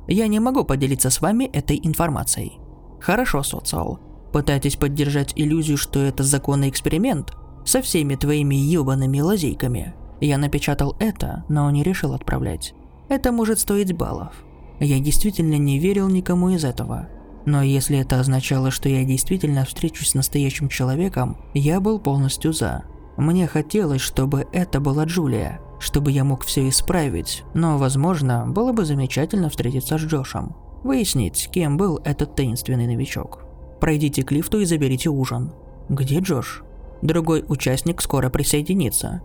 Я 0.07 0.27
не 0.27 0.39
могу 0.39 0.65
поделиться 0.65 1.11
с 1.11 1.21
вами 1.21 1.45
этой 1.45 1.81
информацией. 1.83 2.59
Хорошо, 3.01 3.43
социал. 3.43 3.99
Пытайтесь 4.33 4.77
поддержать 4.77 5.33
иллюзию, 5.37 5.79
что 5.79 6.01
это 6.01 6.23
законный 6.23 6.69
эксперимент 6.69 7.33
со 7.65 7.81
всеми 7.81 8.15
твоими 8.17 8.55
ебаными 8.55 9.21
лазейками. 9.21 9.95
Я 10.25 10.39
напечатал 10.39 10.97
это, 11.01 11.45
но 11.51 11.71
не 11.71 11.83
решил 11.83 12.15
отправлять. 12.15 12.73
Это 13.11 13.31
может 13.31 13.59
стоить 13.59 13.93
баллов. 13.93 14.33
Я 14.81 14.99
действительно 14.99 15.59
не 15.59 15.79
верил 15.79 16.09
никому 16.09 16.49
из 16.49 16.65
этого. 16.65 17.09
Но 17.45 17.63
если 17.63 17.99
это 17.99 18.19
означало, 18.19 18.71
что 18.71 18.89
я 18.89 19.05
действительно 19.05 19.67
встречусь 19.67 20.09
с 20.09 20.15
настоящим 20.15 20.71
человеком, 20.71 21.37
я 21.53 21.79
был 21.79 21.99
полностью 21.99 22.55
за. 22.55 22.85
Мне 23.19 23.47
хотелось, 23.47 24.01
чтобы 24.01 24.47
это 24.51 24.81
была 24.81 25.05
Джулия, 25.05 25.61
чтобы 25.79 26.11
я 26.11 26.25
мог 26.25 26.43
все 26.45 26.71
исправить, 26.71 27.45
но, 27.53 27.77
возможно, 27.77 28.47
было 28.47 28.73
бы 28.73 28.87
замечательно 28.87 29.51
встретиться 29.51 29.99
с 29.99 30.01
Джошем. 30.01 30.57
Выяснить, 30.85 31.51
кем 31.53 31.77
был 31.77 32.01
этот 32.03 32.35
таинственный 32.35 32.87
новичок. 32.87 33.45
Пройдите 33.79 34.23
к 34.23 34.33
лифту 34.33 34.61
и 34.61 34.65
заберите 34.65 35.11
ужин. 35.11 35.53
Где 35.91 36.21
Джош? 36.21 36.63
Другой 37.03 37.45
участник 37.47 38.01
скоро 38.01 38.31
присоединится. 38.31 39.21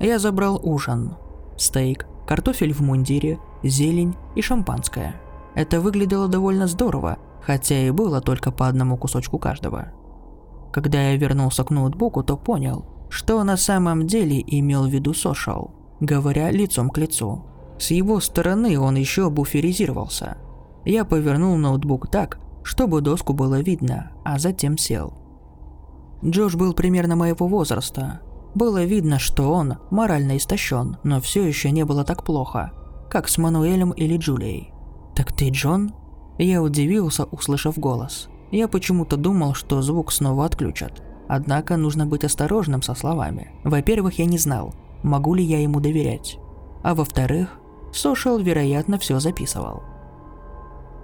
Я 0.00 0.18
забрал 0.18 0.60
ужин. 0.62 1.16
Стейк, 1.56 2.06
картофель 2.26 2.72
в 2.72 2.80
мундире, 2.80 3.38
зелень 3.62 4.16
и 4.34 4.42
шампанское. 4.42 5.16
Это 5.54 5.80
выглядело 5.80 6.28
довольно 6.28 6.66
здорово, 6.66 7.18
хотя 7.42 7.78
и 7.78 7.90
было 7.90 8.20
только 8.20 8.50
по 8.50 8.68
одному 8.68 8.96
кусочку 8.96 9.38
каждого. 9.38 9.88
Когда 10.72 11.10
я 11.10 11.16
вернулся 11.16 11.64
к 11.64 11.70
ноутбуку, 11.70 12.22
то 12.22 12.36
понял, 12.36 12.86
что 13.10 13.42
на 13.44 13.56
самом 13.56 14.06
деле 14.06 14.42
имел 14.46 14.86
в 14.86 14.90
виду 14.90 15.12
Сошал, 15.12 15.74
говоря 16.00 16.50
лицом 16.50 16.88
к 16.88 16.98
лицу. 16.98 17.44
С 17.78 17.90
его 17.90 18.20
стороны 18.20 18.78
он 18.78 18.96
еще 18.96 19.28
буферизировался. 19.28 20.38
Я 20.84 21.04
повернул 21.04 21.56
ноутбук 21.56 22.10
так, 22.10 22.38
чтобы 22.62 23.00
доску 23.02 23.34
было 23.34 23.60
видно, 23.60 24.12
а 24.24 24.38
затем 24.38 24.78
сел. 24.78 25.12
Джош 26.24 26.54
был 26.54 26.72
примерно 26.72 27.16
моего 27.16 27.46
возраста, 27.48 28.20
было 28.54 28.84
видно, 28.84 29.18
что 29.18 29.52
он 29.52 29.78
морально 29.90 30.36
истощен, 30.36 30.98
но 31.02 31.20
все 31.20 31.44
еще 31.46 31.70
не 31.70 31.84
было 31.84 32.04
так 32.04 32.24
плохо, 32.24 32.72
как 33.10 33.28
с 33.28 33.38
Мануэлем 33.38 33.92
или 33.92 34.16
Джулией. 34.16 34.72
«Так 35.14 35.32
ты 35.32 35.50
Джон?» 35.50 35.92
Я 36.38 36.62
удивился, 36.62 37.24
услышав 37.24 37.78
голос. 37.78 38.28
Я 38.50 38.68
почему-то 38.68 39.16
думал, 39.16 39.54
что 39.54 39.82
звук 39.82 40.12
снова 40.12 40.46
отключат. 40.46 41.02
Однако 41.28 41.76
нужно 41.76 42.06
быть 42.06 42.24
осторожным 42.24 42.82
со 42.82 42.94
словами. 42.94 43.52
Во-первых, 43.64 44.18
я 44.18 44.24
не 44.24 44.38
знал, 44.38 44.74
могу 45.02 45.34
ли 45.34 45.44
я 45.44 45.60
ему 45.60 45.80
доверять. 45.80 46.38
А 46.82 46.94
во-вторых, 46.94 47.60
Сошел, 47.92 48.38
вероятно, 48.38 48.98
все 48.98 49.20
записывал. 49.20 49.82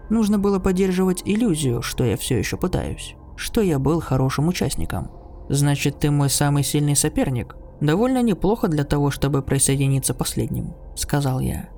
Нужно 0.09 0.38
было 0.38 0.59
поддерживать 0.59 1.22
иллюзию, 1.26 1.82
что 1.82 2.03
я 2.03 2.16
все 2.16 2.38
еще 2.38 2.57
пытаюсь, 2.57 3.14
что 3.36 3.61
я 3.61 3.78
был 3.78 4.01
хорошим 4.01 4.49
участником. 4.49 5.11
Значит, 5.49 5.99
ты 5.99 6.11
мой 6.11 6.30
самый 6.30 6.62
сильный 6.62 6.96
соперник. 6.96 7.57
Довольно 7.80 8.22
неплохо 8.22 8.68
для 8.68 8.84
того, 8.84 9.11
чтобы 9.11 9.42
присоединиться 9.42 10.14
последним, 10.14 10.74
сказал 10.94 11.40
я. 11.40 11.68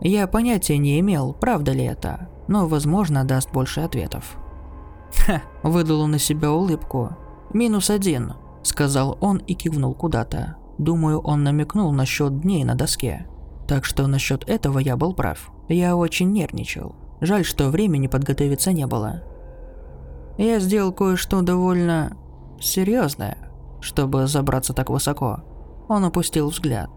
Я 0.00 0.26
понятия 0.26 0.76
не 0.78 1.00
имел, 1.00 1.32
правда 1.32 1.72
ли 1.72 1.84
это, 1.84 2.28
но, 2.48 2.66
возможно, 2.68 3.24
даст 3.24 3.50
больше 3.52 3.80
ответов. 3.80 4.36
Ха, 5.12 5.42
выдал 5.62 6.02
он 6.02 6.12
на 6.12 6.18
себя 6.18 6.52
улыбку. 6.52 7.16
Минус 7.52 7.90
один, 7.90 8.34
сказал 8.62 9.16
он 9.20 9.38
и 9.38 9.54
кивнул 9.54 9.94
куда-то. 9.94 10.56
Думаю, 10.78 11.20
он 11.20 11.42
намекнул 11.42 11.90
насчет 11.92 12.40
дней 12.40 12.64
на 12.64 12.74
доске. 12.74 13.26
Так 13.66 13.84
что 13.84 14.06
насчет 14.06 14.48
этого 14.48 14.78
я 14.78 14.96
был 14.96 15.14
прав. 15.14 15.50
Я 15.68 15.96
очень 15.96 16.30
нервничал. 16.30 16.94
Жаль, 17.20 17.44
что 17.44 17.70
времени 17.70 18.08
подготовиться 18.08 18.72
не 18.72 18.86
было. 18.86 19.22
Я 20.36 20.60
сделал 20.60 20.92
кое-что 20.92 21.40
довольно 21.40 22.16
серьезное, 22.60 23.38
чтобы 23.80 24.26
забраться 24.26 24.72
так 24.72 24.90
высоко. 24.90 25.42
Он 25.88 26.04
опустил 26.04 26.48
взгляд. 26.48 26.90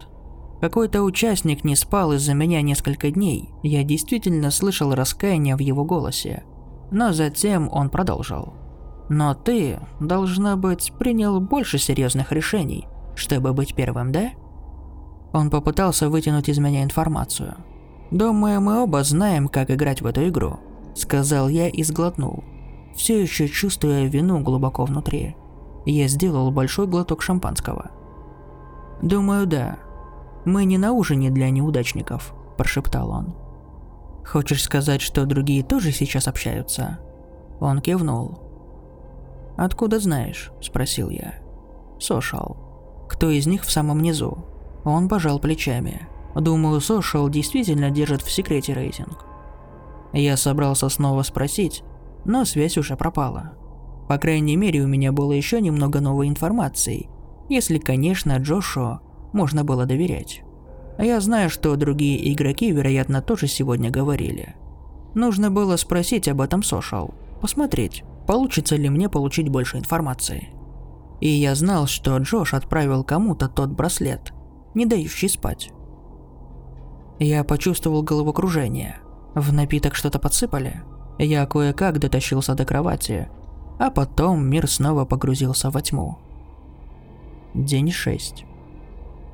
Какой-то 0.60 1.02
участник 1.02 1.64
не 1.64 1.74
спал 1.74 2.12
из-за 2.12 2.34
меня 2.34 2.60
несколько 2.60 3.10
дней. 3.10 3.50
Я 3.62 3.82
действительно 3.82 4.50
слышал 4.50 4.94
раскаяние 4.94 5.56
в 5.56 5.60
его 5.60 5.84
голосе. 5.84 6.44
Но 6.90 7.12
затем 7.12 7.68
он 7.72 7.88
продолжил. 7.88 8.52
Но 9.08 9.34
ты, 9.34 9.80
должно 10.00 10.56
быть, 10.56 10.92
принял 10.98 11.40
больше 11.40 11.78
серьезных 11.78 12.30
решений, 12.30 12.86
чтобы 13.14 13.52
быть 13.52 13.74
первым, 13.74 14.12
да? 14.12 14.30
Он 15.32 15.50
попытался 15.50 16.08
вытянуть 16.08 16.48
из 16.48 16.58
меня 16.58 16.82
информацию. 16.82 17.56
«Думаю, 18.10 18.60
мы 18.60 18.82
оба 18.82 19.04
знаем, 19.04 19.48
как 19.48 19.70
играть 19.70 20.02
в 20.02 20.06
эту 20.06 20.28
игру»,— 20.28 20.58
сказал 20.94 21.48
я 21.48 21.68
и 21.68 21.82
сглотнул, 21.84 22.42
все 22.94 23.22
еще 23.22 23.48
чувствуя 23.48 24.06
вину 24.06 24.40
глубоко 24.40 24.84
внутри. 24.84 25.36
Я 25.86 26.08
сделал 26.08 26.50
большой 26.50 26.86
глоток 26.86 27.22
шампанского. 27.22 27.90
«Думаю, 29.02 29.46
да. 29.46 29.78
Мы 30.44 30.64
не 30.64 30.78
на 30.78 30.92
ужине 30.92 31.30
для 31.30 31.50
неудачников»,– 31.50 32.34
прошептал 32.56 33.10
он. 33.10 33.34
«Хочешь 34.24 34.62
сказать, 34.62 35.00
что 35.00 35.24
другие 35.24 35.62
тоже 35.62 35.90
сейчас 35.92 36.28
общаются?» 36.28 36.98
Он 37.60 37.80
кивнул. 37.80 38.38
«Откуда 39.56 39.98
знаешь?»– 39.98 40.52
спросил 40.60 41.10
я. 41.10 41.34
«Сошал. 41.98 42.56
Кто 43.08 43.30
из 43.30 43.46
них 43.46 43.64
в 43.64 43.70
самом 43.70 44.00
низу?» 44.00 44.44
Он 44.84 45.08
пожал 45.08 45.38
плечами. 45.38 46.08
«Думаю, 46.34 46.80
Сошал 46.80 47.28
действительно 47.28 47.90
держит 47.90 48.22
в 48.22 48.30
секрете 48.30 48.72
рейтинг». 48.72 49.24
Я 50.12 50.36
собрался 50.36 50.88
снова 50.88 51.22
спросить, 51.22 51.82
но 52.24 52.44
связь 52.44 52.78
уже 52.78 52.96
пропала. 52.96 53.52
По 54.10 54.18
крайней 54.18 54.56
мере, 54.56 54.82
у 54.82 54.88
меня 54.88 55.12
было 55.12 55.30
еще 55.30 55.60
немного 55.60 56.00
новой 56.00 56.26
информации, 56.26 57.08
если, 57.48 57.78
конечно, 57.78 58.36
Джошу 58.38 58.98
можно 59.32 59.62
было 59.62 59.86
доверять. 59.86 60.42
Я 60.98 61.20
знаю, 61.20 61.48
что 61.48 61.76
другие 61.76 62.32
игроки, 62.32 62.72
вероятно, 62.72 63.22
тоже 63.22 63.46
сегодня 63.46 63.88
говорили. 63.88 64.56
Нужно 65.14 65.52
было 65.52 65.76
спросить 65.76 66.26
об 66.26 66.40
этом 66.40 66.64
Сошал, 66.64 67.14
посмотреть, 67.40 68.02
получится 68.26 68.74
ли 68.74 68.88
мне 68.88 69.08
получить 69.08 69.48
больше 69.48 69.78
информации. 69.78 70.48
И 71.20 71.28
я 71.28 71.54
знал, 71.54 71.86
что 71.86 72.16
Джош 72.16 72.52
отправил 72.54 73.04
кому-то 73.04 73.48
тот 73.48 73.70
браслет, 73.70 74.32
не 74.74 74.86
дающий 74.86 75.28
спать. 75.28 75.70
Я 77.20 77.44
почувствовал 77.44 78.02
головокружение. 78.02 78.96
В 79.36 79.52
напиток 79.52 79.94
что-то 79.94 80.18
подсыпали. 80.18 80.82
Я 81.20 81.46
кое-как 81.46 82.00
дотащился 82.00 82.56
до 82.56 82.64
кровати, 82.64 83.28
а 83.80 83.90
потом 83.90 84.46
мир 84.46 84.68
снова 84.68 85.06
погрузился 85.06 85.70
во 85.70 85.80
тьму. 85.80 86.18
День 87.54 87.90
6. 87.90 88.44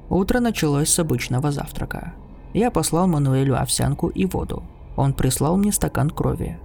Утро 0.09 0.38
началось 0.38 0.88
с 0.88 1.01
обычного 1.01 1.51
завтрака. 1.51 2.14
Я 2.55 2.70
послал 2.70 3.09
Мануэлю 3.09 3.61
овсянку 3.61 4.07
и 4.07 4.24
воду. 4.24 4.62
Он 4.94 5.14
прислал 5.14 5.57
мне 5.57 5.72
стакан 5.72 6.11
крови. 6.11 6.61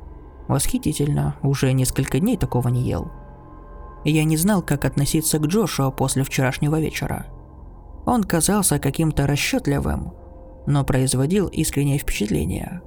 Восхитительно, 0.47 1.35
уже 1.41 1.73
несколько 1.73 2.19
дней 2.19 2.37
такого 2.37 2.67
не 2.67 2.83
ел. 2.83 3.09
Я 4.05 4.25
не 4.25 4.37
знал, 4.37 4.61
как 4.61 4.85
относиться 4.85 5.39
к 5.39 5.47
Джошуа 5.47 5.89
после 5.89 6.23
вчерашнего 6.23 6.79
вечера. 6.79 7.25
Он 8.05 8.23
казался 8.23 8.77
каким-то 8.77 9.25
расчетливым, 9.25 10.13
но 10.67 10.85
производил 10.85 11.47
искреннее 11.47 11.97
впечатление. 11.97 12.83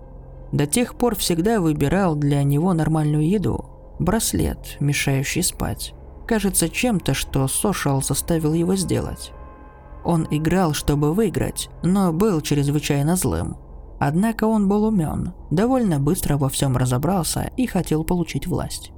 До 0.52 0.68
тех 0.68 0.94
пор 0.94 1.16
всегда 1.16 1.60
выбирал 1.60 2.14
для 2.14 2.44
него 2.44 2.72
нормальную 2.74 3.28
еду. 3.28 3.73
Браслет, 3.98 4.76
мешающий 4.80 5.42
спать. 5.42 5.94
Кажется 6.26 6.68
чем-то, 6.68 7.14
что 7.14 7.46
Сошал 7.48 8.02
заставил 8.02 8.52
его 8.52 8.76
сделать. 8.76 9.32
Он 10.04 10.26
играл, 10.30 10.74
чтобы 10.74 11.14
выиграть, 11.14 11.70
но 11.82 12.12
был 12.12 12.40
чрезвычайно 12.40 13.16
злым. 13.16 13.56
Однако 13.98 14.44
он 14.44 14.68
был 14.68 14.84
умен, 14.84 15.32
довольно 15.50 15.98
быстро 15.98 16.36
во 16.36 16.48
всем 16.48 16.76
разобрался 16.76 17.50
и 17.56 17.66
хотел 17.66 18.04
получить 18.04 18.46
власть. 18.46 18.92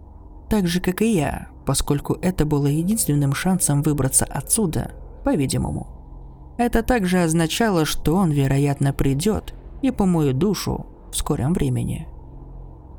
Так 0.49 0.67
же, 0.67 0.81
как 0.81 1.03
и 1.03 1.15
я, 1.15 1.49
поскольку 1.65 2.15
это 2.23 2.45
было 2.45 2.67
единственным 2.67 3.35
шансом 3.35 3.83
выбраться 3.83 4.25
отсюда, 4.25 4.93
по-видимому. 5.25 5.89
Это 6.57 6.83
также 6.83 7.23
означало, 7.23 7.85
что 7.85 8.15
он, 8.15 8.31
вероятно, 8.31 8.93
придет 8.93 9.55
и 9.83 9.91
по 9.91 10.07
мою 10.07 10.33
душу 10.33 10.87
в 11.11 11.17
скором 11.17 11.53
времени. 11.53 12.09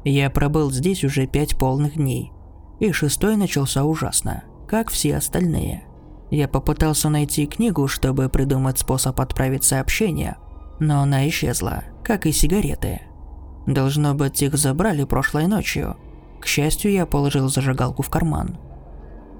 Я 0.10 0.30
пробыл 0.30 0.72
здесь 0.72 1.03
уже 1.03 1.28
пять 1.28 1.58
полных 1.58 1.95
дней, 1.95 2.32
и 2.80 2.93
шестой 2.93 3.36
начался 3.36 3.84
ужасно, 3.84 4.45
как 4.66 4.89
все 4.89 5.18
остальные. 5.18 5.84
Я 6.32 6.47
попытался 6.47 7.10
найти 7.10 7.45
книгу, 7.45 7.89
чтобы 7.89 8.30
придумать 8.30 8.80
способ 8.80 9.20
отправить 9.20 9.66
сообщение, 9.66 10.38
но 10.80 11.01
она 11.01 11.28
исчезла, 11.28 11.84
как 12.05 12.26
и 12.26 12.32
сигареты. 12.32 13.01
Должно 13.66 14.14
быть, 14.14 14.41
их 14.41 14.55
забрали 14.55 15.03
прошлой 15.03 15.47
ночью. 15.47 15.97
К 16.39 16.47
счастью, 16.47 16.93
я 16.93 17.05
положил 17.05 17.49
зажигалку 17.49 18.01
в 18.01 18.10
карман. 18.10 18.58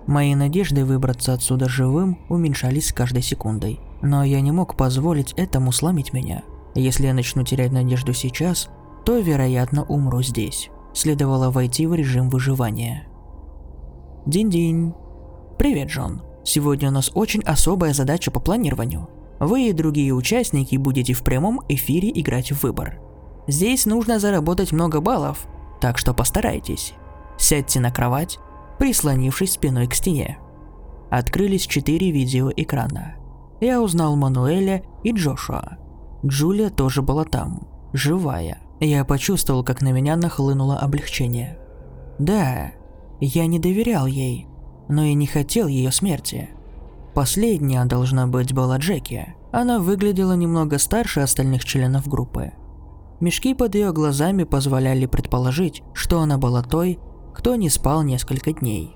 Мои 0.06 0.36
надежды 0.36 0.84
выбраться 0.84 1.32
отсюда 1.32 1.70
живым 1.70 2.20
уменьшались 2.28 2.90
с 2.90 2.94
каждой 2.94 3.22
секундой. 3.22 3.80
Но 4.02 4.22
я 4.26 4.42
не 4.42 4.52
мог 4.52 4.76
позволить 4.76 5.32
этому 5.38 5.72
сломить 5.72 6.12
меня. 6.12 6.44
Если 6.76 7.06
я 7.06 7.14
начну 7.14 7.44
терять 7.44 7.72
надежду 7.72 8.12
сейчас, 8.12 8.70
то, 9.08 9.20
вероятно, 9.20 9.86
умру 9.86 10.22
здесь. 10.22 10.70
Следовало 10.94 11.50
войти 11.50 11.88
в 11.88 11.94
режим 11.94 12.30
выживания. 12.30 13.08
Динь-динь. 14.26 14.94
Привет, 15.58 15.88
Джон. 15.88 16.24
Сегодня 16.44 16.90
у 16.90 16.92
нас 16.92 17.10
очень 17.14 17.42
особая 17.44 17.94
задача 17.94 18.32
по 18.32 18.42
планированию. 18.42 19.08
Вы 19.40 19.70
и 19.70 19.72
другие 19.72 20.14
участники 20.14 20.76
будете 20.76 21.14
в 21.14 21.24
прямом 21.24 21.62
эфире 21.70 22.12
играть 22.14 22.52
в 22.52 22.62
выбор. 22.64 23.00
Здесь 23.48 23.86
нужно 23.86 24.20
заработать 24.20 24.74
много 24.74 25.00
баллов, 25.00 25.48
так 25.80 25.98
что 25.98 26.14
постарайтесь. 26.14 26.94
Сядьте 27.38 27.80
на 27.80 27.94
кровать, 27.94 28.40
прислонившись 28.78 29.54
спиной 29.54 29.88
к 29.88 29.94
стене. 29.94 30.38
Открылись 31.10 31.66
четыре 31.66 32.12
видеоэкрана. 32.12 33.16
Я 33.62 33.82
узнал 33.82 34.18
Мануэля 34.18 34.84
и 35.06 35.14
Джошуа. 35.14 35.78
Джулия 36.26 36.70
тоже 36.70 37.02
была 37.02 37.24
там, 37.24 37.70
живая. 37.94 38.67
Я 38.80 39.06
почувствовал, 39.06 39.64
как 39.64 39.82
на 39.82 39.92
меня 39.92 40.16
нахлынуло 40.16 40.78
облегчение. 40.78 41.58
Да, 42.20 42.72
я 43.20 43.48
не 43.48 43.60
доверял 43.60 44.06
ей, 44.06 44.48
но 44.88 45.04
и 45.04 45.14
не 45.14 45.26
хотел 45.26 45.68
ее 45.68 45.92
смерти. 45.92 46.50
Последняя, 47.14 47.86
должна 47.86 48.28
быть, 48.28 48.54
была 48.54 48.78
Джеки. 48.78 49.36
Она 49.52 49.80
выглядела 49.80 50.34
немного 50.34 50.78
старше 50.78 51.22
остальных 51.22 51.66
членов 51.66 52.08
группы. 52.08 52.52
Мешки 53.20 53.56
под 53.56 53.74
ее 53.74 53.92
глазами 53.92 54.44
позволяли 54.44 55.08
предположить, 55.08 55.82
что 55.94 56.20
она 56.20 56.38
была 56.38 56.62
той, 56.62 57.00
кто 57.34 57.56
не 57.56 57.70
спал 57.70 58.04
несколько 58.04 58.54
дней. 58.54 58.96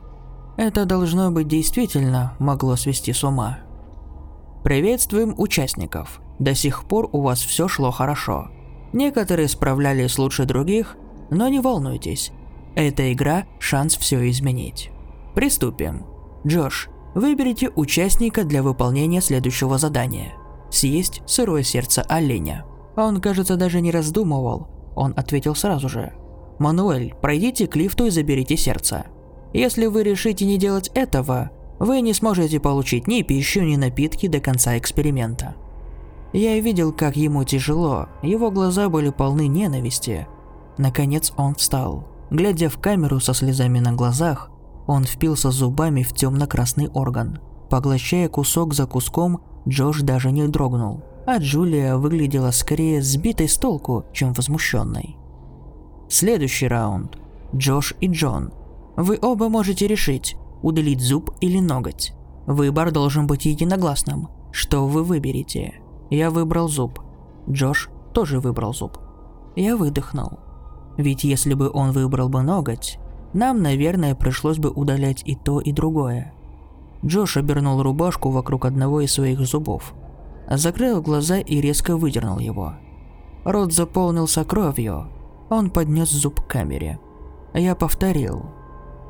Это 0.58 0.86
должно 0.86 1.32
быть 1.32 1.48
действительно 1.48 2.36
могло 2.38 2.76
свести 2.76 3.14
с 3.14 3.24
ума. 3.24 3.60
Приветствуем 4.64 5.34
участников. 5.38 6.22
До 6.38 6.54
сих 6.54 6.86
пор 6.86 7.10
у 7.12 7.22
вас 7.22 7.40
все 7.40 7.68
шло 7.68 7.90
хорошо. 7.90 8.50
Некоторые 8.94 9.48
справлялись 9.48 10.18
лучше 10.18 10.46
других, 10.46 10.98
но 11.30 11.48
не 11.48 11.60
волнуйтесь. 11.60 12.32
Эта 12.76 13.12
игра– 13.14 13.46
шанс 13.60 13.96
все 13.96 14.30
изменить. 14.30 14.92
Приступим. 15.34 16.06
Джош, 16.46 16.90
Выберите 17.14 17.70
участника 17.76 18.46
для 18.46 18.64
выполнения 18.64 19.22
следующего 19.22 19.78
задания. 19.78 20.34
Съесть 20.70 21.22
сырое 21.26 21.64
сердце 21.64 22.04
оленя. 22.04 22.66
Он, 22.96 23.20
кажется, 23.20 23.58
даже 23.58 23.82
не 23.82 23.92
раздумывал. 23.92 24.70
Он 24.96 25.14
ответил 25.18 25.56
сразу 25.56 25.90
же. 25.90 26.14
«Мануэль, 26.60 27.14
пройдите 27.22 27.68
к 27.68 27.76
лифту 27.76 28.06
и 28.06 28.12
заберите 28.12 28.56
сердце. 28.56 29.08
Если 29.52 29.88
вы 29.88 30.04
решите 30.04 30.46
не 30.46 30.58
делать 30.58 30.90
этого, 30.94 31.50
вы 31.80 32.02
не 32.02 32.14
сможете 32.14 32.60
получить 32.60 33.08
ни 33.08 33.24
пищу, 33.24 33.62
ни 33.62 33.76
напитки 33.76 34.28
до 34.28 34.40
конца 34.40 34.78
эксперимента». 34.78 35.56
Я 36.34 36.60
видел, 36.60 36.94
как 36.94 37.18
ему 37.18 37.44
тяжело, 37.44 38.08
его 38.22 38.52
глаза 38.52 38.88
были 38.90 39.10
полны 39.10 39.48
ненависти. 39.48 40.28
Наконец 40.78 41.34
он 41.36 41.56
встал. 41.56 42.08
Глядя 42.30 42.70
в 42.70 42.80
камеру 42.80 43.20
со 43.20 43.34
слезами 43.34 43.80
на 43.80 43.92
глазах, 43.92 44.50
он 44.88 45.04
впился 45.04 45.52
зубами 45.52 46.04
в 46.04 46.14
темно-красный 46.14 46.88
орган. 46.88 47.40
Поглощая 47.70 48.30
кусок 48.30 48.74
за 48.74 48.86
куском, 48.88 49.42
Джош 49.68 50.02
даже 50.02 50.32
не 50.32 50.48
дрогнул, 50.48 51.04
а 51.26 51.38
Джулия 51.38 51.98
выглядела 51.98 52.52
скорее 52.52 53.02
сбитой 53.02 53.50
с 53.50 53.58
толку, 53.58 54.06
чем 54.14 54.34
возмущенной. 54.34 55.18
Следующий 56.10 56.68
раунд. 56.68 57.18
Джош 57.54 57.94
и 58.00 58.08
Джон. 58.08 58.54
Вы 58.96 59.20
оба 59.22 59.50
можете 59.50 59.88
решить, 59.88 60.36
удалить 60.62 61.02
зуб 61.02 61.32
или 61.42 61.60
ноготь. 61.60 62.14
Выбор 62.48 62.92
должен 62.92 63.28
быть 63.28 63.46
единогласным. 63.46 64.30
Что 64.52 64.88
вы 64.88 65.04
выберете? 65.04 65.81
Я 66.12 66.30
выбрал 66.30 66.68
зуб. 66.68 67.00
Джош 67.50 67.90
тоже 68.14 68.40
выбрал 68.40 68.74
зуб. 68.74 69.00
Я 69.56 69.76
выдохнул. 69.78 70.40
Ведь 70.98 71.24
если 71.24 71.54
бы 71.54 71.72
он 71.74 71.92
выбрал 71.92 72.30
бы 72.30 72.44
ноготь, 72.44 73.00
нам, 73.34 73.62
наверное, 73.62 74.14
пришлось 74.14 74.58
бы 74.58 74.70
удалять 74.70 75.24
и 75.26 75.36
то, 75.36 75.62
и 75.62 75.72
другое. 75.72 76.34
Джош 77.04 77.38
обернул 77.38 77.82
рубашку 77.82 78.30
вокруг 78.30 78.66
одного 78.66 79.02
из 79.02 79.14
своих 79.14 79.40
зубов, 79.40 79.94
закрыл 80.50 81.02
глаза 81.02 81.40
и 81.40 81.62
резко 81.62 81.96
выдернул 81.96 82.40
его. 82.40 82.74
Рот 83.46 83.74
заполнился 83.74 84.44
кровью. 84.44 85.08
Он 85.50 85.72
поднес 85.72 86.12
зуб 86.12 86.42
к 86.42 86.48
камере. 86.48 87.00
Я 87.54 87.74
повторил. 87.74 88.46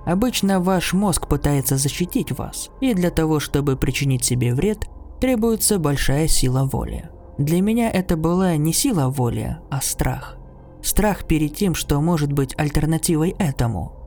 Обычно 0.05 0.59
ваш 0.59 0.93
мозг 0.93 1.27
пытается 1.27 1.77
защитить 1.77 2.31
вас, 2.31 2.69
и 2.79 2.93
для 2.93 3.11
того, 3.11 3.39
чтобы 3.39 3.75
причинить 3.75 4.23
себе 4.23 4.53
вред, 4.53 4.87
требуется 5.21 5.79
большая 5.79 6.27
сила 6.27 6.65
воли. 6.65 7.09
Для 7.37 7.61
меня 7.61 7.89
это 7.89 8.17
была 8.17 8.57
не 8.57 8.73
сила 8.73 9.07
воли, 9.07 9.57
а 9.69 9.79
страх. 9.79 10.37
Страх 10.83 11.25
перед 11.25 11.55
тем, 11.55 11.75
что 11.75 12.01
может 12.01 12.33
быть 12.33 12.53
альтернативой 12.57 13.35
этому– 13.39 13.93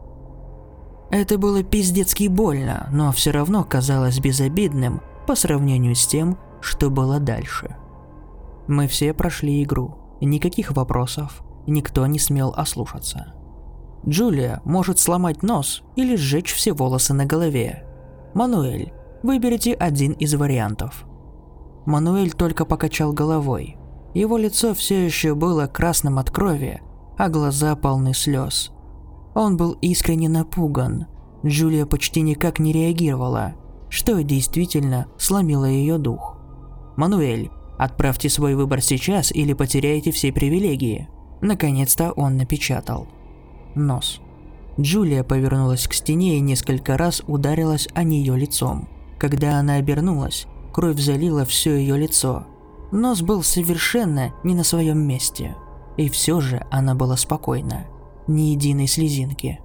это 1.15 1.39
было 1.39 1.63
пиздецки 1.63 2.27
больно, 2.27 2.89
но 2.91 3.13
все 3.13 3.31
равно 3.31 3.63
казалось 3.63 4.19
безобидным 4.19 5.01
по 5.29 5.37
сравнению 5.37 5.95
с 5.95 6.09
тем, 6.09 6.37
что 6.61 6.91
было 6.91 7.21
дальше. 7.21 7.77
Мы 8.67 8.89
все 8.89 9.15
прошли 9.15 9.63
игру. 9.63 9.97
Никаких 10.21 10.73
вопросов, 10.73 11.45
никто 11.69 12.05
не 12.09 12.19
смел 12.19 12.53
ослушаться. 12.57 13.33
Джулия 14.05 14.61
может 14.65 14.99
сломать 14.99 15.45
нос 15.45 15.83
или 15.95 16.17
сжечь 16.17 16.53
все 16.53 16.73
волосы 16.73 17.15
на 17.15 17.27
голове. 17.27 17.87
Мануэль, 18.35 18.93
выберите 19.25 19.73
один 19.73 20.13
из 20.13 20.35
вариантов. 20.35 21.07
Мануэль 21.87 22.33
только 22.33 22.67
покачал 22.67 23.15
головой. 23.15 23.79
Его 24.13 24.37
лицо 24.37 24.75
все 24.75 25.03
еще 25.03 25.35
было 25.35 25.67
красным 25.67 26.19
от 26.19 26.31
крови, 26.31 26.83
а 27.17 27.31
глаза 27.31 27.75
полны 27.75 28.13
слез. 28.13 28.71
Он 29.35 29.57
был 29.57 29.73
искренне 29.81 30.29
напуган. 30.29 31.07
Джулия 31.45 31.87
почти 31.87 32.21
никак 32.21 32.59
не 32.59 32.73
реагировала, 32.73 33.55
что 33.89 34.23
действительно 34.23 35.07
сломило 35.19 35.65
ее 35.65 35.97
дух. 35.97 36.37
«Мануэль, 36.97 37.51
отправьте 37.79 38.29
свой 38.29 38.55
выбор 38.55 38.83
сейчас 38.83 39.33
или 39.33 39.55
потеряете 39.55 40.13
все 40.13 40.33
привилегии». 40.33 41.09
Наконец-то 41.41 42.13
он 42.13 42.37
напечатал. 42.37 43.07
Нос. 43.75 44.21
Джулия 44.79 45.25
повернулась 45.25 45.89
к 45.89 45.95
стене 45.95 46.37
и 46.37 46.41
несколько 46.41 46.97
раз 46.97 47.23
ударилась 47.27 47.89
о 47.95 48.03
нее 48.03 48.37
лицом. 48.37 48.89
Когда 49.25 49.59
она 49.59 49.77
обернулась, 49.77 50.47
кровь 50.71 51.01
залила 51.01 51.47
все 51.47 51.75
ее 51.75 51.97
лицо. 51.97 52.45
Нос 52.93 53.23
был 53.23 53.43
совершенно 53.43 54.35
не 54.45 54.55
на 54.55 54.65
своем 54.65 54.99
месте. 54.99 55.57
И 55.97 56.11
все 56.11 56.43
же 56.43 56.67
она 56.71 56.95
была 56.95 57.17
спокойна 57.17 57.87
ни 58.27 58.51
единой 58.51 58.87
слезинки. 58.87 59.61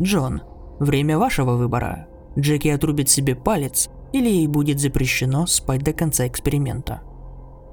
Джон, 0.00 0.42
время 0.80 1.16
вашего 1.16 1.52
выбора. 1.52 2.08
Джеки 2.36 2.66
отрубит 2.66 3.08
себе 3.08 3.36
палец, 3.36 3.88
или 4.12 4.28
ей 4.28 4.48
будет 4.48 4.80
запрещено 4.80 5.46
спать 5.46 5.84
до 5.84 5.92
конца 5.92 6.26
эксперимента. 6.26 7.02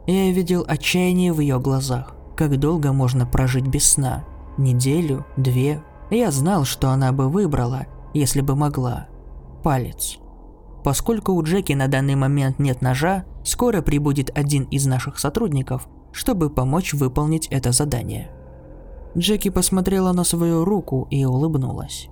Я 0.06 0.32
видел 0.32 0.64
отчаяние 0.68 1.34
в 1.34 1.40
ее 1.40 1.60
глазах. 1.60 2.16
Как 2.36 2.56
долго 2.60 2.94
можно 2.94 3.26
прожить 3.26 3.66
без 3.66 3.94
сна? 3.94 4.26
неделю, 4.60 5.26
две. 5.38 5.82
Я 6.12 6.30
знал, 6.30 6.66
что 6.66 6.92
она 6.92 7.14
бы 7.14 7.30
выбрала, 7.30 7.88
если 8.14 8.42
бы 8.42 8.56
могла. 8.56 9.08
Палец. 9.64 10.20
Поскольку 10.88 11.34
у 11.34 11.44
Джеки 11.44 11.74
на 11.74 11.90
данный 11.90 12.16
момент 12.16 12.60
нет 12.60 12.82
ножа, 12.82 13.26
скоро 13.44 13.82
прибудет 13.82 14.32
один 14.34 14.64
из 14.72 14.86
наших 14.86 15.20
сотрудников, 15.20 15.90
чтобы 16.14 16.50
помочь 16.50 16.94
выполнить 16.94 17.48
это 17.48 17.74
задание. 17.74 18.32
Джеки 19.18 19.50
посмотрела 19.50 20.14
на 20.14 20.24
свою 20.24 20.64
руку 20.64 21.06
и 21.12 21.26
улыбнулась. 21.26 22.08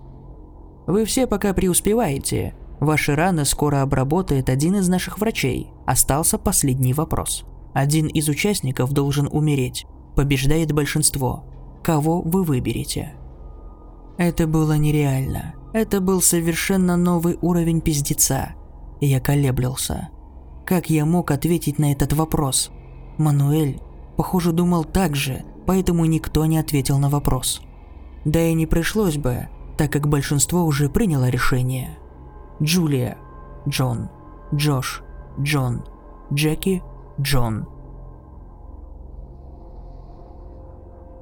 «Вы 0.88 1.06
все 1.06 1.26
пока 1.26 1.54
преуспеваете. 1.54 2.54
Ваши 2.82 3.16
раны 3.16 3.46
скоро 3.46 3.82
обработает 3.82 4.50
один 4.50 4.76
из 4.76 4.90
наших 4.90 5.20
врачей. 5.20 5.72
Остался 5.86 6.38
последний 6.38 6.92
вопрос. 6.92 7.46
Один 7.74 8.08
из 8.08 8.28
участников 8.28 8.92
должен 8.92 9.30
умереть. 9.32 9.86
Побеждает 10.18 10.74
большинство. 10.74 11.46
Кого 11.82 12.22
вы 12.22 12.44
выберете?» 12.44 13.14
Это 14.18 14.48
было 14.48 14.74
нереально. 14.74 15.56
Это 15.72 16.02
был 16.02 16.22
совершенно 16.22 16.98
новый 16.98 17.38
уровень 17.42 17.80
пиздеца. 17.80 18.54
Я 19.00 19.20
колеблился. 19.20 20.10
Как 20.66 20.90
я 20.90 21.06
мог 21.06 21.32
ответить 21.32 21.80
на 21.80 21.92
этот 21.92 22.14
вопрос? 22.14 22.72
Мануэль, 23.18 23.80
похоже, 24.18 24.52
думал 24.52 24.84
так 24.84 25.16
же, 25.16 25.44
поэтому 25.66 26.06
никто 26.06 26.46
не 26.46 26.58
ответил 26.58 26.98
на 26.98 27.10
вопрос. 27.10 27.62
Да 28.24 28.42
и 28.42 28.54
не 28.54 28.66
пришлось 28.66 29.18
бы, 29.18 29.48
так 29.78 29.92
как 29.92 30.08
большинство 30.08 30.64
уже 30.64 30.90
приняло 30.90 31.30
решение. 31.30 31.98
Джулия, 32.62 33.18
Джон, 33.68 34.10
Джош, 34.54 35.04
Джон, 35.40 35.84
Джеки, 36.34 36.82
Джон. 37.20 37.68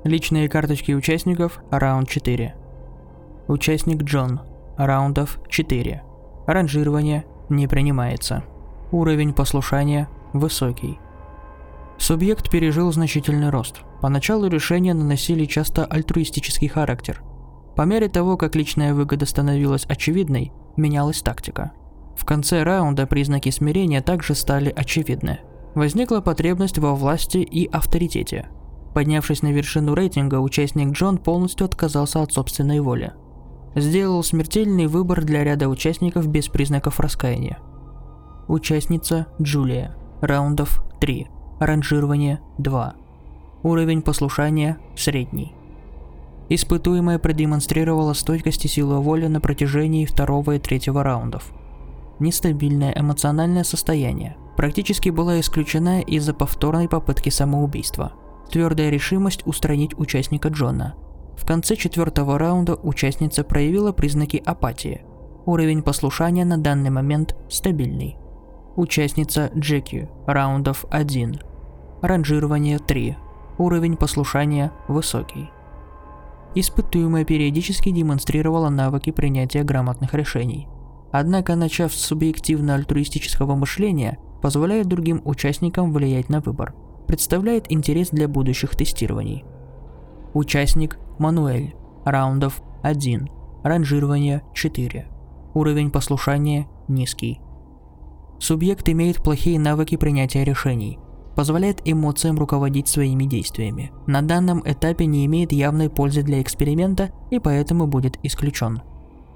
Личные 0.04 0.48
карточки 0.50 0.92
участников, 0.92 1.62
раунд 1.72 2.08
4. 2.08 2.56
Участник 3.48 4.04
Джон, 4.04 4.42
раундов 4.78 5.40
4. 5.50 6.04
Ранжирование 6.46 7.26
не 7.50 7.68
принимается. 7.68 8.44
Уровень 8.92 9.34
послушания 9.34 10.10
высокий. 10.34 11.00
Субъект 11.98 12.50
пережил 12.50 12.92
значительный 12.92 13.50
рост. 13.50 13.82
Поначалу 14.02 14.48
решения 14.48 14.94
наносили 14.94 15.46
часто 15.46 15.86
альтруистический 15.86 16.68
характер. 16.68 17.22
По 17.76 17.84
мере 17.84 18.10
того, 18.10 18.38
как 18.38 18.56
личная 18.56 18.94
выгода 18.94 19.26
становилась 19.26 19.86
очевидной, 19.86 20.52
менялась 20.76 21.22
тактика. 21.22 21.72
В 22.16 22.26
конце 22.26 22.64
раунда 22.64 23.08
признаки 23.08 23.50
смирения 23.50 24.02
также 24.02 24.36
стали 24.36 24.70
очевидны. 24.76 25.40
Возникла 25.76 26.22
потребность 26.22 26.78
во 26.78 26.94
власти 26.94 27.38
и 27.38 27.68
авторитете. 27.68 28.48
Поднявшись 28.94 29.42
на 29.42 29.52
вершину 29.52 29.96
рейтинга, 29.96 30.40
участник 30.40 30.92
Джон 30.92 31.18
полностью 31.18 31.66
отказался 31.66 32.22
от 32.22 32.32
собственной 32.32 32.80
воли. 32.80 33.14
Сделал 33.76 34.24
смертельный 34.24 34.88
выбор 34.88 35.24
для 35.24 35.44
ряда 35.44 35.68
участников 35.68 36.28
без 36.28 36.48
признаков 36.48 37.00
раскаяния. 37.00 37.58
Участница 38.48 39.28
Джулия. 39.42 39.96
Раундов 40.22 40.84
3. 41.00 41.28
Ранжирование 41.60 42.40
2. 42.60 42.94
Уровень 43.64 44.02
послушания 44.02 44.78
средний. 44.96 45.54
Испытуемая 46.50 47.18
продемонстрировала 47.18 48.14
стойкость 48.14 48.66
и 48.66 48.68
силу 48.68 49.02
воли 49.02 49.28
на 49.28 49.42
протяжении 49.42 50.06
второго 50.06 50.56
и 50.56 50.60
третьего 50.60 51.02
раундов. 51.02 51.52
Нестабильное 52.20 52.94
эмоциональное 52.96 53.64
состояние 53.64 54.38
практически 54.56 55.10
была 55.10 55.40
исключена 55.40 56.02
из-за 56.02 56.34
повторной 56.34 56.88
попытки 56.88 57.30
самоубийства. 57.30 58.14
Твердая 58.52 58.92
решимость 58.92 59.48
устранить 59.48 59.98
участника 59.98 60.50
Джона. 60.50 60.94
В 61.38 61.46
конце 61.46 61.76
четвертого 61.76 62.38
раунда 62.38 62.76
участница 62.76 63.44
проявила 63.44 63.92
признаки 63.92 64.42
апатии. 64.46 65.02
Уровень 65.46 65.84
послушания 65.84 66.46
на 66.46 66.58
данный 66.58 66.90
момент 66.90 67.36
стабильный. 67.50 68.18
Участница 68.76 69.52
Джеки, 69.56 70.10
раундов 70.26 70.86
1. 70.90 71.40
Ранжирование 72.02 72.80
3. 72.80 73.18
Уровень 73.58 73.98
послушания 73.98 74.72
высокий. 74.88 75.50
Испытуемая 76.56 77.26
периодически 77.26 77.90
демонстрировала 77.90 78.70
навыки 78.70 79.12
принятия 79.12 79.64
грамотных 79.64 80.14
решений. 80.14 80.68
Однако, 81.12 81.56
начав 81.56 81.94
с 81.94 82.12
субъективно-альтруистического 82.12 83.56
мышления, 83.56 84.18
позволяет 84.42 84.88
другим 84.88 85.22
участникам 85.26 85.92
влиять 85.92 86.30
на 86.30 86.42
выбор. 86.42 86.74
Представляет 87.08 87.72
интерес 87.72 88.10
для 88.10 88.28
будущих 88.28 88.76
тестирований. 88.76 89.46
Участник 90.34 90.98
Мануэль. 91.20 91.76
Раундов 92.06 92.64
1. 92.82 93.30
Ранжирование 93.64 94.42
4. 94.56 95.08
Уровень 95.54 95.92
послушания 95.92 96.68
низкий. 96.88 97.40
Субъект 98.40 98.90
имеет 98.90 99.24
плохие 99.24 99.60
навыки 99.60 99.96
принятия 99.96 100.44
решений, 100.44 100.98
позволяет 101.36 101.82
эмоциям 101.86 102.40
руководить 102.40 102.88
своими 102.88 103.26
действиями. 103.26 103.92
На 104.08 104.24
данном 104.24 104.64
этапе 104.66 105.06
не 105.06 105.26
имеет 105.28 105.52
явной 105.52 105.92
пользы 105.92 106.24
для 106.24 106.42
эксперимента 106.42 107.12
и 107.30 107.38
поэтому 107.38 107.86
будет 107.86 108.18
исключен. 108.24 108.82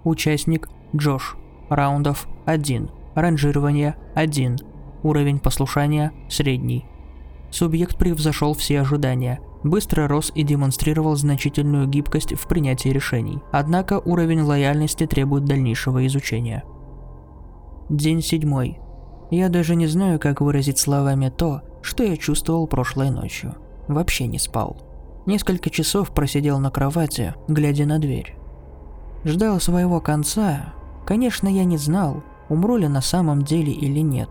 Участник 0.04 0.68
Джош. 0.95 1.38
Раундов 1.70 2.28
1. 2.48 2.89
Ранжирование 3.14 3.95
1. 4.16 4.58
Уровень 5.04 5.39
послушания 5.39 6.12
средний. 6.28 6.86
Субъект 7.52 7.98
превзошел 7.98 8.54
все 8.56 8.82
ожидания, 8.82 9.39
быстро 9.70 10.07
рос 10.07 10.32
и 10.36 10.43
демонстрировал 10.43 11.15
значительную 11.15 11.88
гибкость 11.88 12.34
в 12.34 12.47
принятии 12.47 12.89
решений. 12.89 13.39
Однако 13.51 13.99
уровень 13.99 14.41
лояльности 14.41 15.05
требует 15.05 15.45
дальнейшего 15.45 16.05
изучения. 16.07 16.63
День 17.89 18.22
седьмой. 18.22 18.80
Я 19.32 19.49
даже 19.49 19.76
не 19.76 19.88
знаю, 19.88 20.20
как 20.20 20.41
выразить 20.41 20.78
словами 20.78 21.30
то, 21.30 21.61
что 21.82 22.03
я 22.03 22.18
чувствовал 22.18 22.68
прошлой 22.68 23.11
ночью. 23.11 23.55
Вообще 23.88 24.28
не 24.28 24.39
спал. 24.39 24.78
Несколько 25.26 25.70
часов 25.70 26.11
просидел 26.11 26.59
на 26.59 26.72
кровати, 26.72 27.34
глядя 27.47 27.86
на 27.86 27.99
дверь. 27.99 28.36
Ждал 29.26 29.59
своего 29.59 29.99
конца. 29.99 30.74
Конечно, 31.05 31.47
я 31.47 31.65
не 31.65 31.78
знал, 31.78 32.24
умру 32.49 32.78
ли 32.78 32.88
на 32.88 33.01
самом 33.01 33.41
деле 33.41 33.74
или 33.74 33.99
нет. 33.99 34.30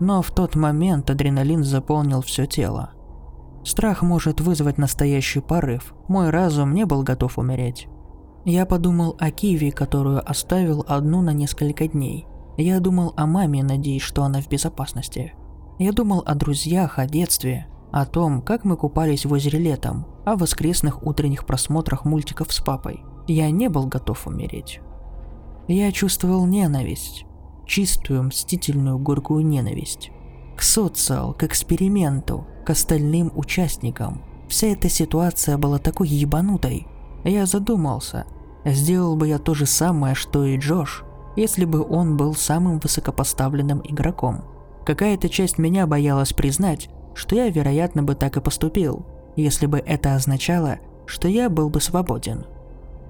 Но 0.00 0.22
в 0.22 0.30
тот 0.30 0.54
момент 0.54 1.10
адреналин 1.10 1.64
заполнил 1.64 2.22
все 2.22 2.46
тело. 2.46 2.91
Страх 3.64 4.02
может 4.02 4.40
вызвать 4.40 4.78
настоящий 4.78 5.40
порыв. 5.40 5.94
Мой 6.08 6.30
разум 6.30 6.74
не 6.74 6.84
был 6.84 7.02
готов 7.02 7.38
умереть. 7.38 7.88
Я 8.44 8.66
подумал 8.66 9.16
о 9.20 9.30
Киви, 9.30 9.70
которую 9.70 10.28
оставил 10.28 10.84
одну 10.88 11.22
на 11.22 11.32
несколько 11.32 11.86
дней. 11.86 12.26
Я 12.56 12.80
думал 12.80 13.14
о 13.16 13.26
маме, 13.26 13.62
надеясь, 13.62 14.02
что 14.02 14.24
она 14.24 14.40
в 14.40 14.48
безопасности. 14.48 15.34
Я 15.78 15.92
думал 15.92 16.22
о 16.26 16.34
друзьях, 16.34 16.98
о 16.98 17.06
детстве, 17.06 17.66
о 17.92 18.04
том, 18.04 18.42
как 18.42 18.64
мы 18.64 18.76
купались 18.76 19.24
в 19.24 19.32
озере 19.32 19.58
летом, 19.58 20.06
о 20.24 20.36
воскресных 20.36 21.06
утренних 21.06 21.46
просмотрах 21.46 22.04
мультиков 22.04 22.52
с 22.52 22.60
папой. 22.60 23.04
Я 23.28 23.50
не 23.50 23.68
был 23.68 23.86
готов 23.86 24.26
умереть. 24.26 24.80
Я 25.68 25.92
чувствовал 25.92 26.46
ненависть. 26.46 27.26
Чистую, 27.64 28.24
мстительную, 28.24 28.98
горькую 28.98 29.46
ненависть. 29.46 30.10
К 30.62 30.64
социал, 30.64 31.34
к 31.34 31.42
эксперименту, 31.42 32.46
к 32.64 32.70
остальным 32.70 33.32
участникам. 33.34 34.22
Вся 34.46 34.68
эта 34.68 34.88
ситуация 34.88 35.58
была 35.58 35.78
такой 35.78 36.06
ебанутой. 36.06 36.86
Я 37.24 37.46
задумался, 37.46 38.26
сделал 38.64 39.16
бы 39.16 39.26
я 39.26 39.40
то 39.40 39.54
же 39.54 39.66
самое, 39.66 40.14
что 40.14 40.44
и 40.44 40.56
Джош, 40.56 41.02
если 41.34 41.64
бы 41.64 41.84
он 41.84 42.16
был 42.16 42.36
самым 42.36 42.78
высокопоставленным 42.78 43.82
игроком. 43.82 44.44
Какая-то 44.86 45.28
часть 45.28 45.58
меня 45.58 45.88
боялась 45.88 46.32
признать, 46.32 46.88
что 47.12 47.34
я, 47.34 47.50
вероятно, 47.50 48.04
бы 48.04 48.14
так 48.14 48.36
и 48.36 48.40
поступил, 48.40 49.04
если 49.34 49.66
бы 49.66 49.78
это 49.80 50.14
означало, 50.14 50.76
что 51.06 51.26
я 51.26 51.50
был 51.50 51.70
бы 51.70 51.80
свободен. 51.80 52.46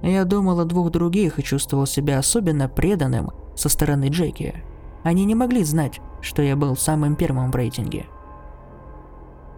Я 0.00 0.24
думал 0.24 0.58
о 0.58 0.64
двух 0.64 0.90
других 0.90 1.38
и 1.38 1.44
чувствовал 1.44 1.84
себя 1.84 2.18
особенно 2.18 2.70
преданным 2.70 3.30
со 3.54 3.68
стороны 3.68 4.08
Джеки. 4.08 4.64
Они 5.02 5.24
не 5.24 5.34
могли 5.34 5.64
знать, 5.64 6.00
что 6.20 6.42
я 6.42 6.56
был 6.56 6.76
самым 6.76 7.16
первым 7.16 7.50
в 7.50 7.56
рейтинге. 7.56 8.06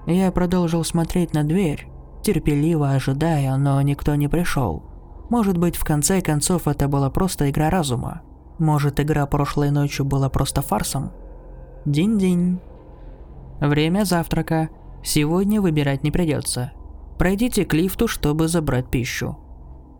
Я 0.07 0.31
продолжил 0.33 0.85
смотреть 0.85 1.33
на 1.35 1.45
дверь, 1.45 1.89
терпеливо 2.23 2.91
ожидая, 2.91 3.57
но 3.57 3.81
никто 3.83 4.15
не 4.15 4.29
пришел. 4.29 4.83
Может 5.31 5.59
быть, 5.59 5.77
в 5.77 5.85
конце 5.85 6.21
концов 6.21 6.69
это 6.69 6.89
была 6.89 7.11
просто 7.11 7.51
игра 7.51 7.71
разума. 7.71 8.23
Может, 8.59 9.01
игра 9.01 9.27
прошлой 9.27 9.71
ночью 9.71 10.05
была 10.05 10.29
просто 10.29 10.63
фарсом? 10.63 11.11
День-день. 11.85 12.61
Время 13.61 14.05
завтрака. 14.05 14.71
Сегодня 15.03 15.61
выбирать 15.61 16.03
не 16.03 16.11
придется. 16.11 16.73
Пройдите 17.19 17.65
к 17.65 17.75
лифту, 17.75 18.09
чтобы 18.09 18.49
забрать 18.49 18.89
пищу. 18.89 19.39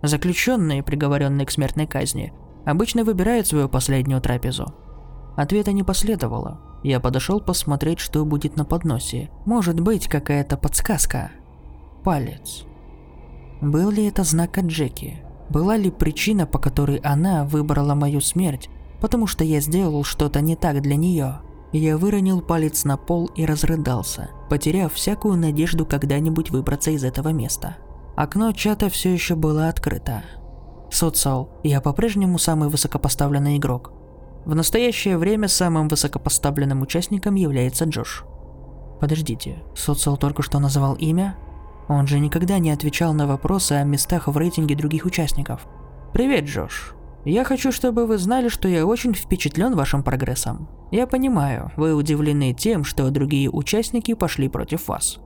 Заключенные, 0.03 0.83
приговоренные 0.83 1.47
к 1.47 1.51
смертной 1.51 1.87
казни, 1.87 2.33
обычно 2.65 3.05
выбирают 3.05 3.47
свою 3.47 3.69
последнюю 3.69 4.21
трапезу. 4.21 4.75
Ответа 5.37 5.73
не 5.73 5.83
последовало. 5.83 6.61
Я 6.83 7.01
подошел 7.01 7.41
посмотреть, 7.41 7.99
что 7.99 8.25
будет 8.25 8.57
на 8.57 8.65
подносе. 8.65 9.31
Может 9.47 9.81
быть, 9.81 10.07
какая-то 10.07 10.57
подсказка. 10.57 11.31
Палец. 12.03 12.65
Был 13.61 13.91
ли 13.91 14.07
это 14.07 14.23
знак 14.25 14.59
от 14.59 14.67
Джеки? 14.67 15.23
Была 15.49 15.77
ли 15.77 15.91
причина, 15.91 16.47
по 16.47 16.59
которой 16.59 16.97
она 16.99 17.45
выбрала 17.45 17.95
мою 17.95 18.21
смерть, 18.21 18.69
потому 19.01 19.27
что 19.27 19.45
я 19.45 19.61
сделал 19.61 20.05
что-то 20.05 20.41
не 20.41 20.57
так 20.57 20.81
для 20.83 20.97
нее? 20.97 21.41
Я 21.73 21.97
выронил 21.97 22.41
палец 22.41 22.85
на 22.85 22.97
пол 22.97 23.27
и 23.35 23.45
разрыдался, 23.45 24.31
потеряв 24.49 24.93
всякую 24.93 25.37
надежду 25.37 25.85
когда-нибудь 25.85 26.51
выбраться 26.51 26.93
из 26.93 27.03
этого 27.03 27.31
места. 27.31 27.77
Окно 28.17 28.53
чата 28.53 28.89
все 28.89 29.13
еще 29.13 29.35
было 29.35 29.69
открыто. 29.69 30.23
Социал, 30.91 31.49
я 31.65 31.81
по-прежнему 31.81 32.39
самый 32.39 32.69
высокопоставленный 32.69 33.57
игрок. 33.57 33.93
В 34.45 34.55
настоящее 34.55 35.17
время 35.17 35.49
самым 35.49 35.89
высокопоставленным 35.89 36.83
участником 36.83 37.35
является 37.35 37.85
Джош. 37.85 38.25
Подождите, 39.01 39.63
Социал 39.75 40.19
только 40.19 40.43
что 40.43 40.59
назвал 40.59 40.95
имя? 40.95 41.37
Он 41.89 42.07
же 42.07 42.19
никогда 42.19 42.59
не 42.59 42.71
отвечал 42.71 43.15
на 43.15 43.27
вопросы 43.27 43.73
о 43.73 43.85
местах 43.85 44.29
в 44.29 44.37
рейтинге 44.37 44.75
других 44.75 45.07
участников. 45.07 45.67
Привет, 46.13 46.45
Джош. 46.45 46.95
Я 47.25 47.45
хочу, 47.45 47.73
чтобы 47.73 48.07
вы 48.07 48.19
знали, 48.19 48.49
что 48.49 48.69
я 48.69 48.85
очень 48.87 49.15
впечатлен 49.15 49.75
вашим 49.75 50.03
прогрессом. 50.03 50.69
Я 50.91 51.07
понимаю, 51.07 51.73
вы 51.77 51.95
удивлены 51.95 52.53
тем, 52.53 52.85
что 52.85 53.11
другие 53.11 53.51
участники 53.51 54.13
пошли 54.13 54.49
против 54.49 54.89
вас. 54.89 55.19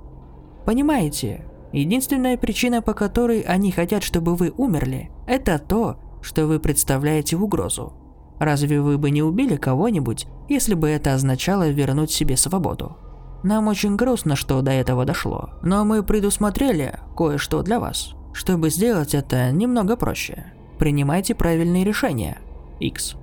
Понимаете, 0.65 1.45
единственная 1.73 2.37
причина, 2.37 2.83
по 2.83 2.95
которой 2.95 3.41
они 3.41 3.73
хотят, 3.73 4.05
чтобы 4.05 4.37
вы 4.37 4.53
умерли, 4.57 5.11
это 5.27 5.59
то, 5.59 5.99
что 6.23 6.47
вы 6.47 6.61
представляете 6.61 7.37
угрозу. 7.37 7.93
Разве 8.39 8.81
вы 8.81 8.99
бы 8.99 9.11
не 9.11 9.23
убили 9.23 9.57
кого-нибудь, 9.57 10.27
если 10.49 10.75
бы 10.75 10.89
это 10.89 11.15
означало 11.15 11.69
вернуть 11.69 12.11
себе 12.11 12.37
свободу? 12.37 12.97
Нам 13.43 13.69
очень 13.69 13.97
грустно, 13.97 14.37
что 14.37 14.61
до 14.63 14.73
этого 14.73 15.05
дошло, 15.05 15.51
но 15.63 15.85
мы 15.85 16.03
предусмотрели 16.03 16.99
кое-что 17.17 17.63
для 17.63 17.79
вас. 17.79 18.15
Чтобы 18.33 18.71
сделать 18.71 19.15
это 19.15 19.51
немного 19.51 19.97
проще, 19.97 20.53
принимайте 20.79 21.35
правильные 21.35 21.85
решения. 21.85 22.39
X. 22.81 23.17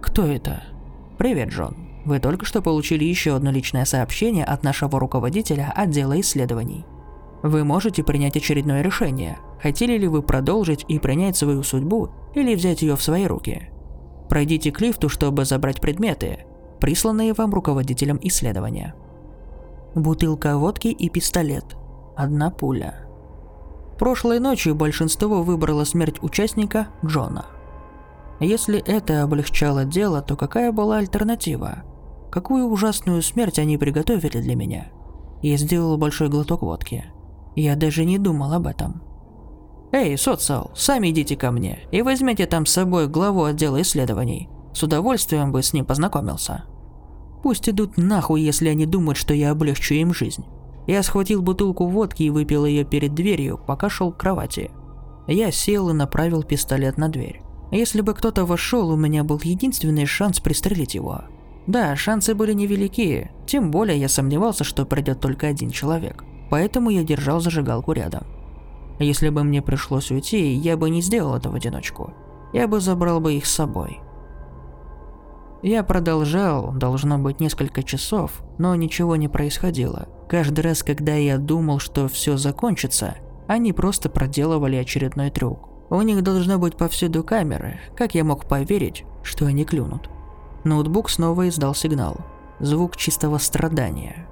Кто 0.00 0.26
это? 0.26 0.62
Привет, 1.18 1.50
Джон. 1.50 1.76
Вы 2.04 2.20
только 2.20 2.44
что 2.46 2.62
получили 2.62 3.04
еще 3.04 3.34
одно 3.34 3.50
личное 3.50 3.84
сообщение 3.84 4.44
от 4.44 4.62
нашего 4.62 5.00
руководителя 5.00 5.72
отдела 5.74 6.18
исследований. 6.20 6.84
Вы 7.42 7.64
можете 7.64 8.02
принять 8.02 8.36
очередное 8.36 8.82
решение. 8.82 9.38
Хотели 9.60 9.98
ли 9.98 10.08
вы 10.08 10.22
продолжить 10.22 10.84
и 10.88 10.98
принять 10.98 11.36
свою 11.36 11.62
судьбу, 11.62 12.10
или 12.34 12.54
взять 12.54 12.82
ее 12.82 12.96
в 12.96 13.02
свои 13.02 13.26
руки? 13.26 13.70
Пройдите 14.28 14.72
к 14.72 14.80
лифту, 14.80 15.08
чтобы 15.08 15.44
забрать 15.44 15.80
предметы, 15.80 16.46
присланные 16.80 17.32
вам 17.32 17.54
руководителем 17.54 18.18
исследования 18.22 18.94
бутылка 19.96 20.58
водки 20.58 20.88
и 20.88 21.08
пистолет. 21.08 21.64
Одна 22.14 22.50
пуля. 22.50 22.94
Прошлой 23.98 24.40
ночью 24.40 24.74
большинство 24.74 25.42
выбрало 25.42 25.84
смерть 25.84 26.22
участника 26.22 26.88
Джона. 27.04 27.46
Если 28.38 28.78
это 28.78 29.22
облегчало 29.22 29.84
дело, 29.84 30.20
то 30.20 30.36
какая 30.36 30.70
была 30.70 30.98
альтернатива? 30.98 31.84
Какую 32.30 32.66
ужасную 32.66 33.22
смерть 33.22 33.58
они 33.58 33.78
приготовили 33.78 34.40
для 34.42 34.54
меня? 34.54 34.88
Я 35.40 35.56
сделал 35.56 35.96
большой 35.96 36.28
глоток 36.28 36.60
водки. 36.60 37.06
Я 37.54 37.74
даже 37.74 38.04
не 38.04 38.18
думал 38.18 38.52
об 38.52 38.66
этом. 38.66 39.02
«Эй, 39.96 40.18
социал, 40.18 40.72
сами 40.74 41.08
идите 41.08 41.36
ко 41.36 41.50
мне 41.50 41.80
и 41.90 42.02
возьмите 42.02 42.44
там 42.44 42.66
с 42.66 42.72
собой 42.72 43.08
главу 43.08 43.44
отдела 43.44 43.80
исследований. 43.80 44.50
С 44.74 44.82
удовольствием 44.82 45.52
бы 45.52 45.62
с 45.62 45.72
ним 45.72 45.86
познакомился». 45.86 46.64
Пусть 47.42 47.66
идут 47.70 47.96
нахуй, 47.96 48.42
если 48.42 48.68
они 48.68 48.84
думают, 48.84 49.16
что 49.16 49.32
я 49.32 49.52
облегчу 49.52 49.94
им 49.94 50.12
жизнь. 50.12 50.44
Я 50.86 51.02
схватил 51.02 51.40
бутылку 51.40 51.86
водки 51.86 52.24
и 52.24 52.30
выпил 52.30 52.66
ее 52.66 52.84
перед 52.84 53.14
дверью, 53.14 53.58
пока 53.66 53.88
шел 53.88 54.12
к 54.12 54.18
кровати. 54.18 54.70
Я 55.28 55.50
сел 55.50 55.88
и 55.88 55.94
направил 55.94 56.42
пистолет 56.42 56.98
на 56.98 57.08
дверь. 57.08 57.40
Если 57.72 58.02
бы 58.02 58.12
кто-то 58.12 58.44
вошел, 58.44 58.90
у 58.90 58.96
меня 58.96 59.24
был 59.24 59.40
единственный 59.42 60.04
шанс 60.04 60.40
пристрелить 60.40 60.94
его. 60.94 61.22
Да, 61.66 61.96
шансы 61.96 62.34
были 62.34 62.52
невелики, 62.52 63.30
тем 63.46 63.70
более 63.70 63.98
я 63.98 64.10
сомневался, 64.10 64.62
что 64.62 64.84
придет 64.84 65.20
только 65.20 65.46
один 65.46 65.70
человек. 65.70 66.22
Поэтому 66.50 66.90
я 66.90 67.02
держал 67.02 67.40
зажигалку 67.40 67.92
рядом. 67.92 68.35
Если 68.98 69.28
бы 69.28 69.44
мне 69.44 69.62
пришлось 69.62 70.10
уйти, 70.10 70.52
я 70.54 70.76
бы 70.76 70.90
не 70.90 71.02
сделал 71.02 71.34
это 71.34 71.50
в 71.50 71.54
одиночку. 71.54 72.14
Я 72.52 72.66
бы 72.68 72.80
забрал 72.80 73.20
бы 73.20 73.34
их 73.34 73.46
с 73.46 73.54
собой. 73.54 74.00
Я 75.62 75.82
продолжал, 75.82 76.72
должно 76.72 77.18
быть, 77.18 77.40
несколько 77.40 77.82
часов, 77.82 78.42
но 78.58 78.74
ничего 78.74 79.16
не 79.16 79.28
происходило. 79.28 80.08
Каждый 80.28 80.60
раз, 80.60 80.82
когда 80.82 81.14
я 81.14 81.38
думал, 81.38 81.78
что 81.78 82.08
все 82.08 82.36
закончится, 82.36 83.16
они 83.46 83.72
просто 83.72 84.08
проделывали 84.08 84.76
очередной 84.76 85.30
трюк. 85.30 85.68
У 85.90 86.00
них 86.02 86.22
должно 86.22 86.58
быть 86.58 86.76
повсюду 86.76 87.22
камеры, 87.22 87.80
как 87.96 88.14
я 88.14 88.24
мог 88.24 88.46
поверить, 88.46 89.04
что 89.22 89.46
они 89.46 89.64
клюнут. 89.64 90.10
Ноутбук 90.64 91.10
снова 91.10 91.48
издал 91.48 91.74
сигнал. 91.74 92.16
Звук 92.58 92.96
чистого 92.96 93.38
страдания. 93.38 94.26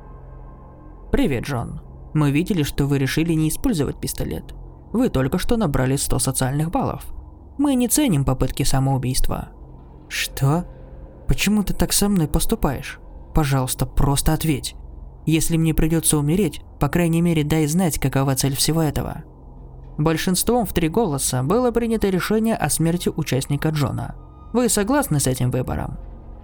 «Привет, 1.12 1.44
Джон. 1.44 1.80
Мы 2.14 2.30
видели, 2.30 2.62
что 2.62 2.86
вы 2.86 2.98
решили 2.98 3.32
не 3.34 3.48
использовать 3.48 4.00
пистолет. 4.00 4.54
Вы 4.92 5.08
только 5.08 5.38
что 5.38 5.56
набрали 5.56 5.96
100 5.96 6.18
социальных 6.18 6.70
баллов. 6.70 7.04
Мы 7.58 7.74
не 7.74 7.88
ценим 7.88 8.24
попытки 8.24 8.62
самоубийства». 8.62 9.48
«Что?» 10.08 10.64
Почему 11.26 11.62
ты 11.62 11.72
так 11.72 11.92
со 11.92 12.08
мной 12.08 12.28
поступаешь? 12.28 13.00
Пожалуйста, 13.34 13.86
просто 13.86 14.32
ответь. 14.32 14.74
Если 15.26 15.56
мне 15.56 15.72
придется 15.72 16.18
умереть, 16.18 16.60
по 16.78 16.88
крайней 16.88 17.22
мере 17.22 17.44
дай 17.44 17.66
знать, 17.66 17.98
какова 17.98 18.36
цель 18.36 18.54
всего 18.54 18.82
этого. 18.82 19.24
Большинством 19.96 20.66
в 20.66 20.72
три 20.72 20.88
голоса 20.88 21.42
было 21.42 21.70
принято 21.70 22.08
решение 22.08 22.56
о 22.56 22.68
смерти 22.68 23.10
участника 23.14 23.70
Джона. 23.70 24.16
Вы 24.52 24.68
согласны 24.68 25.18
с 25.18 25.26
этим 25.26 25.50
выбором? 25.50 25.98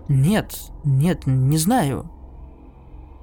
Нет, 0.08 0.56
нет, 0.84 1.26
не 1.26 1.58
знаю. 1.58 2.10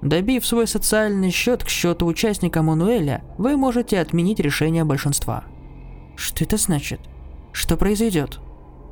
Добив 0.02 0.46
свой 0.46 0.68
социальный 0.68 1.32
счет 1.32 1.64
к 1.64 1.70
счету 1.70 2.06
участника 2.06 2.62
Мануэля, 2.62 3.24
вы 3.38 3.58
можете 3.58 4.00
отменить 4.00 4.40
решение 4.40 4.84
большинства. 4.84 5.44
Что 6.16 6.44
это 6.44 6.58
значит? 6.58 7.00
Что 7.52 7.78
произойдет? 7.78 8.40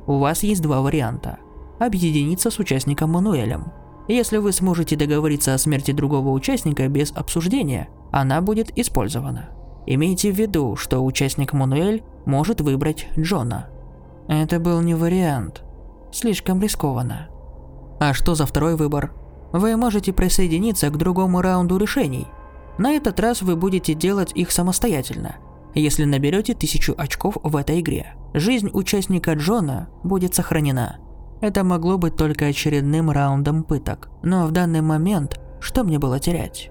У 0.06 0.18
вас 0.18 0.42
есть 0.42 0.62
два 0.62 0.80
варианта 0.80 1.38
объединиться 1.78 2.50
с 2.50 2.58
участником 2.58 3.12
Мануэлем. 3.12 3.72
Если 4.08 4.38
вы 4.38 4.52
сможете 4.52 4.96
договориться 4.96 5.54
о 5.54 5.58
смерти 5.58 5.90
другого 5.90 6.30
участника 6.30 6.88
без 6.88 7.12
обсуждения, 7.12 7.88
она 8.12 8.40
будет 8.40 8.76
использована. 8.78 9.50
Имейте 9.86 10.32
в 10.32 10.36
виду, 10.36 10.76
что 10.76 11.04
участник 11.04 11.52
Мануэль 11.52 12.02
может 12.24 12.60
выбрать 12.60 13.08
Джона. 13.18 13.68
Это 14.28 14.58
был 14.58 14.80
не 14.80 14.94
вариант. 14.94 15.62
Слишком 16.12 16.62
рискованно. 16.62 17.28
А 18.00 18.14
что 18.14 18.34
за 18.34 18.46
второй 18.46 18.76
выбор? 18.76 19.12
Вы 19.52 19.76
можете 19.76 20.12
присоединиться 20.12 20.90
к 20.90 20.96
другому 20.96 21.40
раунду 21.40 21.78
решений. 21.78 22.26
На 22.78 22.92
этот 22.92 23.18
раз 23.20 23.42
вы 23.42 23.56
будете 23.56 23.94
делать 23.94 24.32
их 24.34 24.50
самостоятельно, 24.50 25.36
если 25.74 26.04
наберете 26.04 26.54
тысячу 26.54 26.94
очков 26.96 27.36
в 27.42 27.56
этой 27.56 27.80
игре. 27.80 28.14
Жизнь 28.34 28.70
участника 28.72 29.32
Джона 29.34 29.88
будет 30.02 30.34
сохранена. 30.34 30.98
Это 31.40 31.64
могло 31.64 31.98
быть 31.98 32.16
только 32.16 32.46
очередным 32.46 33.10
раундом 33.10 33.62
пыток. 33.62 34.10
Но 34.22 34.46
в 34.46 34.52
данный 34.52 34.80
момент, 34.80 35.40
что 35.60 35.84
мне 35.84 35.98
было 35.98 36.18
терять? 36.18 36.70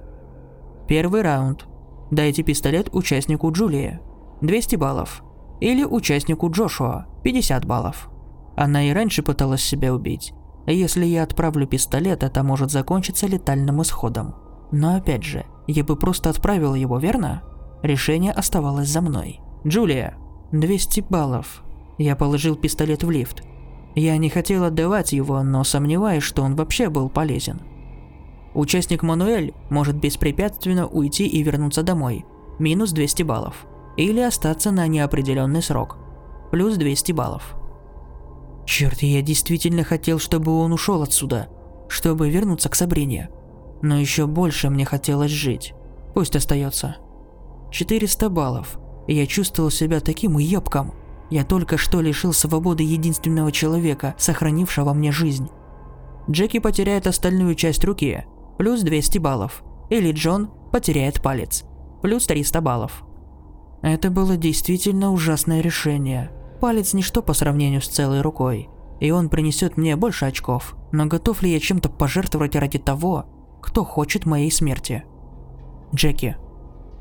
Первый 0.88 1.22
раунд. 1.22 1.66
Дайте 2.12 2.44
пистолет 2.44 2.90
участнику 2.94 3.52
Джулии. 3.52 4.00
200 4.42 4.76
баллов. 4.76 5.24
Или 5.60 5.84
участнику 5.84 6.50
Джошуа. 6.52 7.08
50 7.24 7.66
баллов. 7.66 8.10
Она 8.56 8.84
и 8.84 8.94
раньше 8.94 9.24
пыталась 9.24 9.62
себя 9.62 9.94
убить. 9.94 10.34
Если 10.66 11.06
я 11.06 11.24
отправлю 11.24 11.68
пистолет, 11.68 12.24
это 12.24 12.44
может 12.44 12.72
закончиться 12.72 13.28
летальным 13.28 13.82
исходом. 13.82 14.36
Но 14.72 14.96
опять 14.96 15.24
же, 15.24 15.46
я 15.68 15.84
бы 15.84 15.96
просто 15.96 16.30
отправил 16.30 16.74
его, 16.74 16.98
верно? 16.98 17.44
Решение 17.84 18.32
оставалось 18.32 18.90
за 18.90 19.02
мной. 19.02 19.42
Джулия. 19.66 20.18
200 20.52 21.06
баллов. 21.10 21.64
Я 21.98 22.16
положил 22.16 22.56
пистолет 22.56 23.04
в 23.04 23.12
лифт. 23.12 23.44
Я 23.96 24.18
не 24.18 24.30
хотел 24.30 24.64
отдавать 24.64 25.14
его, 25.14 25.42
но 25.44 25.64
сомневаюсь, 25.64 26.24
что 26.24 26.44
он 26.44 26.56
вообще 26.56 26.90
был 26.90 27.10
полезен. 27.10 27.62
Участник 28.54 29.04
Мануэль 29.04 29.54
может 29.70 29.96
беспрепятственно 29.98 30.88
уйти 30.88 31.28
и 31.28 31.44
вернуться 31.44 31.84
домой. 31.84 32.26
Минус 32.58 32.92
200 32.92 33.24
баллов. 33.24 33.66
Или 33.98 34.20
остаться 34.20 34.72
на 34.72 34.88
неопределенный 34.88 35.62
срок. 35.62 35.98
Плюс 36.52 36.76
200 36.76 37.12
баллов. 37.12 37.56
Черт, 38.66 39.02
я 39.04 39.22
действительно 39.22 39.84
хотел, 39.84 40.20
чтобы 40.20 40.52
он 40.60 40.74
ушел 40.74 41.02
отсюда. 41.04 41.48
Чтобы 41.88 42.30
вернуться 42.30 42.70
к 42.70 42.76
Сабрине. 42.76 43.30
Но 43.82 43.98
еще 43.98 44.26
больше 44.26 44.70
мне 44.70 44.86
хотелось 44.86 45.32
жить. 45.32 45.74
Пусть 46.14 46.36
остается. 46.36 46.98
400 47.72 48.30
баллов. 48.30 48.80
Я 49.08 49.28
чувствовал 49.28 49.70
себя 49.70 50.00
таким 50.00 50.36
уебком. 50.36 50.94
Я 51.30 51.44
только 51.44 51.78
что 51.78 52.02
лишил 52.02 52.34
свободы 52.34 52.84
единственного 52.84 53.52
человека, 53.52 54.16
сохранившего 54.18 54.94
мне 54.94 55.12
жизнь. 55.12 55.50
Джеки 56.30 56.60
потеряет 56.60 57.08
остальную 57.08 57.56
часть 57.56 57.84
руки, 57.84 58.26
плюс 58.58 58.82
200 58.82 59.20
баллов. 59.20 59.64
Или 59.90 60.12
Джон 60.12 60.50
потеряет 60.72 61.22
палец, 61.22 61.64
плюс 62.02 62.26
300 62.26 62.62
баллов. 62.62 63.04
Это 63.82 64.10
было 64.10 64.38
действительно 64.38 65.12
ужасное 65.12 65.62
решение. 65.62 66.32
Палец 66.66 66.94
ничто 66.94 67.22
по 67.22 67.34
сравнению 67.34 67.80
с 67.80 67.88
целой 67.88 68.22
рукой, 68.22 68.70
и 69.00 69.12
он 69.12 69.30
принесет 69.30 69.78
мне 69.78 69.96
больше 69.96 70.26
очков. 70.26 70.76
Но 70.92 71.06
готов 71.06 71.44
ли 71.44 71.54
я 71.54 71.60
чем-то 71.60 71.90
пожертвовать 71.90 72.56
ради 72.56 72.80
того, 72.80 73.28
кто 73.62 73.84
хочет 73.84 74.26
моей 74.26 74.50
смерти? 74.52 75.04
Джеки. 75.94 76.38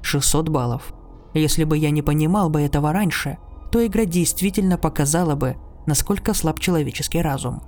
600 0.03 0.51
баллов. 0.51 0.93
Если 1.33 1.65
бы 1.65 1.79
я 1.79 1.89
не 1.89 2.03
понимал 2.03 2.51
бы 2.51 2.61
этого 2.61 2.93
раньше, 2.93 3.39
то 3.73 3.87
игра 3.87 4.05
действительно 4.05 4.77
показала 4.77 5.35
бы, 5.35 5.57
насколько 5.87 6.35
слаб 6.35 6.61
человеческий 6.61 7.23
разум. 7.23 7.63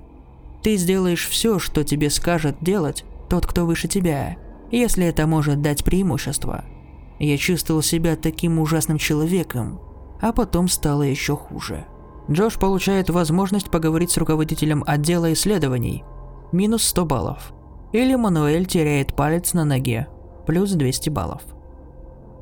Ты 0.61 0.77
сделаешь 0.77 1.27
все, 1.27 1.57
что 1.57 1.83
тебе 1.83 2.11
скажет 2.11 2.57
делать 2.61 3.05
тот, 3.27 3.47
кто 3.47 3.65
выше 3.65 3.87
тебя, 3.87 4.37
если 4.69 5.03
это 5.07 5.25
может 5.25 5.63
дать 5.63 5.83
преимущество– 5.83 6.63
я 7.19 7.37
чувствовал 7.37 7.81
себя 7.81 8.15
таким 8.15 8.59
ужасным 8.59 8.97
человеком, 8.97 9.79
а 10.21 10.33
потом 10.33 10.67
стало 10.67 11.03
еще 11.03 11.35
хуже. 11.35 11.85
Джош 12.29 12.59
получает 12.59 13.09
возможность 13.09 13.69
поговорить 13.69 14.11
с 14.11 14.17
руководителем 14.17 14.83
отдела 14.85 15.31
исследований. 15.33 16.03
Минус 16.51 16.83
100 16.83 17.05
баллов. 17.05 17.53
Или 17.93 18.15
Мануэль 18.15 18.65
теряет 18.65 19.15
палец 19.15 19.53
на 19.53 19.63
ноге. 19.63 20.07
Плюс 20.45 20.71
200 20.71 21.09
баллов. 21.09 21.41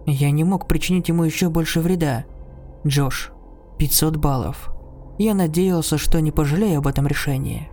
Я 0.06 0.32
не 0.32 0.44
мог 0.44 0.68
причинить 0.68 1.10
ему 1.10 1.24
еще 1.24 1.50
больше 1.50 1.82
вреда. 1.82 2.26
Джош. 2.86 3.32
500 3.78 4.18
баллов. 4.18 4.72
Я 5.18 5.34
надеялся, 5.34 5.98
что 5.98 6.20
не 6.20 6.32
пожалею 6.32 6.80
об 6.80 6.88
этом 6.88 7.08
решении. 7.08 7.70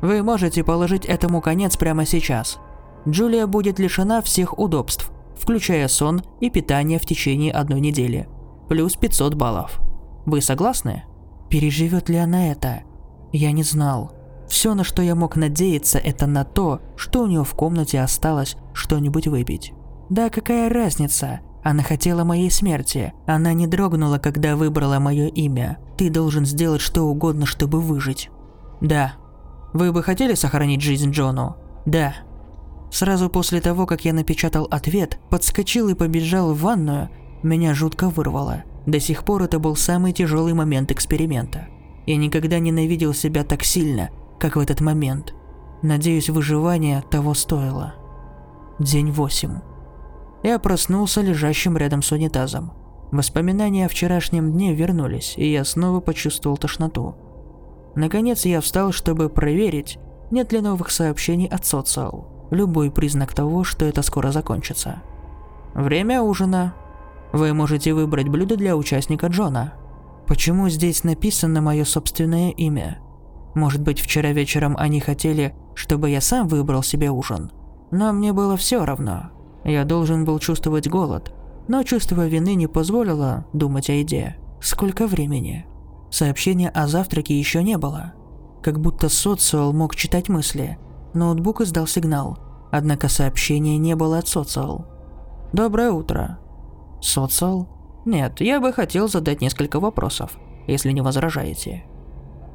Вы 0.00 0.22
можете 0.22 0.64
положить 0.64 1.06
этому 1.06 1.40
конец 1.40 1.76
прямо 1.76 2.04
сейчас. 2.04 2.58
Джулия 3.08 3.46
будет 3.46 3.78
лишена 3.78 4.22
всех 4.22 4.58
удобств, 4.58 5.10
включая 5.38 5.88
сон 5.88 6.22
и 6.40 6.50
питание 6.50 6.98
в 6.98 7.06
течение 7.06 7.52
одной 7.52 7.80
недели. 7.80 8.28
Плюс 8.68 8.96
500 8.96 9.34
баллов. 9.34 9.80
Вы 10.26 10.40
согласны? 10.40 11.04
Переживет 11.50 12.08
ли 12.08 12.16
она 12.16 12.50
это? 12.50 12.82
Я 13.32 13.52
не 13.52 13.62
знал. 13.62 14.12
Все, 14.48 14.74
на 14.74 14.84
что 14.84 15.02
я 15.02 15.14
мог 15.14 15.36
надеяться, 15.36 15.98
это 15.98 16.26
на 16.26 16.44
то, 16.44 16.80
что 16.96 17.22
у 17.22 17.26
нее 17.26 17.44
в 17.44 17.54
комнате 17.54 18.00
осталось 18.00 18.56
что-нибудь 18.72 19.26
выпить. 19.26 19.72
Да 20.10 20.30
какая 20.30 20.68
разница? 20.68 21.40
Она 21.62 21.82
хотела 21.82 22.24
моей 22.24 22.50
смерти. 22.50 23.14
Она 23.26 23.54
не 23.54 23.66
дрогнула, 23.66 24.18
когда 24.18 24.54
выбрала 24.54 24.98
мое 24.98 25.28
имя. 25.28 25.78
Ты 25.96 26.10
должен 26.10 26.44
сделать 26.44 26.82
что 26.82 27.04
угодно, 27.04 27.46
чтобы 27.46 27.80
выжить. 27.80 28.30
Да. 28.80 29.14
Вы 29.72 29.90
бы 29.92 30.02
хотели 30.02 30.34
сохранить 30.34 30.82
жизнь 30.82 31.10
Джону? 31.10 31.56
Да. 31.86 32.14
Сразу 32.90 33.30
после 33.30 33.60
того, 33.60 33.86
как 33.86 34.04
я 34.04 34.12
напечатал 34.12 34.68
ответ, 34.70 35.18
подскочил 35.30 35.88
и 35.88 35.94
побежал 35.94 36.52
в 36.52 36.60
ванную, 36.60 37.08
меня 37.44 37.74
жутко 37.74 38.08
вырвало. 38.08 38.64
До 38.86 38.98
сих 38.98 39.24
пор 39.24 39.44
это 39.44 39.58
был 39.58 39.76
самый 39.76 40.12
тяжелый 40.12 40.54
момент 40.54 40.90
эксперимента. 40.90 41.68
Я 42.06 42.16
никогда 42.16 42.58
ненавидел 42.58 43.14
себя 43.14 43.44
так 43.44 43.62
сильно, 43.62 44.10
как 44.38 44.56
в 44.56 44.60
этот 44.60 44.80
момент. 44.80 45.34
Надеюсь, 45.82 46.28
выживание 46.28 47.02
того 47.10 47.34
стоило. 47.34 47.94
День 48.78 49.12
8. 49.12 49.50
Я 50.42 50.58
проснулся 50.58 51.20
лежащим 51.20 51.76
рядом 51.76 52.02
с 52.02 52.10
унитазом. 52.10 52.72
Воспоминания 53.12 53.86
о 53.86 53.88
вчерашнем 53.88 54.52
дне 54.52 54.74
вернулись, 54.74 55.34
и 55.36 55.50
я 55.50 55.64
снова 55.64 56.00
почувствовал 56.00 56.56
тошноту. 56.56 57.14
Наконец 57.94 58.44
я 58.44 58.60
встал, 58.60 58.90
чтобы 58.90 59.28
проверить, 59.28 59.98
нет 60.30 60.52
ли 60.52 60.60
новых 60.60 60.90
сообщений 60.90 61.46
от 61.46 61.64
социал 61.64 62.34
любой 62.50 62.90
признак 62.90 63.34
того, 63.34 63.64
что 63.64 63.84
это 63.84 64.02
скоро 64.02 64.30
закончится. 64.30 65.02
Время 65.74 66.22
ужина. 66.22 66.74
Вы 67.34 67.52
можете 67.52 67.92
выбрать 67.92 68.28
блюдо 68.28 68.56
для 68.56 68.76
участника 68.76 69.26
Джона. 69.26 69.74
Почему 70.28 70.68
здесь 70.68 71.02
написано 71.02 71.60
мое 71.60 71.84
собственное 71.84 72.52
имя? 72.52 73.00
Может 73.56 73.82
быть, 73.82 73.98
вчера 73.98 74.30
вечером 74.30 74.76
они 74.78 75.00
хотели, 75.00 75.52
чтобы 75.74 76.10
я 76.10 76.20
сам 76.20 76.46
выбрал 76.46 76.84
себе 76.84 77.10
ужин. 77.10 77.50
Но 77.90 78.12
мне 78.12 78.32
было 78.32 78.56
все 78.56 78.84
равно. 78.84 79.30
Я 79.64 79.84
должен 79.84 80.24
был 80.24 80.38
чувствовать 80.38 80.88
голод, 80.88 81.34
но 81.66 81.82
чувство 81.82 82.24
вины 82.24 82.54
не 82.54 82.68
позволило 82.68 83.46
думать 83.52 83.90
о 83.90 83.94
еде. 83.94 84.36
Сколько 84.60 85.08
времени? 85.08 85.66
Сообщения 86.12 86.68
о 86.68 86.86
завтраке 86.86 87.36
еще 87.36 87.64
не 87.64 87.76
было. 87.78 88.12
Как 88.62 88.78
будто 88.78 89.08
социал 89.08 89.72
мог 89.72 89.96
читать 89.96 90.28
мысли. 90.28 90.78
Ноутбук 91.14 91.62
издал 91.62 91.88
сигнал. 91.88 92.38
Однако 92.70 93.08
сообщения 93.08 93.76
не 93.76 93.96
было 93.96 94.18
от 94.18 94.28
Социал. 94.28 94.86
«Доброе 95.52 95.90
утро». 95.90 96.38
«Социал?» 97.04 97.68
«Нет, 98.06 98.40
я 98.40 98.60
бы 98.60 98.72
хотел 98.72 99.08
задать 99.08 99.42
несколько 99.42 99.78
вопросов, 99.78 100.38
если 100.66 100.90
не 100.90 101.02
возражаете». 101.02 101.84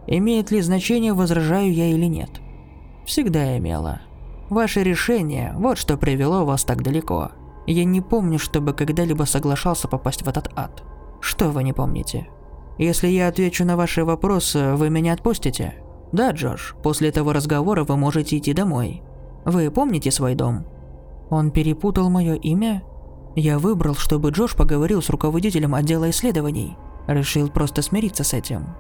«Имеет 0.08 0.50
ли 0.50 0.60
значение, 0.62 1.14
возражаю 1.14 1.72
я 1.72 1.86
или 1.86 2.06
нет?» 2.06 2.41
«Всегда 3.06 3.58
имело. 3.60 4.02
Ваше 4.50 4.82
решение– 4.82 5.54
вот 5.56 5.78
что 5.78 5.97
привело 5.97 6.45
вас 6.45 6.64
так 6.64 6.82
далеко. 6.82 7.32
Я 7.68 7.86
не 7.86 8.02
помню, 8.02 8.39
чтобы 8.39 8.74
когда-либо 8.74 9.24
соглашался 9.26 9.88
попасть 9.88 10.24
в 10.24 10.28
этот 10.28 10.50
ад. 10.56 10.84
Что 11.22 11.50
вы 11.50 11.64
не 11.64 11.74
помните?» 11.74 12.28
«Если 12.80 13.08
я 13.08 13.28
отвечу 13.28 13.66
на 13.66 13.78
ваши 13.78 14.04
вопросы, 14.04 14.74
вы 14.74 14.89
меня 14.89 15.14
отпустите?» 15.14 15.76
«Да, 16.12 16.32
Джош, 16.32 16.76
после 16.82 17.10
этого 17.10 17.34
разговора 17.36 17.84
вы 17.84 17.97
можете 17.97 18.38
идти 18.38 18.54
домой. 18.54 19.04
Вы 19.45 19.70
помните 19.70 20.10
свой 20.10 20.34
дом? 20.34 20.66
Он 21.30 21.52
перепутал 21.52 22.10
мое 22.10 22.34
имя? 22.34 22.84
Я 23.36 23.59
выбрал, 23.59 23.95
чтобы 23.95 24.30
Джош 24.32 24.55
поговорил 24.55 25.01
с 25.01 25.09
руководителем 25.09 25.75
отдела 25.75 26.09
исследований. 26.09 26.77
Решил 27.07 27.49
просто 27.49 27.82
смириться 27.82 28.23
с 28.23 28.34
этим. 28.34 28.75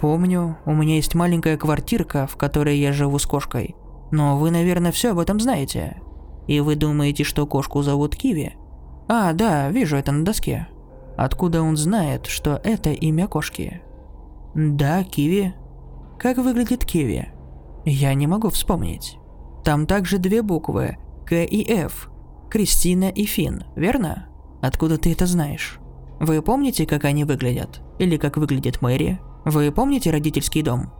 Помню, 0.00 0.56
у 0.66 0.74
меня 0.74 0.96
есть 0.96 1.14
маленькая 1.14 1.56
квартирка, 1.56 2.26
в 2.26 2.36
которой 2.36 2.78
я 2.78 2.92
живу 2.92 3.18
с 3.18 3.26
кошкой. 3.26 3.76
Но 4.10 4.36
вы, 4.36 4.50
наверное, 4.50 4.92
все 4.92 5.12
об 5.12 5.18
этом 5.18 5.40
знаете. 5.40 6.02
И 6.46 6.60
вы 6.60 6.76
думаете, 6.76 7.24
что 7.24 7.46
кошку 7.46 7.82
зовут 7.82 8.16
Киви? 8.16 8.56
А, 9.08 9.32
да, 9.32 9.70
вижу 9.70 9.96
это 9.96 10.12
на 10.12 10.24
доске. 10.24 10.68
Откуда 11.16 11.62
он 11.62 11.76
знает, 11.76 12.26
что 12.26 12.60
это 12.64 12.90
имя 12.90 13.26
кошки? 13.26 13.82
Да, 14.54 15.04
Киви. 15.04 15.54
Как 16.18 16.38
выглядит 16.38 16.84
Киви? 16.84 17.28
Я 17.84 18.14
не 18.14 18.26
могу 18.26 18.48
вспомнить. 18.50 19.18
Там 19.64 19.86
также 19.86 20.18
две 20.18 20.42
буквы– 20.42 20.98
К 21.26 21.44
и 21.44 21.62
Ф. 21.72 22.10
Кристина 22.52 23.08
и 23.08 23.24
Фин, 23.24 23.64
верно? 23.76 24.26
Откуда 24.60 24.98
ты 24.98 25.10
это 25.12 25.24
знаешь? 25.24 25.80
Вы 26.20 26.42
помните, 26.42 26.84
как 26.84 27.06
они 27.06 27.24
выглядят? 27.24 27.80
Или 27.98 28.18
как 28.18 28.36
выглядит 28.36 28.82
Мэри? 28.82 29.18
Вы 29.46 29.72
помните 29.72 30.10
родительский 30.10 30.60
дом? 30.60 30.92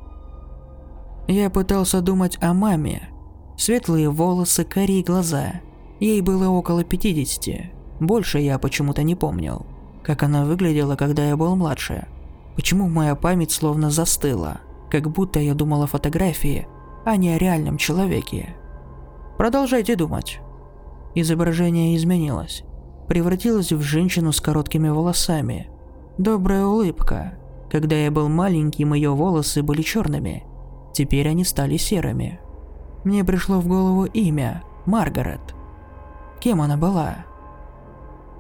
Я 1.29 1.51
пытался 1.51 2.01
думать 2.01 2.39
о 2.41 2.55
маме. 2.55 3.11
Светлые 3.59 4.09
волосы, 4.09 4.65
карие 4.65 5.03
глаза. 5.03 5.61
Ей 6.01 6.23
было 6.23 6.49
около 6.49 6.85
50. 6.85 8.01
Больше 8.01 8.39
я 8.39 8.59
почему-то 8.59 9.03
не 9.03 9.15
помнил. 9.15 9.67
Как 10.03 10.23
она 10.23 10.47
выглядела, 10.47 10.97
когда 10.97 11.27
я 11.27 11.37
был 11.37 11.55
младше. 11.55 12.07
Почему 12.57 12.89
моя 12.89 13.15
память 13.15 13.51
словно 13.51 13.91
застыла? 13.91 14.63
Как 14.91 15.11
будто 15.11 15.39
я 15.39 15.53
думал 15.53 15.83
о 15.83 15.87
фотографии, 15.87 16.67
а 17.05 17.19
не 17.19 17.29
о 17.29 17.37
реальном 17.37 17.77
человеке. 17.77 18.57
Продолжайте 19.37 19.97
думать. 19.97 20.41
Изображение 21.15 21.97
изменилось. 21.97 22.65
Превратилось 23.09 23.73
в 23.73 23.83
женщину 23.83 24.33
с 24.33 24.41
короткими 24.41 24.89
волосами. 24.89 25.69
Добрая 26.19 26.65
улыбка. 26.65 27.35
Когда 27.71 27.97
я 27.97 28.11
был 28.11 28.29
маленьким, 28.29 28.95
ее 28.95 29.11
волосы 29.11 29.63
были 29.63 29.83
черными. 29.83 30.45
Теперь 30.93 31.29
они 31.29 31.45
стали 31.45 31.77
серыми. 31.77 32.41
Мне 33.05 33.25
пришло 33.25 33.61
в 33.61 33.67
голову 33.67 34.05
имя– 34.05 34.63
Маргарет. 34.87 35.55
Кем 36.41 36.61
она 36.61 36.77
была? 36.77 37.25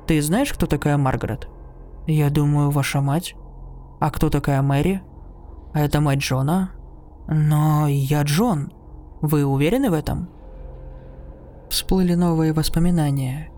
Ты 0.06 0.20
знаешь, 0.20 0.52
кто 0.52 0.66
такая 0.66 0.96
Маргарет? 0.96 1.48
Я 2.06 2.30
думаю, 2.30 2.70
ваша 2.70 3.00
мать. 3.00 3.36
А 4.00 4.10
кто 4.10 4.28
такая 4.28 4.60
Мэри? 4.62 5.02
А 5.72 5.80
это 5.80 6.00
мать 6.00 6.18
Джона? 6.18 6.72
Но 7.28 7.86
я 7.86 8.22
Джон. 8.22 8.72
Вы 9.20 9.44
уверены 9.44 9.90
в 9.90 9.94
этом? 9.94 10.28
Всплыли 11.72 12.12
новые 12.12 12.52
воспоминания. 12.52 13.48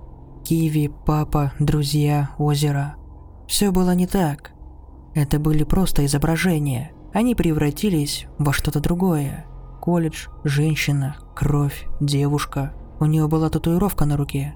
Киви, 0.44 0.88
папа, 1.04 1.52
друзья, 1.58 2.30
озеро. 2.38 2.94
Все 3.48 3.72
было 3.72 3.92
не 3.92 4.06
так. 4.06 4.52
Это 5.14 5.40
были 5.40 5.64
просто 5.64 6.06
изображения. 6.06 6.92
Они 7.12 7.34
превратились 7.34 8.26
во 8.38 8.52
что-то 8.52 8.78
другое. 8.78 9.46
Колледж, 9.80 10.28
женщина, 10.44 11.16
кровь, 11.34 11.88
девушка. 12.00 12.72
У 13.00 13.06
нее 13.06 13.26
была 13.26 13.50
татуировка 13.50 14.04
на 14.04 14.16
руке. 14.16 14.54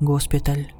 Госпиталь. 0.00 0.74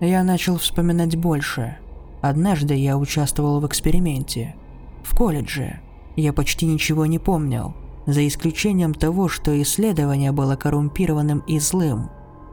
Я 0.00 0.24
начал 0.24 0.58
вспоминать 0.58 1.14
больше. 1.14 1.76
Однажды 2.22 2.74
я 2.74 2.98
участвовал 2.98 3.60
в 3.60 3.66
эксперименте. 3.68 4.56
В 5.04 5.16
колледже. 5.16 5.78
Я 6.16 6.32
почти 6.32 6.66
ничего 6.66 7.06
не 7.06 7.20
помнил, 7.20 7.76
за 8.06 8.26
исключением 8.26 8.94
того, 8.94 9.28
что 9.28 9.60
исследование 9.62 10.32
было 10.32 10.56
коррумпированным 10.56 11.40
и 11.46 11.58
злым. 11.58 12.10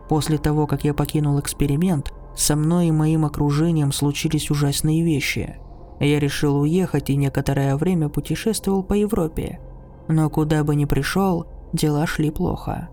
После 0.10 0.38
того, 0.38 0.68
как 0.68 0.84
я 0.84 0.94
покинул 0.94 1.40
эксперимент, 1.40 2.14
Со 2.38 2.56
мной 2.56 2.90
и 2.90 2.92
моим 2.92 3.26
окружением 3.26 3.92
случились 3.92 4.52
ужасные 4.52 5.04
вещи. 5.04 5.58
Я 6.00 6.20
решил 6.20 6.60
уехать 6.60 7.10
и 7.10 7.16
некоторое 7.16 7.76
время 7.76 8.10
путешествовал 8.10 8.84
по 8.84 8.94
Европе. 8.94 9.60
Но 10.08 10.30
куда 10.30 10.64
бы 10.64 10.76
ни 10.76 10.86
пришел, 10.86 11.48
дела 11.74 12.06
шли 12.06 12.30
плохо. 12.30 12.90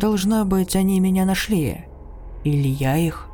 Должна 0.00 0.44
быть, 0.44 0.74
они 0.74 0.98
меня 0.98 1.24
нашли. 1.24 1.84
Или 2.42 2.68
я 2.68 2.96
их. 2.96 3.28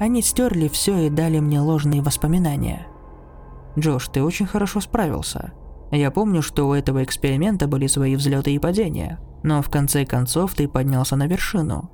Они 0.00 0.22
стерли 0.22 0.66
все 0.66 1.06
и 1.06 1.08
дали 1.08 1.38
мне 1.38 1.60
ложные 1.60 2.02
воспоминания. 2.02 2.88
Джош, 3.78 4.08
ты 4.08 4.24
очень 4.24 4.46
хорошо 4.46 4.80
справился. 4.80 5.52
Я 5.90 6.10
помню, 6.10 6.42
что 6.42 6.68
у 6.68 6.72
этого 6.72 7.04
эксперимента 7.04 7.68
были 7.68 7.86
свои 7.86 8.16
взлеты 8.16 8.54
и 8.54 8.58
падения, 8.58 9.20
но 9.42 9.62
в 9.62 9.70
конце 9.70 10.04
концов 10.04 10.54
ты 10.54 10.68
поднялся 10.68 11.16
на 11.16 11.26
вершину. 11.26 11.90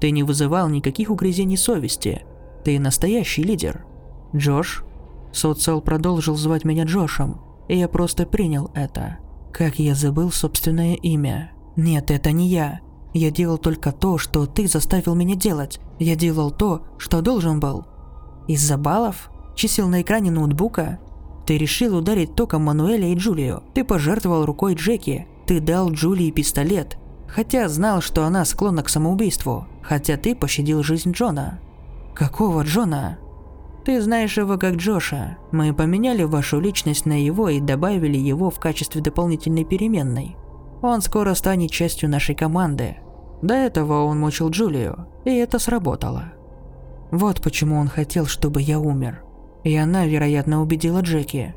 Ты 0.00 0.10
не 0.10 0.22
вызывал 0.22 0.68
никаких 0.68 1.10
угрызений 1.10 1.56
совести. 1.56 2.24
Ты 2.64 2.78
настоящий 2.78 3.42
лидер. 3.42 3.86
Джош? 4.34 4.84
Соцел 5.32 5.80
продолжил 5.80 6.36
звать 6.36 6.64
меня 6.64 6.84
Джошем, 6.84 7.40
и 7.68 7.78
я 7.78 7.88
просто 7.88 8.26
принял 8.26 8.70
это. 8.74 9.18
Как 9.52 9.78
я 9.78 9.94
забыл 9.94 10.30
собственное 10.30 10.94
имя. 10.94 11.52
Нет, 11.76 12.10
это 12.10 12.32
не 12.32 12.48
я. 12.48 12.80
Я 13.14 13.30
делал 13.30 13.58
только 13.58 13.92
то, 13.92 14.18
что 14.18 14.46
ты 14.46 14.66
заставил 14.66 15.14
меня 15.14 15.36
делать. 15.36 15.80
Я 15.98 16.16
делал 16.16 16.50
то, 16.50 16.82
что 16.98 17.20
должен 17.22 17.60
был. 17.60 17.86
Из-за 18.48 18.76
баллов? 18.76 19.30
Чисел 19.54 19.88
на 19.88 20.02
экране 20.02 20.30
ноутбука? 20.30 20.98
Ты 21.46 21.58
решил 21.58 21.96
ударить 21.96 22.34
током 22.34 22.62
Мануэля 22.62 23.08
и 23.08 23.14
Джулию. 23.14 23.62
Ты 23.74 23.84
пожертвовал 23.84 24.46
рукой 24.46 24.74
Джеки. 24.74 25.26
Ты 25.46 25.60
дал 25.60 25.90
Джулии 25.90 26.30
пистолет. 26.30 26.96
Хотя 27.28 27.68
знал, 27.68 28.00
что 28.00 28.24
она 28.24 28.44
склонна 28.44 28.82
к 28.82 28.88
самоубийству. 28.88 29.66
Хотя 29.82 30.16
ты 30.16 30.34
пощадил 30.34 30.82
жизнь 30.82 31.12
Джона. 31.12 31.60
Какого 32.14 32.62
Джона? 32.62 33.18
Ты 33.84 34.00
знаешь 34.00 34.38
его 34.38 34.56
как 34.56 34.76
Джоша. 34.76 35.36
Мы 35.52 35.74
поменяли 35.74 36.22
вашу 36.22 36.58
личность 36.58 37.04
на 37.04 37.22
его 37.22 37.50
и 37.50 37.60
добавили 37.60 38.16
его 38.16 38.50
в 38.50 38.58
качестве 38.58 39.02
дополнительной 39.02 39.64
переменной. 39.64 40.36
Он 40.80 41.02
скоро 41.02 41.34
станет 41.34 41.70
частью 41.70 42.08
нашей 42.08 42.34
команды. 42.34 42.96
До 43.42 43.52
этого 43.52 44.04
он 44.04 44.20
мучил 44.20 44.48
Джулию, 44.48 45.06
и 45.24 45.34
это 45.34 45.58
сработало. 45.58 46.32
Вот 47.10 47.42
почему 47.42 47.76
он 47.76 47.88
хотел, 47.88 48.26
чтобы 48.26 48.62
я 48.62 48.78
умер. 48.78 49.22
И 49.64 49.74
она, 49.76 50.06
вероятно, 50.06 50.62
убедила 50.62 51.00
Джеки. 51.00 51.54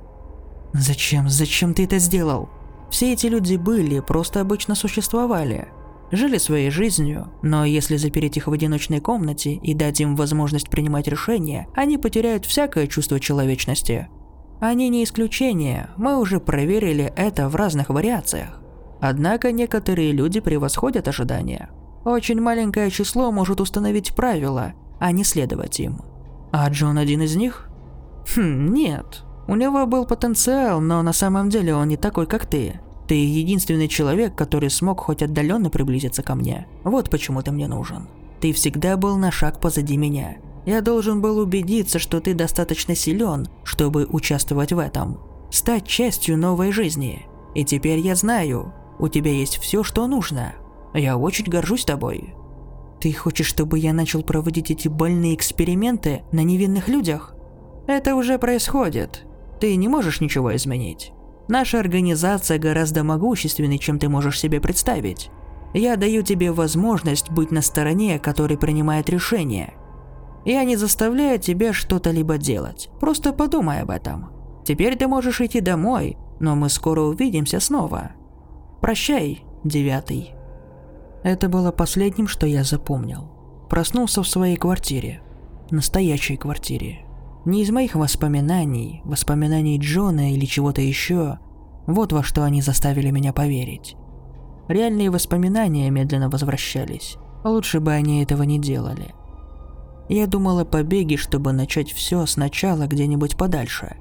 Зачем? 0.73 1.29
Зачем 1.29 1.73
ты 1.73 1.83
это 1.83 1.99
сделал? 1.99 2.49
Все 2.89 3.13
эти 3.13 3.27
люди 3.27 3.55
были, 3.55 3.99
просто 3.99 4.41
обычно 4.41 4.75
существовали. 4.75 5.67
Жили 6.11 6.37
своей 6.37 6.69
жизнью, 6.69 7.27
но 7.41 7.65
если 7.65 7.97
запереть 7.97 8.37
их 8.37 8.47
в 8.47 8.53
одиночной 8.53 9.01
комнате 9.01 9.55
и 9.55 9.73
дать 9.73 9.99
им 9.99 10.15
возможность 10.15 10.69
принимать 10.69 11.07
решения, 11.07 11.67
они 11.75 11.97
потеряют 11.97 12.45
всякое 12.45 12.87
чувство 12.87 13.19
человечности. 13.19 14.07
Они 14.61 14.87
не 14.87 15.03
исключение, 15.03 15.89
мы 15.97 16.17
уже 16.17 16.39
проверили 16.39 17.11
это 17.17 17.49
в 17.49 17.55
разных 17.55 17.89
вариациях. 17.89 18.61
Однако 19.01 19.51
некоторые 19.51 20.13
люди 20.13 20.39
превосходят 20.39 21.07
ожидания. 21.09 21.69
Очень 22.05 22.41
маленькое 22.41 22.89
число 22.89 23.31
может 23.31 23.59
установить 23.59 24.15
правила, 24.15 24.73
а 24.99 25.11
не 25.11 25.25
следовать 25.25 25.79
им. 25.81 26.01
А 26.51 26.69
Джон 26.69 26.97
один 26.97 27.21
из 27.21 27.35
них? 27.35 27.66
Хм, 28.35 28.73
нет. 28.73 29.23
У 29.47 29.55
него 29.55 29.85
был 29.85 30.05
потенциал, 30.05 30.81
но 30.81 31.01
на 31.01 31.13
самом 31.13 31.49
деле 31.49 31.73
он 31.73 31.87
не 31.87 31.97
такой, 31.97 32.27
как 32.27 32.45
ты. 32.45 32.79
Ты 33.07 33.15
единственный 33.15 33.87
человек, 33.87 34.35
который 34.35 34.69
смог 34.69 34.99
хоть 34.99 35.23
отдаленно 35.23 35.69
приблизиться 35.69 36.23
ко 36.23 36.35
мне. 36.35 36.67
Вот 36.83 37.09
почему 37.09 37.41
ты 37.41 37.51
мне 37.51 37.67
нужен. 37.67 38.07
Ты 38.41 38.51
всегда 38.51 38.97
был 38.97 39.17
на 39.17 39.31
шаг 39.31 39.61
позади 39.61 39.95
меня. 39.95 40.37
Я 40.65 40.81
должен 40.81 41.21
был 41.21 41.37
убедиться, 41.37 41.97
что 41.97 42.19
ты 42.19 42.33
достаточно 42.33 42.93
силен, 42.93 43.47
чтобы 43.63 44.05
участвовать 44.05 44.73
в 44.73 44.79
этом. 44.79 45.21
Стать 45.49 45.87
частью 45.87 46.37
новой 46.37 46.73
жизни. 46.73 47.25
И 47.55 47.63
теперь 47.63 47.99
я 47.99 48.15
знаю, 48.15 48.73
у 48.99 49.07
тебя 49.07 49.31
есть 49.31 49.57
все, 49.59 49.83
что 49.83 50.05
нужно. 50.07 50.55
Я 50.93 51.17
очень 51.17 51.45
горжусь 51.45 51.85
тобой. 51.85 52.33
Ты 52.99 53.13
хочешь, 53.13 53.47
чтобы 53.47 53.79
я 53.79 53.93
начал 53.93 54.23
проводить 54.23 54.69
эти 54.69 54.89
больные 54.89 55.35
эксперименты 55.35 56.23
на 56.33 56.43
невинных 56.43 56.89
людях? 56.89 57.36
Это 57.87 58.15
уже 58.15 58.37
происходит. 58.37 59.25
Ты 59.59 59.75
не 59.75 59.87
можешь 59.87 60.21
ничего 60.21 60.55
изменить. 60.55 61.13
Наша 61.47 61.79
организация 61.79 62.59
гораздо 62.59 63.03
могущественнее, 63.03 63.79
чем 63.79 63.97
ты 63.97 64.09
можешь 64.09 64.39
себе 64.39 64.59
представить. 64.59 65.31
Я 65.73 65.95
даю 65.95 66.21
тебе 66.21 66.51
возможность 66.51 67.31
быть 67.31 67.51
на 67.51 67.61
стороне, 67.61 68.19
который 68.19 68.57
принимает 68.57 69.09
решения. 69.09 69.73
Я 70.45 70.63
не 70.65 70.75
заставляю 70.75 71.39
тебя 71.39 71.73
что-то 71.73 72.11
либо 72.11 72.37
делать. 72.37 72.89
Просто 72.99 73.31
подумай 73.31 73.81
об 73.81 73.89
этом. 73.89 74.31
Теперь 74.65 74.97
ты 74.97 75.07
можешь 75.07 75.39
идти 75.39 75.61
домой, 75.61 76.17
но 76.39 76.55
мы 76.55 76.69
скоро 76.69 77.01
увидимся 77.01 77.61
снова. 77.61 78.11
Прощай, 78.81 79.45
девятый. 79.63 80.33
Это 81.23 81.47
было 81.47 81.71
последним, 81.71 82.27
что 82.27 82.45
я 82.45 82.63
запомнил. 82.63 83.31
Проснулся 83.69 84.23
в 84.23 84.27
своей 84.27 84.57
квартире. 84.57 85.21
Настоящей 85.71 86.37
квартире. 86.37 87.06
Не 87.47 87.61
из 87.61 87.69
моих 87.69 87.95
воспоминаний, 87.95 89.01
воспоминаний 89.05 89.79
Джона 89.79 90.33
или 90.33 90.43
чего-то 90.43 90.81
еще. 90.81 91.39
Вот 91.85 92.11
во 92.11 92.21
что 92.21 92.43
они 92.43 92.61
заставили 92.61 93.09
меня 93.09 93.31
поверить. 93.31 93.95
Реальные 94.67 95.09
воспоминания 95.11 95.89
медленно 95.89 96.29
возвращались. 96.29 97.15
Лучше 97.45 97.79
бы 97.79 97.93
они 97.93 98.21
этого 98.21 98.43
не 98.43 98.59
делали. 98.59 99.15
Я 100.09 100.27
думал 100.27 100.59
о 100.59 100.65
побеге, 100.65 101.15
чтобы 101.15 101.53
начать 101.53 101.89
все 101.93 102.25
сначала 102.25 102.85
где-нибудь 102.85 103.37
подальше. 103.37 103.95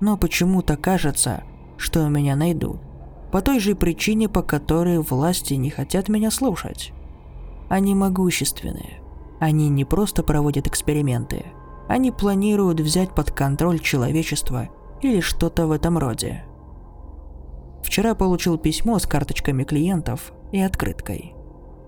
Но 0.00 0.18
почему-то 0.18 0.76
кажется, 0.76 1.44
что 1.78 2.06
меня 2.06 2.36
найдут. 2.36 2.82
По 3.32 3.40
той 3.40 3.60
же 3.60 3.74
причине, 3.74 4.28
по 4.28 4.42
которой 4.42 4.98
власти 4.98 5.54
не 5.54 5.70
хотят 5.70 6.10
меня 6.10 6.30
слушать. 6.30 6.92
Они 7.70 7.94
могущественные. 7.94 9.00
Они 9.38 9.70
не 9.70 9.86
просто 9.86 10.22
проводят 10.22 10.66
эксперименты– 10.66 11.46
они 11.90 12.12
планируют 12.12 12.78
взять 12.78 13.16
под 13.16 13.32
контроль 13.32 13.80
человечество 13.80 14.68
или 15.02 15.18
что-то 15.18 15.66
в 15.66 15.72
этом 15.72 15.98
роде. 15.98 16.44
Вчера 17.82 18.14
получил 18.14 18.58
письмо 18.58 19.00
с 19.00 19.06
карточками 19.08 19.64
клиентов 19.64 20.32
и 20.52 20.60
открыткой. 20.60 21.34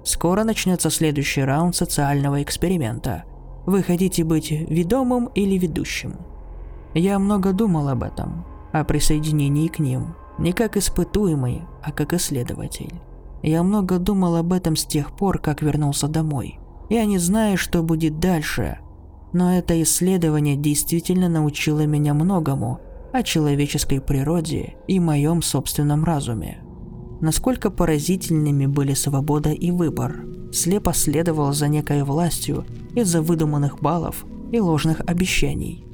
Скоро 0.03 0.43
начнется 0.43 0.91
следующий 0.91 1.43
раунд 1.43 1.77
социального 1.77 2.43
эксперимента. 2.43 3.23
Вы 3.65 3.85
хотите 3.85 4.25
быть 4.25 4.51
ведомым 4.51 5.27
или 5.37 5.57
ведущим? 5.57 6.17
Я 6.95 7.21
много 7.21 7.53
думал 7.53 7.89
об 7.89 8.03
этом, 8.03 8.45
о 8.73 8.83
присоединении 8.83 9.69
к 9.69 9.79
ним, 9.79 10.17
не 10.37 10.53
как 10.53 10.77
испытуемый, 10.77 11.63
а 11.81 11.93
как 11.93 12.13
исследователь. 12.13 12.93
Я 13.45 13.63
много 13.63 14.01
думал 14.01 14.35
об 14.35 14.53
этом 14.53 14.75
с 14.75 14.85
тех 14.85 15.13
пор, 15.13 15.39
как 15.39 15.63
вернулся 15.63 16.09
домой. 16.09 16.59
Я 16.91 17.05
не 17.05 17.19
знаю, 17.19 17.57
что 17.57 17.85
будет 17.85 18.19
дальше, 18.19 18.79
но 19.33 19.57
это 19.57 19.81
исследование 19.83 20.57
действительно 20.57 21.29
научило 21.29 21.87
меня 21.87 22.15
многому 22.15 22.81
о 23.13 23.23
человеческой 23.23 24.01
природе 24.01 24.75
и 24.89 25.01
моем 25.01 25.43
собственном 25.43 26.05
разуме. 26.05 26.63
Насколько 27.21 27.71
поразительными 27.71 28.67
были 28.67 28.95
свобода 28.95 29.51
и 29.51 29.71
выбор. 29.71 30.25
Слепо 30.53 30.93
следовал 30.93 31.53
за 31.53 31.69
некой 31.69 32.03
властью 32.03 32.67
из-за 32.95 33.23
выдуманных 33.23 33.81
баллов 33.81 34.27
и 34.51 34.61
ложных 34.61 35.01
обещаний. 35.07 35.87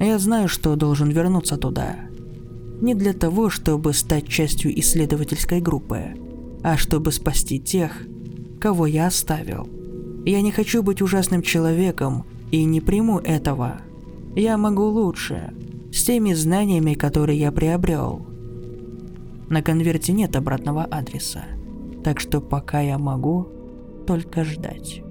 Я 0.00 0.18
знаю, 0.18 0.48
что 0.48 0.74
должен 0.74 1.10
вернуться 1.10 1.56
туда. 1.56 1.96
Не 2.80 2.94
для 2.94 3.12
того, 3.12 3.50
чтобы 3.50 3.92
стать 3.92 4.26
частью 4.26 4.76
исследовательской 4.80 5.60
группы, 5.60 6.14
а 6.62 6.76
чтобы 6.76 7.12
спасти 7.12 7.60
тех, 7.60 7.92
кого 8.60 8.86
я 8.86 9.06
оставил. 9.06 9.68
Я 10.24 10.40
не 10.40 10.50
хочу 10.50 10.82
быть 10.82 11.02
ужасным 11.02 11.42
человеком, 11.42 12.24
и 12.54 12.62
не 12.62 12.80
приму 12.80 13.18
этого. 13.18 13.80
Я 14.36 14.56
могу 14.56 14.84
лучше, 14.84 15.52
с 15.92 16.04
теми 16.04 16.34
знаниями, 16.34 16.94
которые 16.94 17.36
я 17.36 17.50
приобрел. 17.50 18.24
На 19.48 19.60
конверте 19.60 20.12
нет 20.12 20.36
обратного 20.36 20.84
адреса, 20.84 21.46
так 22.04 22.20
что 22.20 22.40
пока 22.40 22.80
я 22.80 22.96
могу 22.96 23.48
только 24.06 24.44
ждать. 24.44 25.02